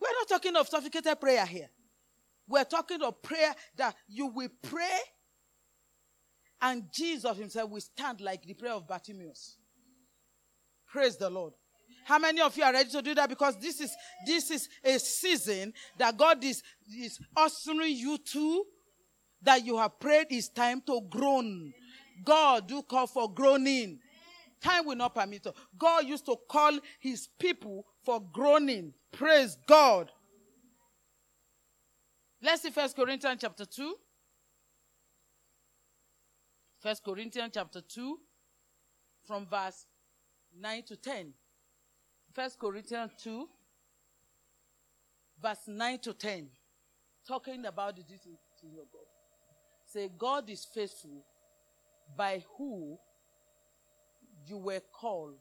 We're 0.00 0.12
not 0.20 0.28
talking 0.28 0.54
of 0.54 0.68
sophisticated 0.68 1.20
prayer 1.20 1.44
here. 1.46 1.68
We're 2.48 2.64
talking 2.64 3.02
of 3.02 3.22
prayer 3.22 3.54
that 3.76 3.96
you 4.08 4.28
will 4.28 4.50
pray 4.62 4.98
and 6.62 6.84
Jesus 6.92 7.36
himself 7.36 7.70
will 7.70 7.80
stand 7.80 8.20
like 8.20 8.42
the 8.44 8.54
prayer 8.54 8.72
of 8.72 8.86
Bartimaeus. 8.86 9.58
Praise 10.86 11.16
the 11.16 11.28
Lord. 11.28 11.54
How 12.04 12.18
many 12.20 12.40
of 12.40 12.56
you 12.56 12.62
are 12.62 12.72
ready 12.72 12.88
to 12.90 13.02
do 13.02 13.14
that? 13.16 13.28
Because 13.28 13.58
this 13.58 13.80
is 13.80 13.94
this 14.24 14.50
is 14.52 14.68
a 14.84 14.96
season 14.98 15.72
that 15.98 16.16
God 16.16 16.42
is, 16.44 16.62
is 16.88 17.18
ushering 17.36 17.96
you 17.96 18.16
to 18.16 18.64
that 19.46 19.64
you 19.64 19.78
have 19.78 19.98
prayed 19.98 20.26
it's 20.30 20.48
time 20.48 20.82
to 20.86 21.00
groan. 21.10 21.72
God 22.24 22.68
do 22.68 22.82
call 22.82 23.06
for 23.06 23.32
groaning. 23.32 23.98
Time 24.60 24.86
will 24.86 24.96
not 24.96 25.14
permit. 25.14 25.46
God 25.78 26.06
used 26.06 26.26
to 26.26 26.36
call 26.48 26.78
his 27.00 27.28
people 27.38 27.86
for 28.04 28.20
groaning. 28.32 28.92
Praise 29.12 29.56
God. 29.66 30.10
Let's 32.42 32.62
see 32.62 32.70
First 32.70 32.94
Corinthians 32.94 33.38
chapter 33.40 33.64
2. 33.64 33.94
First 36.80 37.02
Corinthians 37.02 37.50
chapter 37.54 37.80
2 37.80 38.18
from 39.26 39.46
verse 39.46 39.86
9 40.58 40.82
to 40.84 40.96
10. 40.96 41.32
First 42.36 42.58
Corinthians 42.58 43.12
2, 43.22 43.48
verse 45.40 45.66
9 45.66 45.98
to 46.00 46.12
10, 46.12 46.48
talking 47.26 47.64
about 47.64 47.96
the 47.96 48.02
duty 48.02 48.38
to 48.60 48.66
your 48.66 48.84
God. 48.92 49.05
Say, 49.96 50.10
God 50.18 50.50
is 50.50 50.62
faithful 50.62 51.24
by 52.14 52.44
who 52.58 52.98
you 54.46 54.58
were 54.58 54.82
called. 54.92 55.38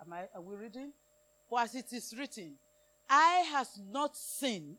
Am 0.00 0.12
I, 0.12 0.28
are 0.32 0.40
we 0.40 0.54
reading? 0.54 0.92
For 1.48 1.58
as 1.58 1.74
it 1.74 1.92
is 1.92 2.14
written, 2.16 2.52
eye 3.08 3.44
has 3.50 3.80
not 3.90 4.16
seen, 4.16 4.76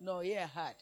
nor 0.00 0.22
ear 0.22 0.46
heard, 0.46 0.76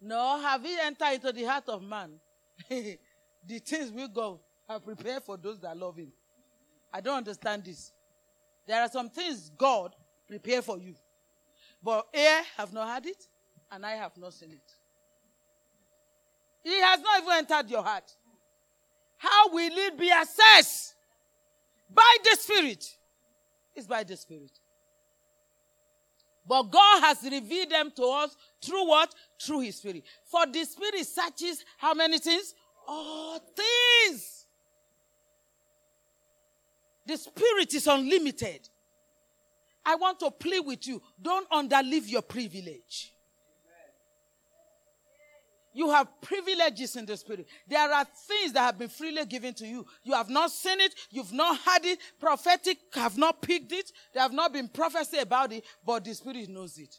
nor 0.00 0.38
have 0.38 0.64
he 0.64 0.78
entered 0.80 1.12
into 1.12 1.32
the 1.32 1.44
heart 1.44 1.68
of 1.68 1.82
man 1.82 2.12
the 2.70 3.58
things 3.62 3.92
we 3.92 4.08
God 4.08 4.38
have 4.66 4.82
prepared 4.82 5.24
for 5.24 5.36
those 5.36 5.60
that 5.60 5.76
love 5.76 5.98
him. 5.98 6.10
I 6.90 7.02
don't 7.02 7.18
understand 7.18 7.66
this. 7.66 7.92
There 8.66 8.80
are 8.80 8.88
some 8.88 9.10
things 9.10 9.50
God 9.58 9.94
prepared 10.26 10.64
for 10.64 10.78
you. 10.78 10.94
But 11.82 12.06
ear 12.14 12.40
have 12.56 12.72
not 12.72 12.88
had 12.88 13.04
it, 13.04 13.28
and 13.70 13.84
eye 13.84 13.96
have 13.96 14.16
not 14.16 14.32
seen 14.32 14.52
it. 14.52 14.72
He 16.62 16.80
has 16.80 17.00
not 17.00 17.22
even 17.22 17.32
entered 17.34 17.70
your 17.70 17.82
heart. 17.82 18.10
How 19.16 19.48
will 19.52 19.72
it 19.72 19.98
be 19.98 20.10
assessed? 20.10 20.94
By 21.92 22.16
the 22.24 22.36
Spirit. 22.36 22.84
It's 23.74 23.86
by 23.86 24.04
the 24.04 24.16
Spirit. 24.16 24.52
But 26.46 26.62
God 26.64 27.00
has 27.02 27.22
revealed 27.22 27.70
them 27.70 27.92
to 27.96 28.04
us 28.04 28.36
through 28.62 28.88
what? 28.88 29.14
Through 29.40 29.60
His 29.60 29.76
Spirit. 29.76 30.04
For 30.30 30.46
the 30.46 30.64
Spirit 30.64 31.06
searches 31.06 31.64
how 31.78 31.94
many 31.94 32.18
things? 32.18 32.54
all 32.88 33.38
things. 33.38 34.46
The 37.06 37.16
spirit 37.16 37.74
is 37.74 37.86
unlimited. 37.86 38.68
I 39.84 39.94
want 39.94 40.18
to 40.20 40.30
play 40.30 40.60
with 40.60 40.86
you. 40.86 41.00
Don't 41.20 41.48
underlive 41.50 42.08
your 42.08 42.22
privilege. 42.22 43.12
You 45.78 45.90
have 45.90 46.08
privileges 46.20 46.96
in 46.96 47.06
the 47.06 47.16
spirit. 47.16 47.46
There 47.68 47.78
are 47.78 48.04
things 48.04 48.52
that 48.54 48.62
have 48.62 48.78
been 48.80 48.88
freely 48.88 49.24
given 49.24 49.54
to 49.54 49.64
you. 49.64 49.86
You 50.02 50.12
have 50.12 50.28
not 50.28 50.50
seen 50.50 50.80
it. 50.80 50.92
You've 51.08 51.32
not 51.32 51.56
had 51.60 51.84
it. 51.84 52.00
Prophetic 52.18 52.78
have 52.94 53.16
not 53.16 53.40
picked 53.40 53.70
it. 53.70 53.92
They 54.12 54.18
have 54.18 54.32
not 54.32 54.52
been 54.52 54.66
prophecy 54.66 55.18
about 55.18 55.52
it, 55.52 55.62
but 55.86 56.04
the 56.04 56.12
spirit 56.14 56.48
knows 56.48 56.78
it. 56.78 56.98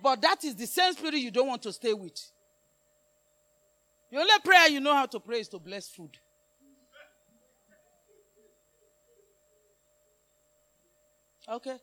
But 0.00 0.22
that 0.22 0.44
is 0.44 0.54
the 0.54 0.68
same 0.68 0.92
spirit 0.92 1.16
you 1.16 1.32
don't 1.32 1.48
want 1.48 1.62
to 1.62 1.72
stay 1.72 1.92
with. 1.92 2.20
The 4.12 4.18
only 4.18 4.38
prayer 4.44 4.68
you 4.68 4.78
know 4.78 4.94
how 4.94 5.06
to 5.06 5.18
pray 5.18 5.40
is 5.40 5.48
to 5.48 5.58
bless 5.58 5.88
food. 5.88 6.16
Okay? 11.52 11.78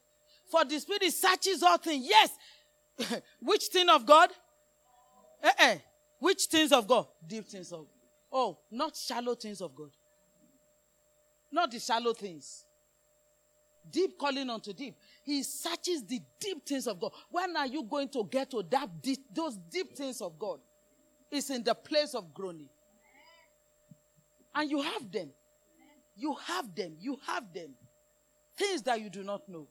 For 0.50 0.64
the 0.64 0.80
spirit 0.80 1.12
searches 1.12 1.62
all 1.62 1.78
things. 1.78 2.08
Yes. 2.08 2.30
Which 3.42 3.66
thing 3.66 3.90
of 3.90 4.06
God? 4.06 4.30
Uh-uh. 5.44 5.76
Which 6.20 6.46
things 6.46 6.72
of 6.72 6.88
God? 6.88 7.08
Deep 7.26 7.48
things 7.48 7.72
of 7.72 7.88
Oh, 8.32 8.58
not 8.72 8.96
shallow 8.96 9.36
things 9.36 9.62
of 9.62 9.74
God. 9.76 9.92
Not 11.52 11.72
the 11.72 11.80
shallow 11.80 12.14
things. 12.14 12.66
Deep 13.90 14.18
calling 14.20 14.50
unto 14.50 14.74
deep. 14.74 14.96
He 15.24 15.44
searches 15.44 16.04
the 16.06 16.20
deep 16.40 16.66
things 16.66 16.88
of 16.88 17.00
God. 17.00 17.14
When 17.30 17.56
are 17.56 17.68
you 17.68 17.84
going 17.84 18.10
to 18.10 18.28
get 18.30 18.52
to 18.52 18.64
that 18.70 19.02
deep, 19.02 19.20
those 19.34 19.58
deep 19.72 19.96
things 19.96 20.22
of 20.22 20.38
God? 20.38 20.60
It's 21.32 21.50
in 21.50 21.64
the 21.64 21.74
place 21.74 22.14
of 22.14 22.34
groaning. 22.34 22.70
And 24.54 24.70
you 24.70 24.82
have 24.82 25.10
them. 25.12 25.30
You 26.16 26.36
have 26.46 26.76
them. 26.76 26.96
You 27.00 27.18
have 27.26 27.54
them. 27.54 27.70
Things 28.58 28.82
that 28.84 29.00
you 29.00 29.10
do 29.10 29.24
not 29.24 29.48
know. 29.48 29.68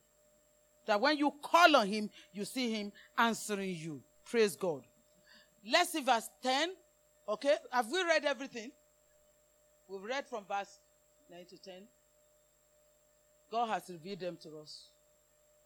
That 0.87 1.01
when 1.01 1.19
you 1.19 1.33
call 1.43 1.77
on 1.77 1.89
him, 1.89 2.09
you 2.33 2.45
see 2.45 2.73
him 2.73 2.93
answering 3.19 3.75
you. 3.75 4.03
Praise 4.25 4.55
God. 4.57 4.83
Let's 5.71 5.93
see 5.93 6.03
verse 6.03 6.29
10. 6.43 6.71
Okay. 7.29 7.57
Have 7.71 7.91
we 7.91 8.03
read 8.05 8.25
everything? 8.25 8.71
We've 9.89 10.03
read 10.03 10.27
from 10.27 10.45
verse 10.45 10.79
9 11.31 11.45
to 11.47 11.59
10. 11.59 11.75
God 13.51 13.69
has 13.69 13.85
revealed 13.89 14.21
them 14.21 14.39
to 14.43 14.59
us. 14.59 14.89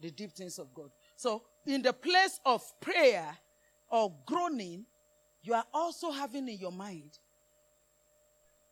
The 0.00 0.10
deep 0.10 0.32
things 0.32 0.58
of 0.58 0.72
God. 0.72 0.90
So, 1.16 1.42
in 1.66 1.82
the 1.82 1.92
place 1.92 2.40
of 2.46 2.62
prayer 2.80 3.36
or 3.90 4.14
groaning, 4.26 4.86
you 5.42 5.52
are 5.52 5.64
also 5.74 6.10
having 6.10 6.48
in 6.48 6.58
your 6.58 6.72
mind, 6.72 7.18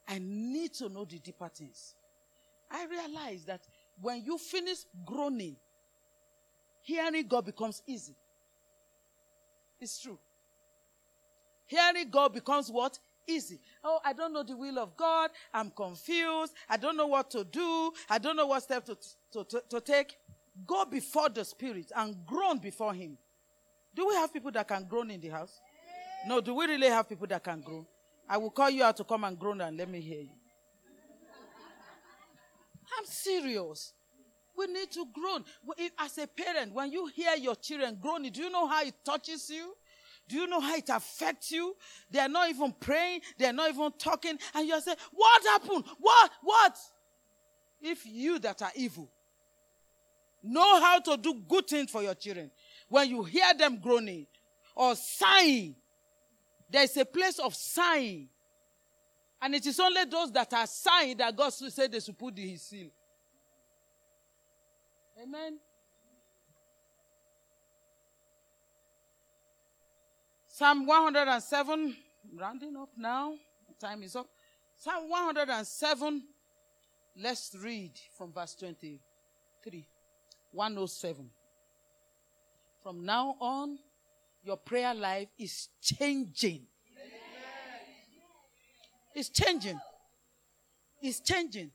I 0.07 0.19
need 0.23 0.73
to 0.75 0.89
know 0.89 1.05
the 1.05 1.19
deeper 1.19 1.49
things. 1.49 1.95
I 2.71 2.87
realize 2.87 3.45
that 3.45 3.61
when 4.01 4.25
you 4.25 4.39
finish 4.39 4.79
groaning, 5.05 5.57
hearing 6.83 7.27
God 7.27 7.45
becomes 7.45 7.83
easy. 7.87 8.17
It's 9.81 10.01
true. 10.01 10.19
Hearing 11.69 12.11
God 12.11 12.33
becomes 12.35 12.71
what? 12.71 12.99
Easy. 13.27 13.61
Oh, 13.85 14.01
I 14.05 14.15
don't 14.15 14.33
know 14.33 14.43
the 14.43 14.57
will 14.57 14.79
of 14.79 14.97
God. 14.97 15.31
I'm 15.53 15.71
confused. 15.71 16.55
I 16.69 16.79
don't 16.79 16.97
know 16.97 17.07
what 17.07 17.31
to 17.33 17.45
do. 17.45 17.93
I 18.09 18.19
don't 18.19 18.37
know 18.37 18.47
what 18.47 18.63
step 18.63 18.85
to, 18.87 18.97
to, 19.33 19.45
to, 19.45 19.63
to 19.69 19.81
take. 19.81 20.17
Go 20.67 20.87
before 20.87 21.29
the 21.29 21.45
Spirit 21.45 21.93
and 21.95 22.17
groan 22.27 22.59
before 22.59 22.95
Him. 22.95 23.19
Do 23.95 24.09
we 24.09 24.15
have 24.15 24.33
people 24.33 24.51
that 24.53 24.67
can 24.67 24.87
groan 24.89 25.11
in 25.11 25.21
the 25.21 25.29
house? 25.29 25.61
No, 26.27 26.41
do 26.41 26.55
we 26.55 26.67
really 26.67 26.89
have 26.89 27.09
people 27.09 27.27
that 27.27 27.45
can 27.45 27.61
groan? 27.61 27.87
I 28.29 28.39
will 28.39 28.51
call 28.51 28.71
you 28.71 28.83
out 28.83 28.97
to 28.97 29.05
come 29.05 29.25
and 29.25 29.39
groan 29.39 29.61
and 29.61 29.77
let 29.77 29.89
me 29.89 30.01
hear 30.01 30.21
you. 30.21 30.31
I'm 32.99 33.05
serious. 33.05 33.93
We 34.57 34.67
need 34.67 34.91
to 34.93 35.07
groan. 35.13 35.45
As 35.99 36.19
a 36.19 36.27
parent, 36.27 36.73
when 36.73 36.91
you 36.91 37.07
hear 37.07 37.37
your 37.37 37.55
children 37.55 37.99
groaning, 38.01 38.33
do 38.33 38.41
you 38.43 38.51
know 38.51 38.67
how 38.67 38.83
it 38.83 38.95
touches 39.05 39.51
you? 39.51 39.75
Do 40.29 40.37
you 40.37 40.47
know 40.47 40.61
how 40.61 40.77
it 40.77 40.89
affects 40.89 41.51
you? 41.51 41.75
They 42.11 42.19
are 42.19 42.29
not 42.29 42.51
even 42.51 42.75
praying, 42.79 43.23
they 43.39 43.47
are 43.47 43.53
not 43.53 43.71
even 43.71 43.93
talking, 43.99 44.39
and 44.55 44.69
you 44.69 44.75
are 44.75 44.81
saying, 44.81 44.99
What 45.13 45.43
happened? 45.45 45.85
What? 45.99 46.31
What? 46.43 46.77
If 47.81 48.05
you 48.07 48.39
that 48.41 48.61
are 48.63 48.73
evil 48.75 49.09
know 50.43 50.81
how 50.81 51.01
to 51.01 51.17
do 51.17 51.35
good 51.49 51.67
things 51.67 51.91
for 51.91 52.03
your 52.03 52.15
children, 52.15 52.51
when 52.89 53.09
you 53.09 53.25
hear 53.25 53.53
them 53.57 53.79
groaning 53.81 54.27
or 54.75 54.95
sighing, 54.95 55.75
there 56.71 56.83
is 56.83 56.97
a 56.97 57.05
place 57.05 57.39
of 57.39 57.55
sighing. 57.55 58.29
And 59.41 59.55
it 59.55 59.67
is 59.67 59.79
only 59.79 60.05
those 60.05 60.33
that 60.33 60.53
are 60.53 60.67
sighing 60.67 61.17
that 61.19 61.37
God 61.37 61.51
said 61.51 61.93
they 61.93 62.01
should 62.01 62.19
put 62.19 62.37
his 62.37 62.63
seal. 62.63 62.89
Amen. 65.23 65.59
Psalm 70.59 70.87
107, 70.87 71.97
rounding 72.37 72.77
up 72.77 72.89
now. 72.97 73.35
Time 73.79 74.03
is 74.03 74.17
up. 74.17 74.27
Psalm 74.77 75.09
107, 75.09 76.25
let's 77.17 77.55
read 77.63 77.93
from 78.17 78.33
verse 78.33 78.57
23. 78.57 79.87
107. 80.51 81.31
From 82.83 83.05
now 83.05 83.37
on, 83.39 83.79
your 84.43 84.57
prayer 84.57 84.95
life 84.95 85.29
is 85.39 85.69
changing. 85.81 86.67
It's 89.15 89.29
changing. 89.29 89.79
It's 91.01 91.21
changing. 91.21 91.71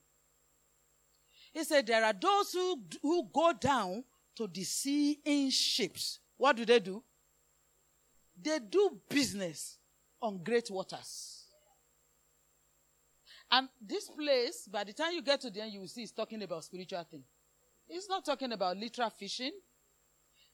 He 1.53 1.63
said 1.63 1.88
there 1.88 2.03
are 2.03 2.11
those 2.11 2.51
who, 2.51 2.81
who 3.01 3.29
go 3.34 3.53
down 3.53 4.03
to 4.36 4.45
the 4.45 4.65
sea 4.65 5.21
in 5.23 5.51
ships. 5.51 6.19
What 6.36 6.57
do 6.57 6.65
they 6.65 6.79
do? 6.81 7.01
They 8.44 8.60
do 8.60 9.00
business 9.10 9.78
on 10.22 10.44
great 10.44 10.70
waters. 10.70 11.46
And 13.52 13.70
this 13.80 14.10
place, 14.10 14.68
by 14.72 14.84
the 14.84 14.94
time 14.94 15.14
you 15.14 15.22
get 15.22 15.41
to 15.41 15.50
the 15.50 15.62
end, 15.62 15.74
you 15.74 15.80
will 15.82 15.88
see 15.88 16.04
it's 16.04 16.12
talking 16.12 16.41
about 16.41 16.64
spiritual 16.64 17.04
thing. 17.04 17.24
It's 17.88 18.10
not 18.10 18.26
talking 18.26 18.52
about 18.52 18.78
literal 18.78 19.10
fishing. 19.10 19.52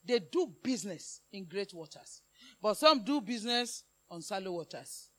They 0.04 0.20
do 0.20 0.52
business 0.62 1.22
in 1.32 1.46
great 1.46 1.74
waters. 1.74 2.22
But 2.62 2.76
some 2.76 3.04
do 3.04 3.22
business 3.22 3.84
on 4.10 4.22
shallow 4.22 4.52
waters. 4.52 5.10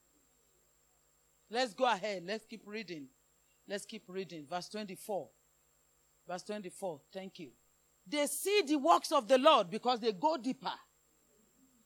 Let's 1.50 1.74
go 1.74 1.84
ahead. 1.84 2.22
Let's 2.26 2.44
keep 2.44 2.62
reading. 2.66 3.06
Let's 3.66 3.86
keep 3.86 4.04
reading. 4.08 4.46
Verse 4.48 4.68
24. 4.68 5.28
Verse 6.28 6.42
24. 6.42 7.00
Thank 7.12 7.38
you. 7.40 7.50
They 8.06 8.26
see 8.26 8.62
the 8.66 8.76
works 8.76 9.12
of 9.12 9.26
the 9.26 9.38
Lord 9.38 9.70
because 9.70 10.00
they 10.00 10.12
go 10.12 10.36
deeper. 10.36 10.72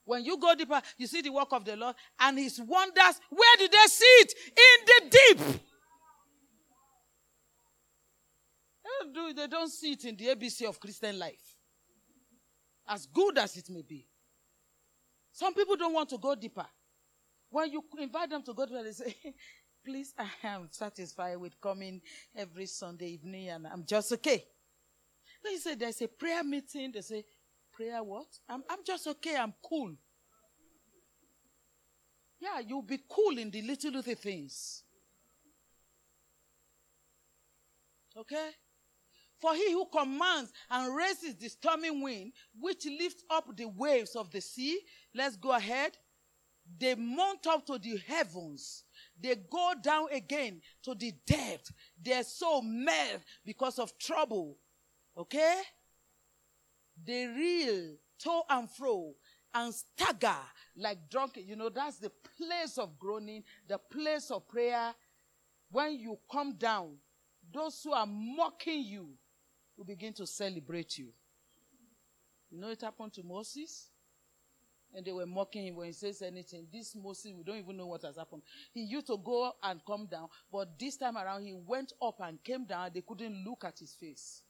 When 0.04 0.24
you 0.24 0.38
go 0.38 0.54
deeper, 0.54 0.80
you 0.98 1.06
see 1.06 1.22
the 1.22 1.30
work 1.30 1.52
of 1.52 1.64
the 1.64 1.76
Lord 1.76 1.94
and 2.20 2.38
his 2.38 2.60
wonders. 2.60 3.20
Where 3.30 3.56
do 3.58 3.68
they 3.68 3.86
see 3.88 4.04
it? 4.04 4.34
In 4.48 4.86
the 4.86 5.10
deep. 5.10 5.40
They 9.36 9.46
don't 9.46 9.70
see 9.70 9.92
it 9.92 10.04
in 10.04 10.16
the 10.16 10.26
ABC 10.26 10.68
of 10.68 10.78
Christian 10.78 11.18
life. 11.18 11.56
As 12.86 13.06
good 13.06 13.38
as 13.38 13.56
it 13.56 13.70
may 13.70 13.82
be. 13.82 14.06
Some 15.32 15.54
people 15.54 15.76
don't 15.76 15.92
want 15.92 16.10
to 16.10 16.18
go 16.18 16.34
deeper. 16.34 16.66
When 17.50 17.70
you 17.70 17.82
invite 17.98 18.30
them 18.30 18.42
to 18.42 18.52
go 18.52 18.66
deeper, 18.66 18.82
they 18.82 18.92
say, 18.92 19.14
Please, 19.84 20.14
I 20.18 20.28
am 20.46 20.68
satisfied 20.70 21.36
with 21.36 21.60
coming 21.60 22.00
every 22.34 22.66
Sunday 22.66 23.08
evening 23.08 23.50
and 23.50 23.66
I'm 23.66 23.84
just 23.84 24.12
okay. 24.12 24.44
They 25.44 25.56
say 25.56 25.74
there's 25.74 26.00
a 26.00 26.08
prayer 26.08 26.42
meeting. 26.42 26.90
They 26.92 27.02
say, 27.02 27.24
Prayer 27.74 28.02
what? 28.02 28.26
I'm, 28.48 28.62
I'm 28.70 28.84
just 28.86 29.06
okay. 29.06 29.36
I'm 29.36 29.54
cool. 29.68 29.94
Yeah, 32.40 32.60
you'll 32.60 32.82
be 32.82 32.98
cool 33.08 33.38
in 33.38 33.50
the 33.50 33.62
little, 33.62 33.92
little 33.92 34.14
things. 34.14 34.82
Okay? 38.16 38.50
For 39.40 39.54
he 39.54 39.72
who 39.72 39.86
commands 39.86 40.52
and 40.70 40.94
raises 40.94 41.34
the 41.36 41.48
storming 41.48 42.02
wind, 42.02 42.32
which 42.58 42.86
lifts 42.86 43.24
up 43.30 43.44
the 43.56 43.66
waves 43.66 44.14
of 44.14 44.30
the 44.30 44.40
sea, 44.40 44.80
let's 45.14 45.36
go 45.36 45.52
ahead. 45.52 45.96
They 46.78 46.94
mount 46.94 47.46
up 47.46 47.66
to 47.66 47.78
the 47.78 48.00
heavens. 48.06 48.84
They 49.20 49.36
go 49.36 49.72
down 49.82 50.06
again 50.12 50.60
to 50.84 50.94
the 50.94 51.12
depth. 51.26 51.72
They're 52.00 52.24
so 52.24 52.62
mad 52.62 53.20
because 53.44 53.78
of 53.78 53.96
trouble. 53.98 54.56
Okay? 55.16 55.62
They 57.04 57.26
reel 57.26 57.96
to 58.20 58.40
and 58.48 58.70
fro 58.70 59.14
and 59.54 59.72
stagger 59.74 60.36
like 60.76 61.08
drunken. 61.10 61.44
You 61.46 61.56
know, 61.56 61.68
that's 61.68 61.98
the 61.98 62.10
place 62.36 62.78
of 62.78 62.98
groaning, 62.98 63.44
the 63.68 63.78
place 63.78 64.30
of 64.30 64.48
prayer. 64.48 64.94
When 65.70 65.98
you 65.98 66.18
come 66.30 66.54
down, 66.54 66.96
those 67.52 67.80
who 67.82 67.92
are 67.92 68.06
mocking 68.06 68.82
you 68.84 69.08
will 69.76 69.84
begin 69.84 70.12
to 70.14 70.26
celebrate 70.26 70.98
you. 70.98 71.08
You 72.50 72.60
know, 72.60 72.68
it 72.68 72.80
happened 72.80 73.12
to 73.14 73.22
Moses. 73.22 73.90
And 74.96 75.04
they 75.04 75.10
were 75.10 75.26
mocking 75.26 75.66
him 75.66 75.74
when 75.74 75.88
he 75.88 75.92
says 75.92 76.22
anything. 76.22 76.68
This 76.72 76.94
Moses, 76.94 77.32
we 77.36 77.42
don't 77.42 77.58
even 77.58 77.76
know 77.76 77.86
what 77.86 78.02
has 78.02 78.16
happened. 78.16 78.42
He 78.72 78.82
used 78.82 79.08
to 79.08 79.16
go 79.16 79.50
and 79.60 79.80
come 79.84 80.06
down, 80.06 80.28
but 80.52 80.78
this 80.78 80.96
time 80.96 81.16
around 81.16 81.42
he 81.42 81.52
went 81.52 81.92
up 82.00 82.20
and 82.20 82.40
came 82.44 82.64
down. 82.64 82.90
They 82.94 83.00
couldn't 83.00 83.44
look 83.44 83.64
at 83.64 83.80
his 83.80 83.92
face. 83.94 84.42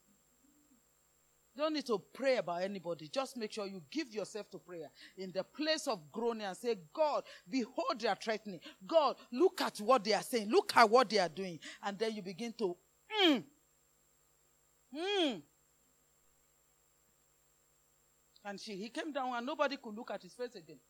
You 1.54 1.62
don't 1.62 1.74
need 1.74 1.86
to 1.86 2.02
pray 2.12 2.38
about 2.38 2.62
anybody. 2.62 3.08
Just 3.08 3.36
make 3.36 3.52
sure 3.52 3.66
you 3.66 3.80
give 3.90 4.12
yourself 4.12 4.50
to 4.50 4.58
prayer 4.58 4.90
in 5.16 5.30
the 5.30 5.44
place 5.44 5.86
of 5.86 6.10
groaning 6.10 6.46
and 6.46 6.56
say, 6.56 6.76
God, 6.92 7.22
behold 7.48 8.00
they 8.00 8.08
are 8.08 8.16
threatening. 8.16 8.58
God, 8.84 9.16
look 9.30 9.60
at 9.60 9.78
what 9.78 10.02
they 10.02 10.14
are 10.14 10.22
saying. 10.22 10.50
Look 10.50 10.76
at 10.76 10.90
what 10.90 11.08
they 11.08 11.18
are 11.18 11.28
doing. 11.28 11.60
And 11.84 11.96
then 11.96 12.12
you 12.12 12.22
begin 12.22 12.54
to, 12.58 12.76
mm, 13.22 13.44
mm. 14.92 15.42
And 18.44 18.60
she, 18.60 18.74
he 18.74 18.88
came 18.88 19.12
down 19.12 19.32
and 19.34 19.46
nobody 19.46 19.76
could 19.76 19.94
look 19.94 20.10
at 20.10 20.22
his 20.22 20.34
face 20.34 20.56
again. 20.56 20.80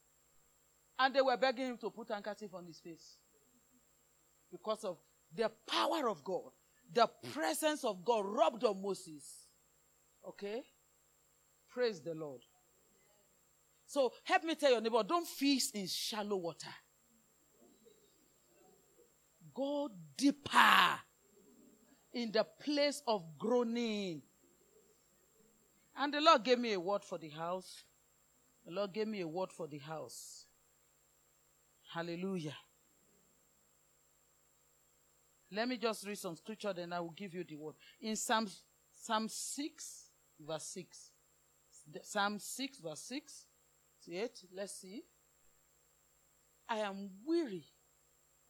And 0.98 1.14
they 1.14 1.20
were 1.20 1.36
begging 1.36 1.66
him 1.66 1.76
to 1.78 1.90
put 1.90 2.08
handkerchief 2.08 2.54
on 2.54 2.64
his 2.64 2.80
face. 2.80 3.18
Because 4.50 4.82
of 4.84 4.96
the 5.34 5.50
power 5.66 6.08
of 6.08 6.24
God, 6.24 6.52
the 6.90 7.08
presence 7.32 7.84
of 7.84 8.02
God 8.02 8.24
rubbed 8.24 8.64
on 8.64 8.80
Moses 8.80 9.43
Okay? 10.28 10.62
Praise 11.68 12.00
the 12.00 12.14
Lord. 12.14 12.40
So 13.86 14.12
help 14.24 14.44
me 14.44 14.54
tell 14.54 14.72
your 14.72 14.80
neighbor 14.80 15.02
don't 15.02 15.26
fish 15.26 15.70
in 15.72 15.86
shallow 15.86 16.36
water. 16.36 16.74
Go 19.54 19.88
deeper 20.16 20.98
in 22.12 22.32
the 22.32 22.44
place 22.44 23.02
of 23.06 23.24
groaning. 23.38 24.22
And 25.96 26.12
the 26.12 26.20
Lord 26.20 26.42
gave 26.42 26.58
me 26.58 26.72
a 26.72 26.80
word 26.80 27.04
for 27.04 27.18
the 27.18 27.28
house. 27.28 27.84
The 28.66 28.72
Lord 28.72 28.92
gave 28.92 29.06
me 29.06 29.20
a 29.20 29.28
word 29.28 29.52
for 29.52 29.68
the 29.68 29.78
house. 29.78 30.46
Hallelujah. 31.92 32.56
Let 35.52 35.68
me 35.68 35.76
just 35.76 36.04
read 36.06 36.18
some 36.18 36.34
scripture, 36.34 36.72
then 36.72 36.92
I 36.92 36.98
will 36.98 37.10
give 37.10 37.32
you 37.32 37.44
the 37.44 37.54
word. 37.54 37.74
In 38.00 38.16
Psalm, 38.16 38.48
Psalm 38.90 39.28
6, 39.28 40.03
verse 40.40 40.64
6. 40.64 41.10
Psalm 42.02 42.38
6, 42.38 42.78
verse 42.78 43.00
6 43.00 43.46
to 44.04 44.16
8. 44.16 44.30
Let's 44.54 44.80
see. 44.80 45.02
I 46.68 46.78
am 46.78 47.10
weary 47.26 47.64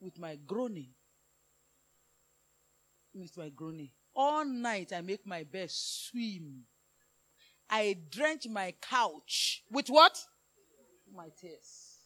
with 0.01 0.19
my 0.19 0.37
groaning. 0.47 0.91
With 3.15 3.37
my 3.37 3.49
groaning. 3.49 3.91
All 4.15 4.45
night 4.45 4.93
I 4.93 5.01
make 5.01 5.27
my 5.27 5.43
bed 5.45 5.71
swim. 5.71 6.63
I 7.69 7.97
drench 8.11 8.47
my 8.49 8.75
couch 8.81 9.63
with 9.71 9.89
what? 9.89 10.19
My 11.13 11.29
tears. 11.41 11.99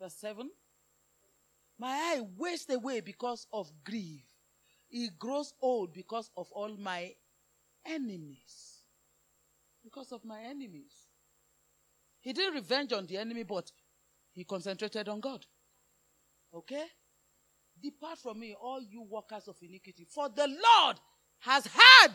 Verse 0.00 0.14
7. 0.14 0.50
My 1.78 1.88
eye 1.88 2.20
wastes 2.36 2.72
away 2.72 3.00
because 3.00 3.46
of 3.52 3.70
grief. 3.84 4.24
It 4.90 5.18
grows 5.18 5.54
old 5.62 5.94
because 5.94 6.30
of 6.36 6.48
all 6.52 6.76
my 6.76 7.14
enemies. 7.86 8.78
Because 9.84 10.12
of 10.12 10.24
my 10.24 10.40
enemies. 10.40 10.92
He 12.20 12.32
didn't 12.32 12.54
revenge 12.54 12.92
on 12.92 13.06
the 13.06 13.16
enemy, 13.16 13.42
but 13.42 13.70
he 14.32 14.44
concentrated 14.44 15.08
on 15.08 15.20
God. 15.20 15.44
Okay? 16.54 16.84
Depart 17.82 18.18
from 18.18 18.38
me, 18.38 18.54
all 18.60 18.80
you 18.80 19.02
workers 19.02 19.48
of 19.48 19.56
iniquity, 19.60 20.06
for 20.08 20.28
the 20.28 20.46
Lord 20.46 20.96
has 21.40 21.66
heard 21.66 22.12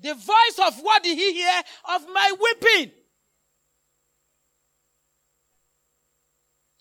the 0.00 0.14
voice 0.14 0.66
of 0.66 0.80
what 0.80 1.02
did 1.02 1.16
he 1.16 1.34
hear? 1.34 1.62
Of 1.88 2.06
my 2.12 2.32
weeping. 2.40 2.92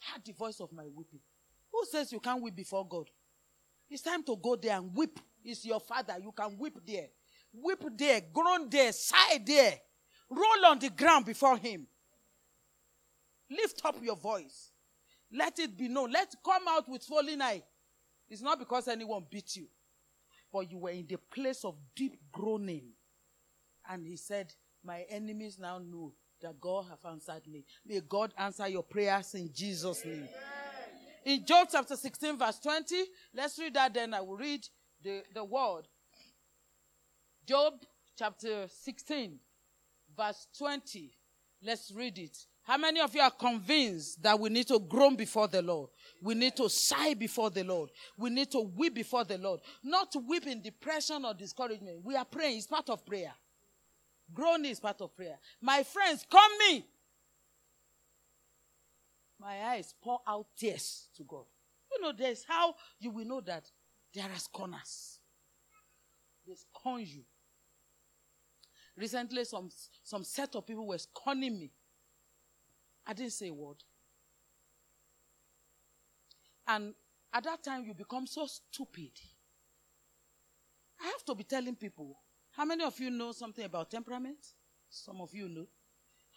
Heard 0.02 0.26
the 0.26 0.34
voice 0.34 0.60
of 0.60 0.72
my 0.72 0.88
weeping. 0.94 1.20
Who 1.72 1.84
says 1.92 2.12
you 2.12 2.20
can't 2.20 2.42
weep 2.42 2.56
before 2.56 2.88
God? 2.88 3.10
It's 3.90 4.02
time 4.02 4.24
to 4.24 4.36
go 4.36 4.56
there 4.56 4.78
and 4.78 4.96
weep. 4.96 5.20
It's 5.44 5.66
your 5.66 5.80
father. 5.80 6.16
You 6.22 6.32
can 6.32 6.58
weep 6.58 6.78
there. 6.86 7.08
Weep 7.64 7.84
there, 7.98 8.22
groan 8.34 8.70
there, 8.70 8.92
sigh 8.92 9.40
there. 9.46 9.80
Roll 10.30 10.66
on 10.66 10.80
the 10.80 10.90
ground 10.90 11.26
before 11.26 11.58
him. 11.58 11.88
Lift 13.50 13.82
up 13.86 13.96
your 14.02 14.16
voice. 14.16 14.72
Let 15.32 15.60
it 15.60 15.78
be 15.78 15.88
known. 15.88 16.12
Let 16.12 16.34
come 16.44 16.64
out 16.70 16.88
with 16.90 17.04
falling 17.04 17.42
eye. 17.42 17.64
It's 18.30 18.42
not 18.42 18.60
because 18.60 18.88
anyone 18.88 19.26
beat 19.30 19.56
you, 19.56 19.68
but 20.52 20.70
you 20.70 20.78
were 20.80 20.90
in 20.90 21.06
the 21.08 21.18
place 21.18 21.64
of 21.64 21.76
deep 21.96 22.18
groaning. 22.32 22.90
And 23.90 24.06
he 24.06 24.18
said, 24.18 24.54
My 24.84 25.06
enemies 25.10 25.58
now 25.60 25.80
know 25.80 26.14
that 26.42 26.60
God 26.60 26.86
have 26.90 27.00
answered 27.10 27.48
me. 27.48 27.66
May 27.86 28.02
God 28.02 28.34
answer 28.38 28.68
your 28.68 28.84
prayers 28.84 29.34
in 29.34 29.50
Jesus' 29.54 30.06
name. 30.06 30.28
In 31.26 31.46
Job 31.46 31.68
chapter 31.72 31.96
16, 31.96 32.38
verse 32.38 32.60
20, 32.60 32.96
let's 33.34 33.58
read 33.60 33.74
that 33.74 33.94
then. 33.94 34.14
I 34.14 34.22
will 34.22 34.38
read 34.38 34.66
the, 35.04 35.24
the 35.34 35.44
word. 35.44 35.88
Job 37.48 37.76
chapter 38.18 38.68
16, 38.68 39.40
verse 40.18 40.48
20. 40.58 41.12
Let's 41.64 41.92
read 41.96 42.18
it. 42.20 42.38
How 42.64 42.78
many 42.78 43.00
of 43.00 43.16
you 43.16 43.22
are 43.22 43.32
convinced 43.32 44.22
that 44.22 44.38
we 44.38 44.50
need 44.50 44.68
to 44.68 44.80
groan 44.80 45.16
before 45.16 45.48
the 45.48 45.62
Lord? 45.62 45.90
We 46.22 46.36
need 46.36 46.58
to 46.58 46.70
sigh 46.70 47.14
before 47.14 47.50
the 47.50 47.64
Lord. 47.64 47.90
We 48.18 48.30
need 48.30 48.52
to 48.52 48.60
weep 48.60 48.96
before 48.96 49.24
the 49.24 49.38
Lord. 49.38 49.62
Not 49.82 50.12
to 50.12 50.20
weep 50.20 50.46
in 50.46 50.62
depression 50.62 51.24
or 51.24 51.34
discouragement. 51.34 52.02
We 52.04 52.18
are 52.18 52.26
praying. 52.26 52.58
It's 52.58 52.68
part 52.68 52.90
of 52.90 53.06
prayer. 53.06 53.32
Groaning 54.34 54.72
is 54.72 54.82
part 54.82 55.00
of 55.00 55.16
prayer. 55.16 55.40
My 55.62 55.84
friends, 55.84 56.26
come 56.30 56.52
me. 56.68 56.86
My 59.40 59.70
eyes 59.70 59.96
pour 60.04 60.20
out 60.28 60.48
tears 60.58 61.08
to 61.16 61.24
God. 61.24 61.46
You 61.94 62.02
know, 62.02 62.12
there's 62.12 62.44
how 62.46 62.76
you 63.00 63.12
will 63.12 63.26
know 63.26 63.40
that 63.40 63.72
there 64.14 64.26
are 64.26 64.40
corners. 64.52 65.20
They 66.46 66.56
scorn 66.56 67.06
you. 67.06 67.24
Recently, 68.98 69.44
some, 69.46 69.70
some 70.04 70.24
set 70.24 70.56
of 70.56 70.66
people 70.66 70.88
were 70.88 70.98
scorning 70.98 71.60
me. 71.60 71.72
I 73.06 73.14
didn't 73.14 73.34
say 73.34 73.50
a 73.50 73.54
word. 73.54 73.78
And 76.68 76.94
at 77.32 77.44
that 77.44 77.64
time, 77.64 77.86
you 77.86 77.94
become 77.94 78.26
so 78.26 78.48
stupid. 78.48 79.12
I 81.00 81.06
have 81.06 81.24
to 81.26 81.36
be 81.36 81.44
telling 81.44 81.76
people. 81.76 82.18
How 82.52 82.66
many 82.66 82.84
of 82.84 83.00
you 83.00 83.12
know 83.12 83.32
something 83.32 83.64
about 83.64 83.92
temperament? 83.92 84.40
Some 84.90 85.22
of 85.22 85.34
you 85.34 85.48
know. 85.48 85.68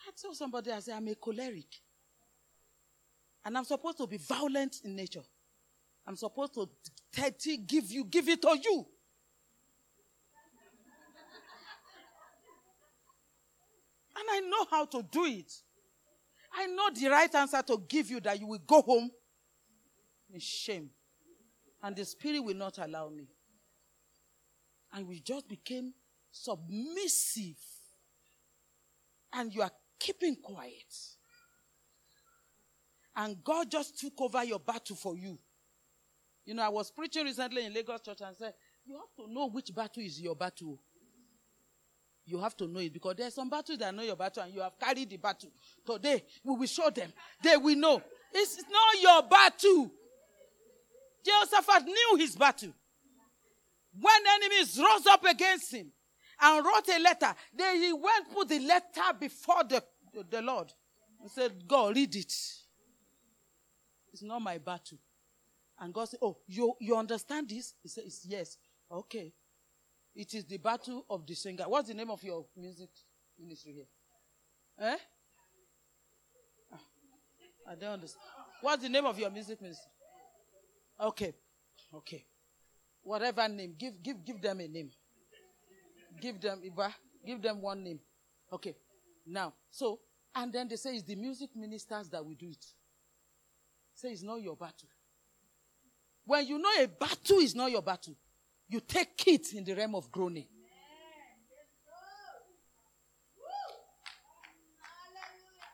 I 0.07 0.11
tell 0.21 0.35
somebody, 0.35 0.71
I 0.71 0.81
say, 0.81 0.93
I'm 0.93 1.09
a 1.09 1.15
choleric. 1.15 1.81
And 3.45 3.57
I'm 3.57 3.65
supposed 3.65 3.97
to 3.99 4.07
be 4.07 4.19
violent 4.19 4.83
in 4.85 4.95
nature. 4.95 5.25
I'm 6.07 6.17
supposed 6.17 6.55
to 6.55 6.69
t- 7.39 7.57
give 7.57 7.91
you, 7.91 8.05
give 8.05 8.29
it 8.29 8.43
to 8.43 8.59
you. 8.63 8.87
And 14.21 14.29
I 14.31 14.41
know 14.41 14.67
how 14.71 14.85
to 14.85 15.03
do 15.11 15.25
it. 15.25 15.51
I 16.53 16.67
know 16.67 16.91
the 16.95 17.09
right 17.09 17.35
answer 17.35 17.63
to 17.63 17.83
give 17.89 18.11
you 18.11 18.21
that 18.21 18.39
you 18.39 18.47
will 18.47 18.59
go 18.59 18.83
home 18.83 19.11
in 20.33 20.41
shame. 20.41 20.91
And 21.83 21.97
the 21.97 22.05
spirit 22.05 22.41
will 22.41 22.57
not 22.57 22.77
allow 22.79 23.09
me. 23.09 23.29
And 24.93 25.09
we 25.09 25.21
just 25.21 25.49
became 25.49 25.95
submissive. 26.31 27.57
And 29.33 29.55
you 29.55 29.63
are 29.63 29.71
keeping 29.99 30.37
quiet. 30.37 30.95
And 33.17 33.43
God 33.43 33.71
just 33.71 33.99
took 33.99 34.21
over 34.21 34.45
your 34.45 34.59
battle 34.59 34.97
for 34.97 35.17
you. 35.17 35.39
You 36.45 36.55
know, 36.55 36.63
I 36.63 36.69
was 36.69 36.91
preaching 36.91 37.25
recently 37.25 37.65
in 37.65 37.73
Lagos 37.73 38.01
Church 38.01 38.21
and 38.23 38.37
said, 38.37 38.55
You 38.85 38.97
have 38.97 39.15
to 39.25 39.33
know 39.33 39.49
which 39.49 39.75
battle 39.75 40.03
is 40.03 40.21
your 40.21 40.35
battle. 40.35 40.81
You 42.31 42.39
have 42.39 42.57
to 42.59 42.69
know 42.69 42.79
it 42.79 42.93
because 42.93 43.17
there's 43.17 43.35
some 43.35 43.51
battles 43.51 43.79
that 43.79 43.93
know 43.93 44.03
your 44.03 44.15
battle 44.15 44.45
and 44.45 44.55
you 44.55 44.61
have 44.61 44.79
carried 44.79 45.11
the 45.11 45.17
battle. 45.17 45.51
Today, 45.85 46.23
we 46.45 46.55
will 46.55 46.67
show 46.67 46.89
them. 46.91 47.13
They 47.43 47.57
will 47.57 47.77
know. 47.77 48.01
It's 48.33 48.63
not 48.71 49.03
your 49.03 49.23
battle. 49.29 49.91
Jehoshaphat 51.25 51.87
knew 51.87 52.17
his 52.19 52.37
battle. 52.37 52.73
When 54.01 54.23
enemies 54.37 54.79
rose 54.79 55.07
up 55.09 55.25
against 55.25 55.75
him 55.75 55.91
and 56.41 56.65
wrote 56.65 56.89
a 56.89 57.01
letter, 57.01 57.35
then 57.53 57.77
he 57.77 57.93
went 57.93 58.33
put 58.33 58.49
the 58.49 58.61
letter 58.61 59.13
before 59.19 59.65
the, 59.69 59.83
the, 60.31 60.41
Lord 60.41 60.73
and 61.21 61.29
said, 61.29 61.67
God, 61.67 61.97
read 61.97 62.15
it. 62.15 62.33
It's 64.13 64.23
not 64.23 64.41
my 64.41 64.59
battle. 64.59 64.99
And 65.81 65.93
God 65.93 66.09
said, 66.09 66.21
Oh, 66.23 66.39
you, 66.47 66.75
you 66.81 66.97
understand 66.97 67.49
this? 67.49 67.75
He 67.83 67.89
said, 67.89 68.05
Yes. 68.25 68.57
Okay. 68.91 69.33
It 70.15 70.35
is 70.35 70.45
the 70.45 70.59
battle 70.59 71.05
of 71.09 71.27
the 71.27 71.35
singer. 71.35 71.65
What's 71.67 71.89
the 71.89 71.95
name 71.95 72.11
of 72.11 72.23
your 72.23 72.45
music 72.57 72.91
ministry 73.39 73.73
here? 73.73 73.87
Eh? 74.81 74.97
Ah, 76.73 76.79
I 77.69 77.75
don't 77.75 77.93
understand. 77.93 78.23
What's 78.61 78.83
the 78.83 78.89
name 78.89 79.07
of 79.07 79.19
your 79.19 79.31
music 79.31 79.61
ministry? 79.61 79.91
Okay. 81.01 81.35
Okay. 81.95 82.25
Whatever 83.03 83.49
name. 83.49 83.75
Give 83.79 84.03
give 84.03 84.25
give 84.25 84.41
them 84.43 84.61
a 84.61 84.69
name. 84.69 84.91
Give 86.21 86.41
them 86.41 86.61
Iba. 86.63 86.93
Give 87.25 87.41
them 87.41 87.63
one 87.63 87.83
name. 87.83 88.01
Okay. 88.53 88.75
Now, 89.27 89.55
so 89.71 90.01
And 90.35 90.53
then 90.53 90.69
they 90.69 90.77
say 90.77 90.95
it's 90.95 91.03
the 91.03 91.17
music 91.17 91.51
ministers 91.57 92.09
that 92.11 92.25
will 92.25 92.35
do 92.35 92.51
it. 92.51 92.65
Say 93.95 94.11
it's 94.11 94.23
not 94.23 94.41
your 94.41 94.57
battle. 94.57 94.89
When 96.25 96.47
you 96.47 96.59
know 96.59 96.71
a 96.79 96.87
battle 96.87 97.39
is 97.39 97.55
not 97.55 97.71
your 97.71 97.83
battle, 97.83 98.15
you 98.71 98.81
take 98.81 99.27
it 99.27 99.53
in 99.53 99.65
the 99.65 99.75
realm 99.75 99.97
of 99.97 100.11
groaning. 100.13 100.47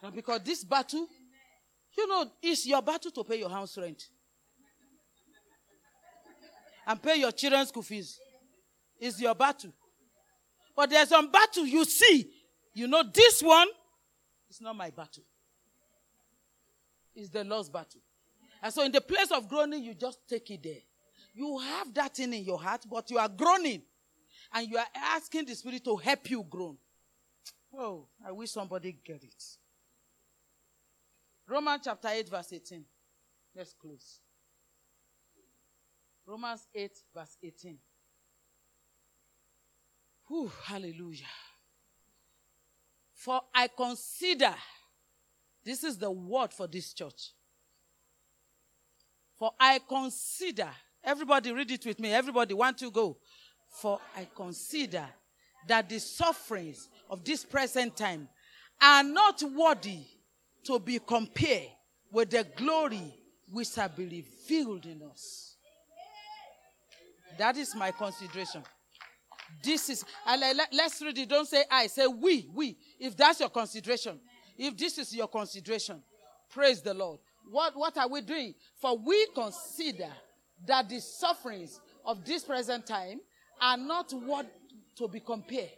Now, 0.02 0.10
because 0.10 0.40
this 0.42 0.64
battle, 0.64 1.06
you 1.96 2.08
know, 2.08 2.30
it's 2.42 2.66
your 2.66 2.80
battle 2.80 3.10
to 3.10 3.24
pay 3.24 3.38
your 3.38 3.50
house 3.50 3.76
rent 3.76 4.02
and 6.86 7.02
pay 7.02 7.16
your 7.16 7.32
children's 7.32 7.68
school 7.68 7.82
fees. 7.82 8.18
It's 8.98 9.20
your 9.20 9.34
battle. 9.34 9.72
But 10.74 10.90
there's 10.90 11.10
some 11.10 11.30
battle 11.30 11.66
you 11.66 11.84
see. 11.84 12.30
You 12.72 12.86
know, 12.86 13.02
this 13.12 13.42
one 13.42 13.68
is 14.48 14.60
not 14.60 14.74
my 14.76 14.90
battle. 14.90 15.24
It's 17.14 17.28
the 17.28 17.44
Lord's 17.44 17.68
battle. 17.68 18.00
And 18.62 18.72
so, 18.72 18.82
in 18.84 18.92
the 18.92 19.00
place 19.00 19.30
of 19.32 19.48
groaning, 19.48 19.82
you 19.82 19.94
just 19.94 20.18
take 20.28 20.50
it 20.50 20.62
there. 20.62 20.82
You 21.36 21.58
have 21.58 21.92
that 21.92 22.16
thing 22.16 22.32
in 22.32 22.44
your 22.44 22.58
heart, 22.58 22.86
but 22.90 23.10
you 23.10 23.18
are 23.18 23.28
groaning. 23.28 23.82
And 24.54 24.70
you 24.70 24.78
are 24.78 24.86
asking 24.94 25.44
the 25.44 25.54
Spirit 25.54 25.84
to 25.84 25.94
help 25.96 26.30
you 26.30 26.42
groan. 26.48 26.78
Oh, 27.76 28.06
I 28.26 28.32
wish 28.32 28.52
somebody 28.52 28.96
get 29.04 29.22
it. 29.22 29.44
Romans 31.46 31.82
chapter 31.84 32.08
8, 32.08 32.30
verse 32.30 32.54
18. 32.54 32.84
Let's 33.54 33.74
close. 33.74 34.20
Romans 36.24 36.66
8, 36.74 36.90
verse 37.14 37.36
18. 37.42 37.76
Whew, 40.28 40.50
hallelujah. 40.64 41.26
For 43.12 43.42
I 43.54 43.68
consider, 43.68 44.54
this 45.62 45.84
is 45.84 45.98
the 45.98 46.10
word 46.10 46.54
for 46.54 46.66
this 46.66 46.94
church. 46.94 47.32
For 49.38 49.52
I 49.60 49.80
consider, 49.86 50.70
everybody 51.06 51.52
read 51.52 51.70
it 51.70 51.86
with 51.86 51.98
me. 52.00 52.12
Everybody 52.12 52.52
want 52.52 52.76
to 52.78 52.90
go. 52.90 53.16
For 53.68 53.98
I 54.16 54.26
consider 54.34 55.06
that 55.68 55.88
the 55.88 55.98
sufferings 55.98 56.88
of 57.08 57.24
this 57.24 57.44
present 57.44 57.96
time 57.96 58.28
are 58.82 59.02
not 59.02 59.42
worthy 59.42 60.04
to 60.64 60.78
be 60.78 60.98
compared 60.98 61.68
with 62.12 62.30
the 62.30 62.46
glory 62.56 63.14
which 63.50 63.68
shall 63.68 63.88
be 63.88 64.04
revealed 64.04 64.84
in 64.86 65.02
us. 65.02 65.56
That 67.38 67.56
is 67.56 67.74
my 67.74 67.90
consideration. 67.90 68.62
This 69.62 69.88
is, 69.90 70.04
let's 70.72 71.00
read 71.02 71.18
it. 71.18 71.28
Don't 71.28 71.46
say 71.46 71.64
I, 71.70 71.86
say 71.86 72.06
we, 72.06 72.48
we. 72.54 72.76
If 72.98 73.16
that's 73.16 73.40
your 73.40 73.48
consideration, 73.48 74.18
if 74.58 74.76
this 74.76 74.98
is 74.98 75.14
your 75.14 75.28
consideration, 75.28 76.02
praise 76.50 76.80
the 76.80 76.94
Lord. 76.94 77.20
What, 77.50 77.76
what 77.76 77.96
are 77.96 78.08
we 78.08 78.22
doing? 78.22 78.54
For 78.80 78.98
we 78.98 79.26
consider 79.34 80.10
that 80.64 80.88
the 80.88 81.00
sufferings 81.00 81.80
of 82.04 82.24
this 82.24 82.44
present 82.44 82.86
time 82.86 83.20
are 83.60 83.76
not 83.76 84.12
what 84.12 84.46
to 84.96 85.08
be 85.08 85.20
compared. 85.20 85.70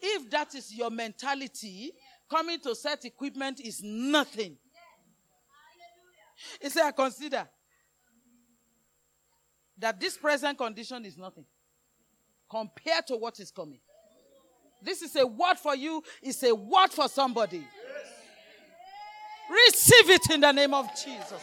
If 0.00 0.30
that 0.30 0.54
is 0.54 0.74
your 0.74 0.90
mentality, 0.90 1.92
coming 2.28 2.58
to 2.60 2.74
set 2.74 3.04
equipment 3.04 3.60
is 3.60 3.82
nothing. 3.82 4.56
He 6.60 6.68
said, 6.68 6.86
I 6.86 6.92
consider 6.92 7.48
that 9.78 9.98
this 9.98 10.16
present 10.16 10.58
condition 10.58 11.04
is 11.04 11.16
nothing 11.16 11.46
compared 12.50 13.06
to 13.06 13.16
what 13.16 13.40
is 13.40 13.50
coming. 13.50 13.80
This 14.82 15.00
is 15.00 15.16
a 15.16 15.26
word 15.26 15.58
for 15.58 15.74
you, 15.74 16.02
it's 16.22 16.42
a 16.42 16.54
word 16.54 16.90
for 16.90 17.08
somebody. 17.08 17.66
Receive 19.50 20.10
it 20.10 20.30
in 20.30 20.40
the 20.40 20.52
name 20.52 20.74
of 20.74 20.88
Jesus. 20.90 21.40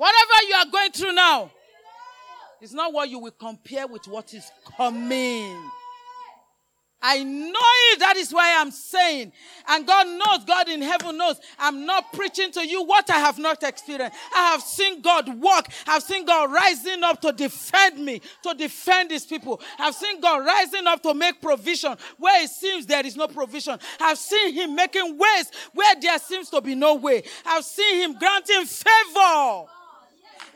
Whatever 0.00 0.48
you 0.48 0.54
are 0.54 0.64
going 0.72 0.92
through 0.92 1.12
now, 1.12 1.50
it's 2.62 2.72
not 2.72 2.90
what 2.90 3.10
you 3.10 3.18
will 3.18 3.32
compare 3.32 3.86
with 3.86 4.08
what 4.08 4.32
is 4.32 4.50
coming. 4.78 5.70
I 7.02 7.22
know 7.22 7.50
it. 7.92 7.98
That 7.98 8.16
is 8.16 8.32
why 8.32 8.56
I'm 8.58 8.70
saying. 8.70 9.30
And 9.68 9.86
God 9.86 10.06
knows, 10.06 10.46
God 10.46 10.70
in 10.70 10.80
heaven 10.80 11.18
knows. 11.18 11.38
I'm 11.58 11.84
not 11.84 12.14
preaching 12.14 12.50
to 12.52 12.66
you 12.66 12.82
what 12.82 13.10
I 13.10 13.18
have 13.18 13.38
not 13.38 13.62
experienced. 13.62 14.16
I 14.34 14.52
have 14.52 14.62
seen 14.62 15.02
God 15.02 15.38
work. 15.38 15.66
I've 15.86 16.02
seen 16.02 16.24
God 16.24 16.50
rising 16.50 17.02
up 17.02 17.20
to 17.20 17.32
defend 17.32 18.02
me, 18.02 18.22
to 18.44 18.54
defend 18.54 19.10
his 19.10 19.26
people. 19.26 19.60
I've 19.78 19.94
seen 19.94 20.18
God 20.18 20.46
rising 20.46 20.86
up 20.86 21.02
to 21.02 21.12
make 21.12 21.42
provision 21.42 21.94
where 22.16 22.42
it 22.42 22.48
seems 22.48 22.86
there 22.86 23.04
is 23.04 23.16
no 23.16 23.28
provision. 23.28 23.78
I've 24.00 24.16
seen 24.16 24.54
him 24.54 24.74
making 24.74 25.18
ways 25.18 25.50
where 25.74 25.94
there 26.00 26.18
seems 26.18 26.48
to 26.50 26.62
be 26.62 26.74
no 26.74 26.94
way. 26.94 27.22
I've 27.44 27.66
seen 27.66 27.96
him 27.96 28.18
granting 28.18 28.64
favor 28.64 29.66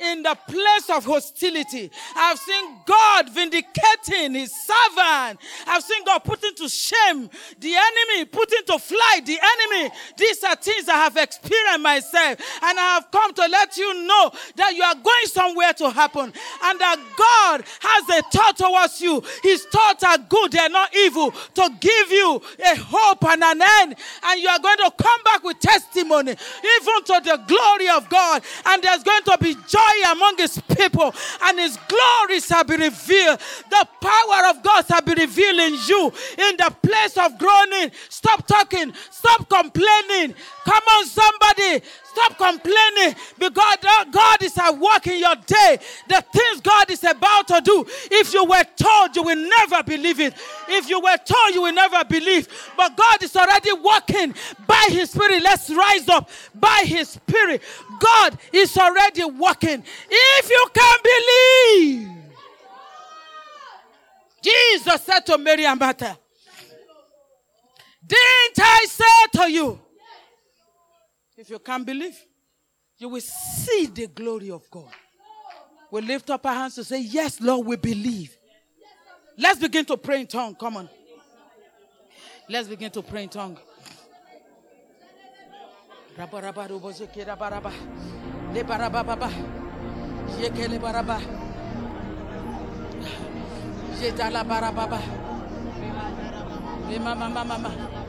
in 0.01 0.23
the 0.23 0.37
place 0.49 0.91
of 0.91 1.05
hostility. 1.05 1.91
I've 2.17 2.39
seen 2.39 2.77
God 2.87 3.31
vindicating 3.31 4.35
his 4.35 4.53
servant. 4.53 5.41
I've 5.67 5.83
seen 5.83 6.05
God 6.05 6.25
putting 6.25 6.55
to 6.55 6.69
shame 6.69 7.31
the 7.59 7.75
enemy, 7.75 8.25
putting 8.27 8.65
to 8.67 8.79
flight 8.79 9.27
the 9.27 9.39
enemy. 9.39 9.95
These 10.17 10.45
are 10.45 10.57
things 10.57 10.89
I 10.89 10.97
have 10.97 11.17
experienced 11.17 11.81
myself. 11.81 12.39
And 12.63 12.79
I 12.79 12.95
have 12.95 13.11
come 13.11 13.33
to 13.35 13.47
let 13.47 13.77
you 13.77 14.07
know 14.07 14.31
that 14.57 14.75
you 14.75 14.83
are 14.83 14.95
going 14.95 15.27
somewhere 15.27 15.73
to 15.75 15.91
happen. 15.91 16.33
And 16.65 16.81
that 16.81 16.99
God 17.17 17.65
has 17.81 18.19
a 18.19 18.23
thought 18.31 18.57
towards 18.57 19.01
you. 19.01 19.23
His 19.43 19.65
thoughts 19.65 20.05
are 20.05 20.19
good, 20.19 20.53
they're 20.53 20.69
not 20.69 20.95
evil. 20.95 21.31
To 21.31 21.71
give 21.81 22.11
you 22.11 22.43
a 22.65 22.77
hope 22.77 23.25
and 23.25 23.43
an 23.43 23.61
end. 23.63 23.97
And 24.25 24.41
you 24.41 24.49
are 24.49 24.59
going 24.59 24.79
to 24.79 24.93
come 24.99 25.23
back 25.25 25.43
with 25.45 25.61
testimony, 25.61 26.31
even 26.31 27.05
to 27.05 27.21
the 27.25 27.43
glory 27.47 27.89
of 27.89 28.09
God. 28.09 28.43
And 28.67 28.83
there's 28.83 29.03
going 29.03 29.23
to 29.25 29.39
be 29.41 29.55
joy 29.69 29.84
joy 29.85 30.13
among 30.13 30.37
his 30.39 30.61
people, 30.77 31.15
and 31.43 31.59
his 31.59 31.79
glory 31.89 32.41
shall 32.41 32.65
be 32.65 32.77
revealed. 32.77 33.39
The 33.71 33.89
power 34.01 34.51
of 34.51 34.63
God 34.63 34.87
shall 34.87 35.03
be 35.03 35.15
revealed 35.15 35.61
in 35.61 35.75
you 35.87 36.13
in 36.39 36.57
the 36.57 36.75
place 36.83 37.17
of 37.17 37.39
groaning. 37.39 37.91
Stop 38.09 38.47
talking, 38.47 38.93
stop 39.11 39.49
complaining. 39.49 40.35
Come 40.65 40.83
on, 40.83 41.07
somebody. 41.07 41.85
Stop 42.15 42.39
complaining 42.39 43.17
because 43.41 43.77
God 44.13 44.41
is 44.41 44.57
at 44.57 44.71
work 44.79 45.05
in 45.09 45.19
your 45.19 45.35
day. 45.35 45.79
The 46.09 46.25
things 46.33 46.61
God 46.61 46.89
is 46.89 47.03
about 47.03 47.49
to 47.49 47.61
do. 47.61 47.85
If 48.09 48.33
you 48.33 48.45
were 48.45 48.63
told, 48.77 49.17
you 49.17 49.25
will 49.25 49.49
never 49.49 49.83
believe 49.83 50.21
it. 50.21 50.33
If 50.69 50.89
you 50.89 51.01
were 51.01 51.17
told, 51.17 51.55
you 51.55 51.63
will 51.63 51.73
never 51.73 52.05
believe. 52.05 52.47
But 52.77 52.97
God 52.97 53.21
is 53.21 53.35
already 53.35 53.73
working 53.73 54.33
by 54.65 54.85
His 54.91 55.11
Spirit. 55.11 55.43
Let's 55.43 55.69
rise 55.71 56.09
up 56.09 56.31
by 56.55 56.85
His 56.87 57.09
Spirit. 57.09 57.63
God 57.99 58.39
is 58.53 58.77
already 58.77 59.25
working. 59.25 59.83
If 60.09 60.51
you 60.51 60.67
can 60.73 60.99
believe, 61.03 62.09
Jesus 64.41 65.03
said 65.03 65.21
to 65.27 65.37
Mary 65.37 65.67
and 65.67 65.81
Martha, 65.81 66.17
Didn't 68.07 68.61
I 68.61 68.87
say 68.89 69.41
to 69.43 69.51
you? 69.51 69.84
If 71.37 71.51
you 71.51 71.59
can 71.59 71.83
believe, 71.85 72.17
you 72.99 73.09
will 73.09 73.21
see 73.21 73.87
the 73.87 74.07
glory 74.07 74.51
of 74.51 74.71
God. 74.71 74.91
We 75.91 76.01
lift 76.01 76.31
up 76.31 76.47
our 76.47 76.55
hands 76.55 76.77
to 76.77 76.85
say, 76.85 77.01
Yes, 77.01 77.41
Lord, 77.41 77.67
we 77.67 77.77
believe. 77.77 78.37
Let's 79.37 79.59
begin 79.59 79.85
to 79.87 79.97
pray 79.97 80.21
in 80.21 80.27
tongue. 80.27 80.55
Come 80.55 80.77
on. 80.77 80.89
Let's 82.49 82.69
begin 82.69 82.91
to 82.93 83.03
pray 83.03 83.25
in 83.25 83.29
tongue. 83.29 83.59
Mama, 97.01 97.29
mama, 97.29 97.45
mama. 97.45 98.04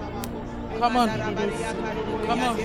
Come 0.79 0.97
on. 0.97 1.09
Come 2.25 2.43
on. 2.43 2.57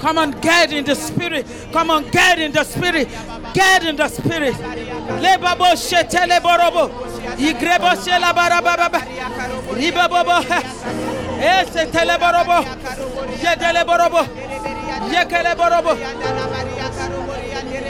Come 0.00 0.18
on, 0.18 0.30
get 0.40 0.72
in 0.72 0.84
the 0.84 0.94
spirit. 0.94 1.46
Come 1.72 1.90
on, 1.90 2.10
get 2.10 2.38
in 2.38 2.52
the 2.52 2.64
spirit. 2.64 3.08
Get 3.54 3.84
in 3.84 3.96
the 3.96 4.08
spirit. 4.08 4.54
Lebabo 4.54 5.76
shetele 5.76 6.40
borobo. 6.40 6.90
Igrebo 7.38 7.94
shela 8.02 8.32
barababa. 8.32 9.00
Ribabobo. 9.74 10.42
Ese 11.40 11.86
tele 11.90 12.18
borobo. 12.18 12.64
Yedele 13.42 13.84
borobo. 13.84 14.26
Yekele 15.12 15.54
borobo. 15.56 15.94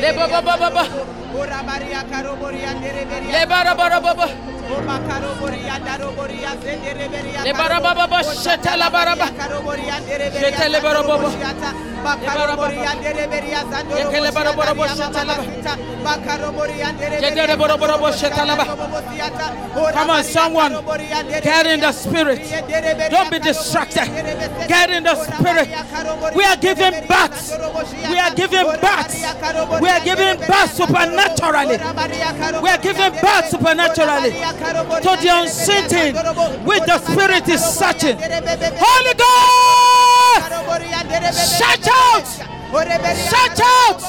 Lebabo 0.00 0.42
baba. 0.42 0.84
Lebara 3.32 3.74
borobo. 3.74 4.52
Come 19.92 20.10
on 20.10 20.24
someone. 20.24 20.72
Get 21.42 21.66
in 21.66 21.80
the 21.80 21.92
spirit. 21.92 22.40
Don't 23.10 23.30
be 23.30 23.38
distracted. 23.38 24.08
Get 24.68 24.90
in 24.90 25.04
the 25.04 25.14
spirit. 25.14 25.68
We 26.34 26.44
are 26.44 26.56
giving 26.56 27.06
birth. 27.06 27.58
We 28.10 28.18
are 28.18 28.34
giving 28.34 28.66
birth. 28.80 29.14
We 29.80 29.88
are 29.88 30.00
giving 30.00 30.36
birth 30.38 30.74
supernaturally. 30.74 31.78
We 32.62 32.68
are 32.68 32.78
giving 32.78 33.12
birth 33.20 33.50
supernaturally 33.50 34.32
to 34.62 35.16
the 35.20 35.28
unseen 35.30 36.14
which 36.64 36.82
the 36.84 36.98
Spirit 36.98 37.48
is 37.48 37.62
searching. 37.62 38.16
Holy 38.18 39.14
Ghost! 39.14 40.48
Shout 41.58 41.88
out! 41.88 42.26
Shout 42.72 43.60
out 43.60 44.00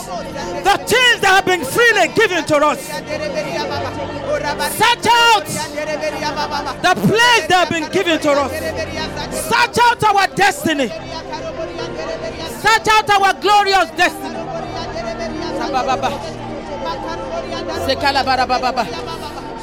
the 0.63 0.77
things 0.87 1.19
that 1.19 1.33
have 1.35 1.45
been 1.45 1.65
freely 1.65 2.07
given 2.15 2.45
to 2.45 2.55
us. 2.65 2.79
Search 4.79 5.07
out 5.11 5.45
the 6.81 6.93
place 7.07 7.47
that 7.47 7.59
have 7.59 7.69
been 7.69 7.91
given 7.91 8.19
to 8.21 8.31
us. 8.31 8.51
Search 9.49 9.77
out 9.83 10.03
our 10.03 10.27
destiny. 10.27 10.87
Search 12.61 12.87
out 12.87 13.09
our 13.09 13.33
glorious 13.41 13.89
destiny. 13.97 14.33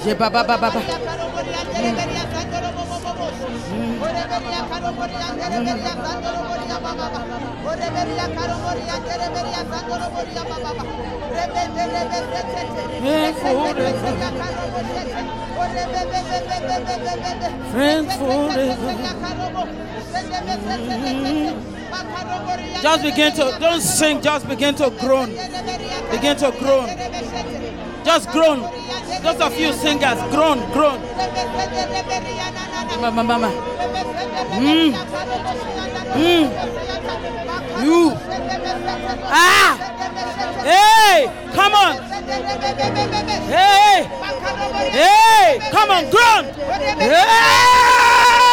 Barababa. 0.00 0.80
Jebababa. 0.80 0.80
Mm. 1.76 1.96
Mm. 3.70 4.00
Mm. 13.00 13.40
Friends 17.70 18.14
forever. 18.16 18.90
Just 22.82 23.02
begin 23.02 23.32
to 23.34 23.56
don't 23.60 23.80
sing, 23.82 24.20
just 24.22 24.48
begin 24.48 24.74
to 24.76 24.90
groan. 24.90 25.30
Begin 26.10 26.36
to 26.36 26.50
groan. 26.58 27.69
Just 28.04 28.30
groan. 28.30 28.62
Those 29.22 29.40
of 29.40 29.58
you 29.58 29.72
singers, 29.72 30.18
groan, 30.30 30.58
groan. 30.72 31.00
Mama, 33.00 33.22
mama. 33.24 33.48
Mm. 34.56 34.92
Mm. 36.14 37.84
You. 37.84 38.12
Ah. 39.32 39.76
Hey, 40.62 41.30
come 41.54 41.74
on. 41.74 41.96
Hey. 43.48 44.08
Hey, 44.90 45.58
come 45.70 45.90
on, 45.90 46.10
groan. 46.10 46.44
Hey. 46.98 48.49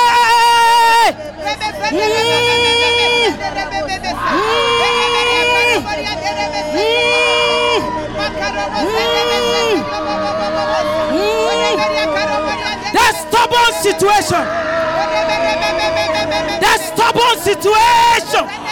That 12.94 13.14
stubborn 13.16 13.74
situation. 13.82 14.44
That 16.60 16.80
stubborn 16.94 17.38
situation. 17.40 18.68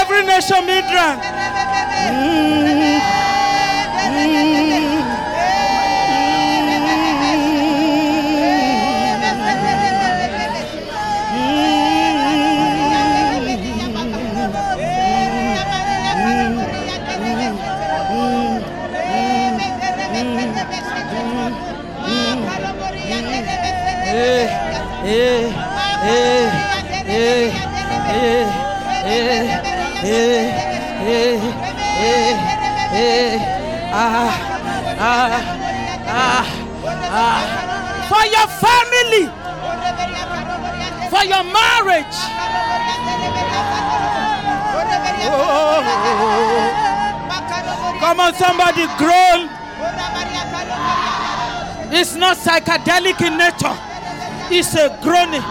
Every 0.00 0.24
Nation 0.24 0.64
Midrand. 0.66 1.20
Mm. 1.20 2.89
Your 38.40 38.48
family, 38.48 39.26
for 41.12 41.24
your 41.24 41.44
marriage. 41.44 42.16
Come 48.00 48.20
on, 48.20 48.34
somebody 48.34 48.86
groan. 48.96 49.48
It's 51.92 52.14
not 52.14 52.36
psychedelic 52.38 53.20
in 53.20 53.36
nature. 53.36 53.76
It's 54.52 54.74
a 54.74 54.88
groaning. 55.02 55.42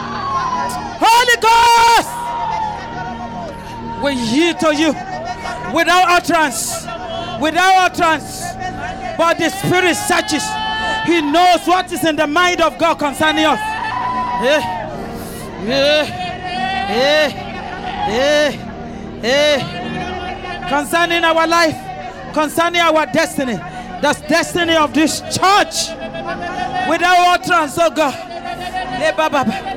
Holy 1.01 1.37
Ghost, 1.45 2.09
we 4.03 4.13
yield 4.13 4.59
to 4.61 4.75
you 4.75 4.93
without 5.73 6.09
utterance, 6.09 6.85
without 7.39 7.91
utterance. 7.91 8.43
But 9.17 9.37
the 9.37 9.49
Spirit 9.49 9.95
searches. 9.95 10.58
He 11.09 11.21
knows 11.23 11.65
what 11.65 11.91
is 11.91 12.05
in 12.05 12.15
the 12.15 12.27
mind 12.27 12.61
of 12.61 12.77
God 12.77 12.99
concerning 12.99 13.45
us. 13.45 13.59
Eh, 14.45 14.61
eh, 15.65 16.05
eh, 16.91 17.29
eh, 18.07 18.51
eh. 19.23 20.69
Concerning 20.69 21.23
our 21.23 21.47
life, 21.47 21.75
concerning 22.31 22.81
our 22.81 23.07
destiny, 23.07 23.55
the 23.55 24.23
destiny 24.29 24.75
of 24.75 24.93
this 24.93 25.21
church. 25.21 25.89
Without 26.87 27.39
utterance, 27.39 27.75
oh 27.79 27.89
God. 27.89 28.13
Eh, 28.13 29.11
ba, 29.17 29.29
ba, 29.31 29.43
ba. 29.43 29.69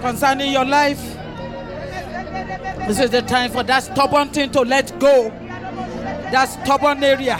Concerning 0.00 0.50
your 0.50 0.64
life, 0.64 0.98
this 2.88 3.00
is 3.00 3.10
the 3.10 3.20
time 3.20 3.50
for 3.50 3.62
that 3.64 3.82
stubborn 3.82 4.30
thing 4.30 4.50
to 4.52 4.62
let 4.62 4.98
go. 4.98 5.28
That 5.28 6.46
stubborn 6.46 7.04
area. 7.04 7.36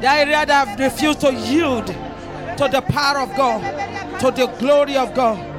The 0.00 0.08
area 0.08 0.46
that 0.46 0.68
have 0.68 0.78
refused 0.78 1.20
to 1.22 1.34
yield 1.34 1.88
to 1.88 2.68
the 2.70 2.80
power 2.80 3.18
of 3.22 3.36
God, 3.36 4.20
to 4.20 4.30
the 4.30 4.46
glory 4.60 4.96
of 4.96 5.12
God. 5.14 5.51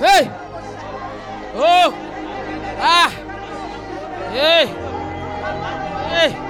Ei! 0.00 0.30
Oh! 1.56 1.92
Ah! 2.80 3.10
Ei! 4.32 4.68
Ei! 6.12 6.47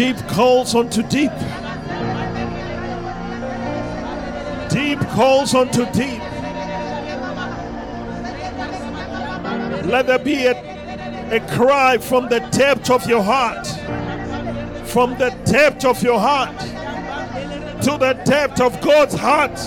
Deep 0.00 0.16
calls 0.28 0.74
unto 0.74 1.02
deep. 1.02 1.30
Deep 4.70 4.98
calls 5.10 5.54
unto 5.54 5.84
deep. 5.92 6.22
Let 9.84 10.06
there 10.06 10.18
be 10.18 10.46
a, 10.46 11.36
a 11.36 11.40
cry 11.54 11.98
from 11.98 12.30
the 12.30 12.40
depth 12.50 12.90
of 12.90 13.06
your 13.06 13.22
heart. 13.22 13.66
From 14.88 15.18
the 15.18 15.38
depth 15.44 15.84
of 15.84 16.02
your 16.02 16.18
heart 16.18 16.58
to 17.82 17.98
the 17.98 18.18
depth 18.24 18.58
of 18.62 18.80
God's 18.80 19.16
heart. 19.16 19.58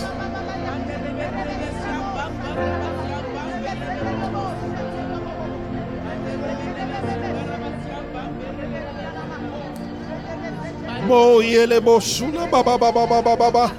Mo 11.14 11.42
yele 11.42 11.80
mo 11.80 12.00
sula 12.00 12.48
ba. 12.50 13.72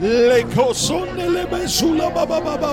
Le 0.00 0.44
kosone 0.54 1.28
le 1.28 1.44
be 1.44 1.68
sula 1.68 2.08
bo 2.08 2.24
ba 2.24 2.40
ba 2.40 2.56
ba 2.56 2.72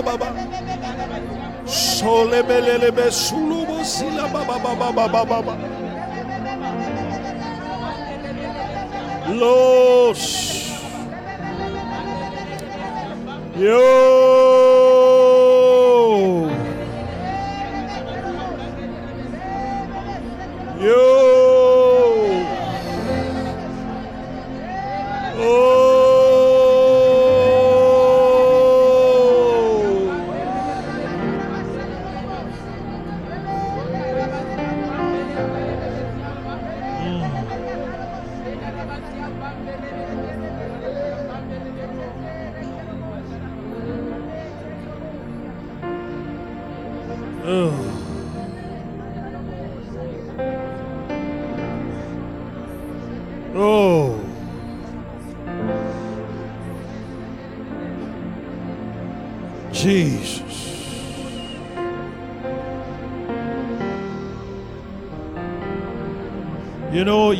ba. 5.42 5.56
Los. 9.28 10.22
Yo. 13.58 13.80
Yo. 20.80 21.29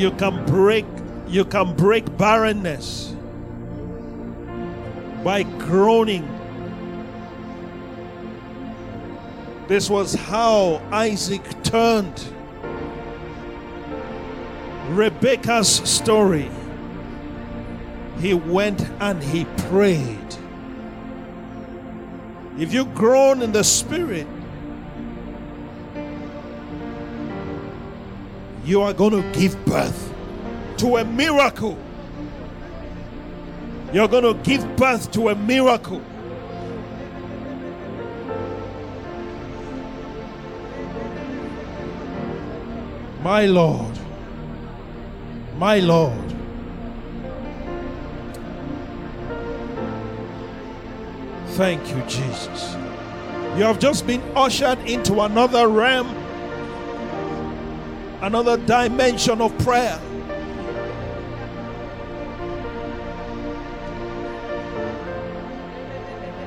You 0.00 0.10
can 0.12 0.46
break 0.46 0.86
you 1.28 1.44
can 1.44 1.74
break 1.76 2.16
barrenness 2.16 3.14
by 5.22 5.42
groaning. 5.42 6.26
This 9.68 9.90
was 9.90 10.14
how 10.14 10.80
Isaac 10.90 11.42
turned 11.62 12.18
Rebecca's 14.88 15.68
story. 15.68 16.48
He 18.20 18.32
went 18.32 18.80
and 19.00 19.22
he 19.22 19.44
prayed. 19.68 20.34
If 22.58 22.72
you 22.72 22.86
groan 22.86 23.42
in 23.42 23.52
the 23.52 23.64
spirit, 23.64 24.26
you 28.64 28.82
are 28.82 28.92
going 28.92 29.12
to 29.12 29.38
give 29.38 29.64
birth 29.64 30.12
to 30.78 30.96
a 30.96 31.04
miracle. 31.04 31.76
You're 33.92 34.08
going 34.08 34.24
to 34.24 34.34
give 34.42 34.76
birth 34.76 35.10
to 35.12 35.30
a 35.30 35.34
miracle. 35.34 36.02
My 43.22 43.46
Lord, 43.46 43.98
my 45.56 45.78
Lord. 45.80 46.34
Thank 51.48 51.86
you, 51.90 52.02
Jesus. 52.08 52.74
You 53.56 53.64
have 53.64 53.78
just 53.78 54.06
been 54.06 54.22
ushered 54.34 54.78
into 54.88 55.20
another 55.20 55.68
realm, 55.68 56.08
another 58.22 58.56
dimension 58.58 59.40
of 59.40 59.56
prayer. 59.58 59.98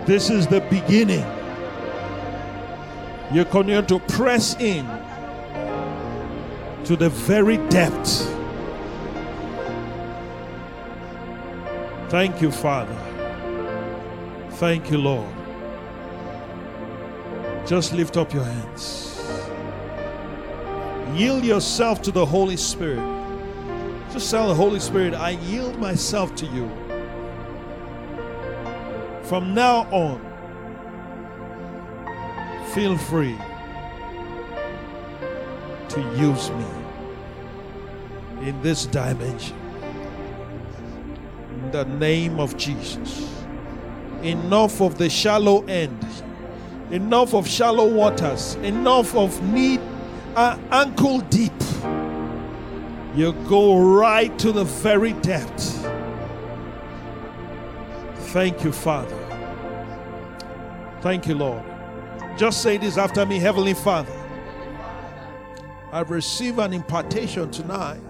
This 0.06 0.30
is 0.30 0.48
the 0.48 0.62
beginning. 0.70 1.26
You 3.32 3.46
continue 3.46 3.82
to 3.84 4.00
press 4.00 4.56
in 4.60 4.86
to 6.84 6.96
the 6.96 7.10
very 7.10 7.58
depths. 7.70 8.28
Thank 12.10 12.42
you, 12.42 12.52
Father. 12.52 12.96
Thank 14.52 14.92
you, 14.92 14.98
Lord. 14.98 15.34
Just 17.66 17.94
lift 17.94 18.18
up 18.18 18.34
your 18.34 18.44
hands. 18.44 19.13
Yield 21.16 21.46
yourself 21.46 22.02
to 22.02 22.12
the 22.12 22.26
Holy 22.26 22.58
Spirit. 22.58 23.04
Just 24.12 24.32
tell 24.32 24.48
the 24.48 24.56
Holy 24.56 24.80
Spirit, 24.80 25.14
I 25.14 25.32
yield 25.32 25.78
myself 25.78 26.34
to 26.36 26.48
you. 26.48 26.68
From 29.22 29.54
now 29.54 29.88
on, 29.92 30.20
feel 32.74 32.98
free 32.98 33.38
to 35.90 36.02
use 36.18 36.50
me 36.50 36.66
in 38.48 38.60
this 38.64 38.88
dimension. 38.88 39.58
In 41.52 41.72
the 41.72 41.86
name 41.86 42.40
of 42.40 42.58
Jesus. 42.58 43.32
Enough 44.24 44.82
of 44.82 44.98
the 44.98 45.10
shallow 45.10 45.64
end. 45.66 46.08
Enough 46.90 47.36
of 47.36 47.48
shallow 47.48 47.88
waters. 47.88 48.56
Enough 48.56 49.16
of 49.16 49.42
need 49.44 49.80
uh, 50.36 50.58
ankle 50.72 51.20
deep. 51.22 51.52
You 53.16 53.34
go 53.48 53.78
right 53.78 54.38
to 54.40 54.52
the 54.52 54.64
very 54.64 55.14
depth. 55.14 55.88
Thank 58.32 58.64
you, 58.64 58.72
Father. 58.72 59.20
Thank 61.02 61.28
you, 61.28 61.36
Lord. 61.36 61.64
Just 62.38 62.64
say 62.64 62.78
this 62.78 62.98
after 62.98 63.26
me, 63.26 63.38
Heavenly 63.38 63.76
Father. 63.76 64.12
I 65.92 66.02
receive 66.02 66.58
an 66.58 66.74
impartation 66.74 67.52
tonight 67.52 68.02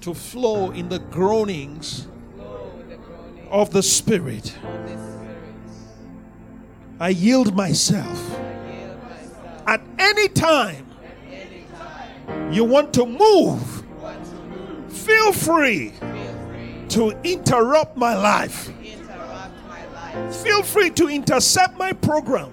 to 0.00 0.12
flow 0.12 0.72
in 0.72 0.88
the 0.88 0.98
groanings 0.98 2.08
of 3.48 3.70
the 3.70 3.82
Spirit. 3.82 4.56
I 6.98 7.10
yield 7.10 7.54
myself. 7.54 8.41
At 9.66 9.80
any 9.98 10.28
time 10.28 10.86
you 12.50 12.64
want 12.64 12.92
to 12.94 13.06
move, 13.06 13.84
feel 14.88 15.32
free 15.32 15.92
to 16.90 17.10
interrupt 17.24 17.96
my 17.96 18.14
life. 18.14 18.72
Feel 20.42 20.62
free 20.62 20.90
to 20.90 21.08
intercept 21.08 21.78
my 21.78 21.92
program. 21.92 22.52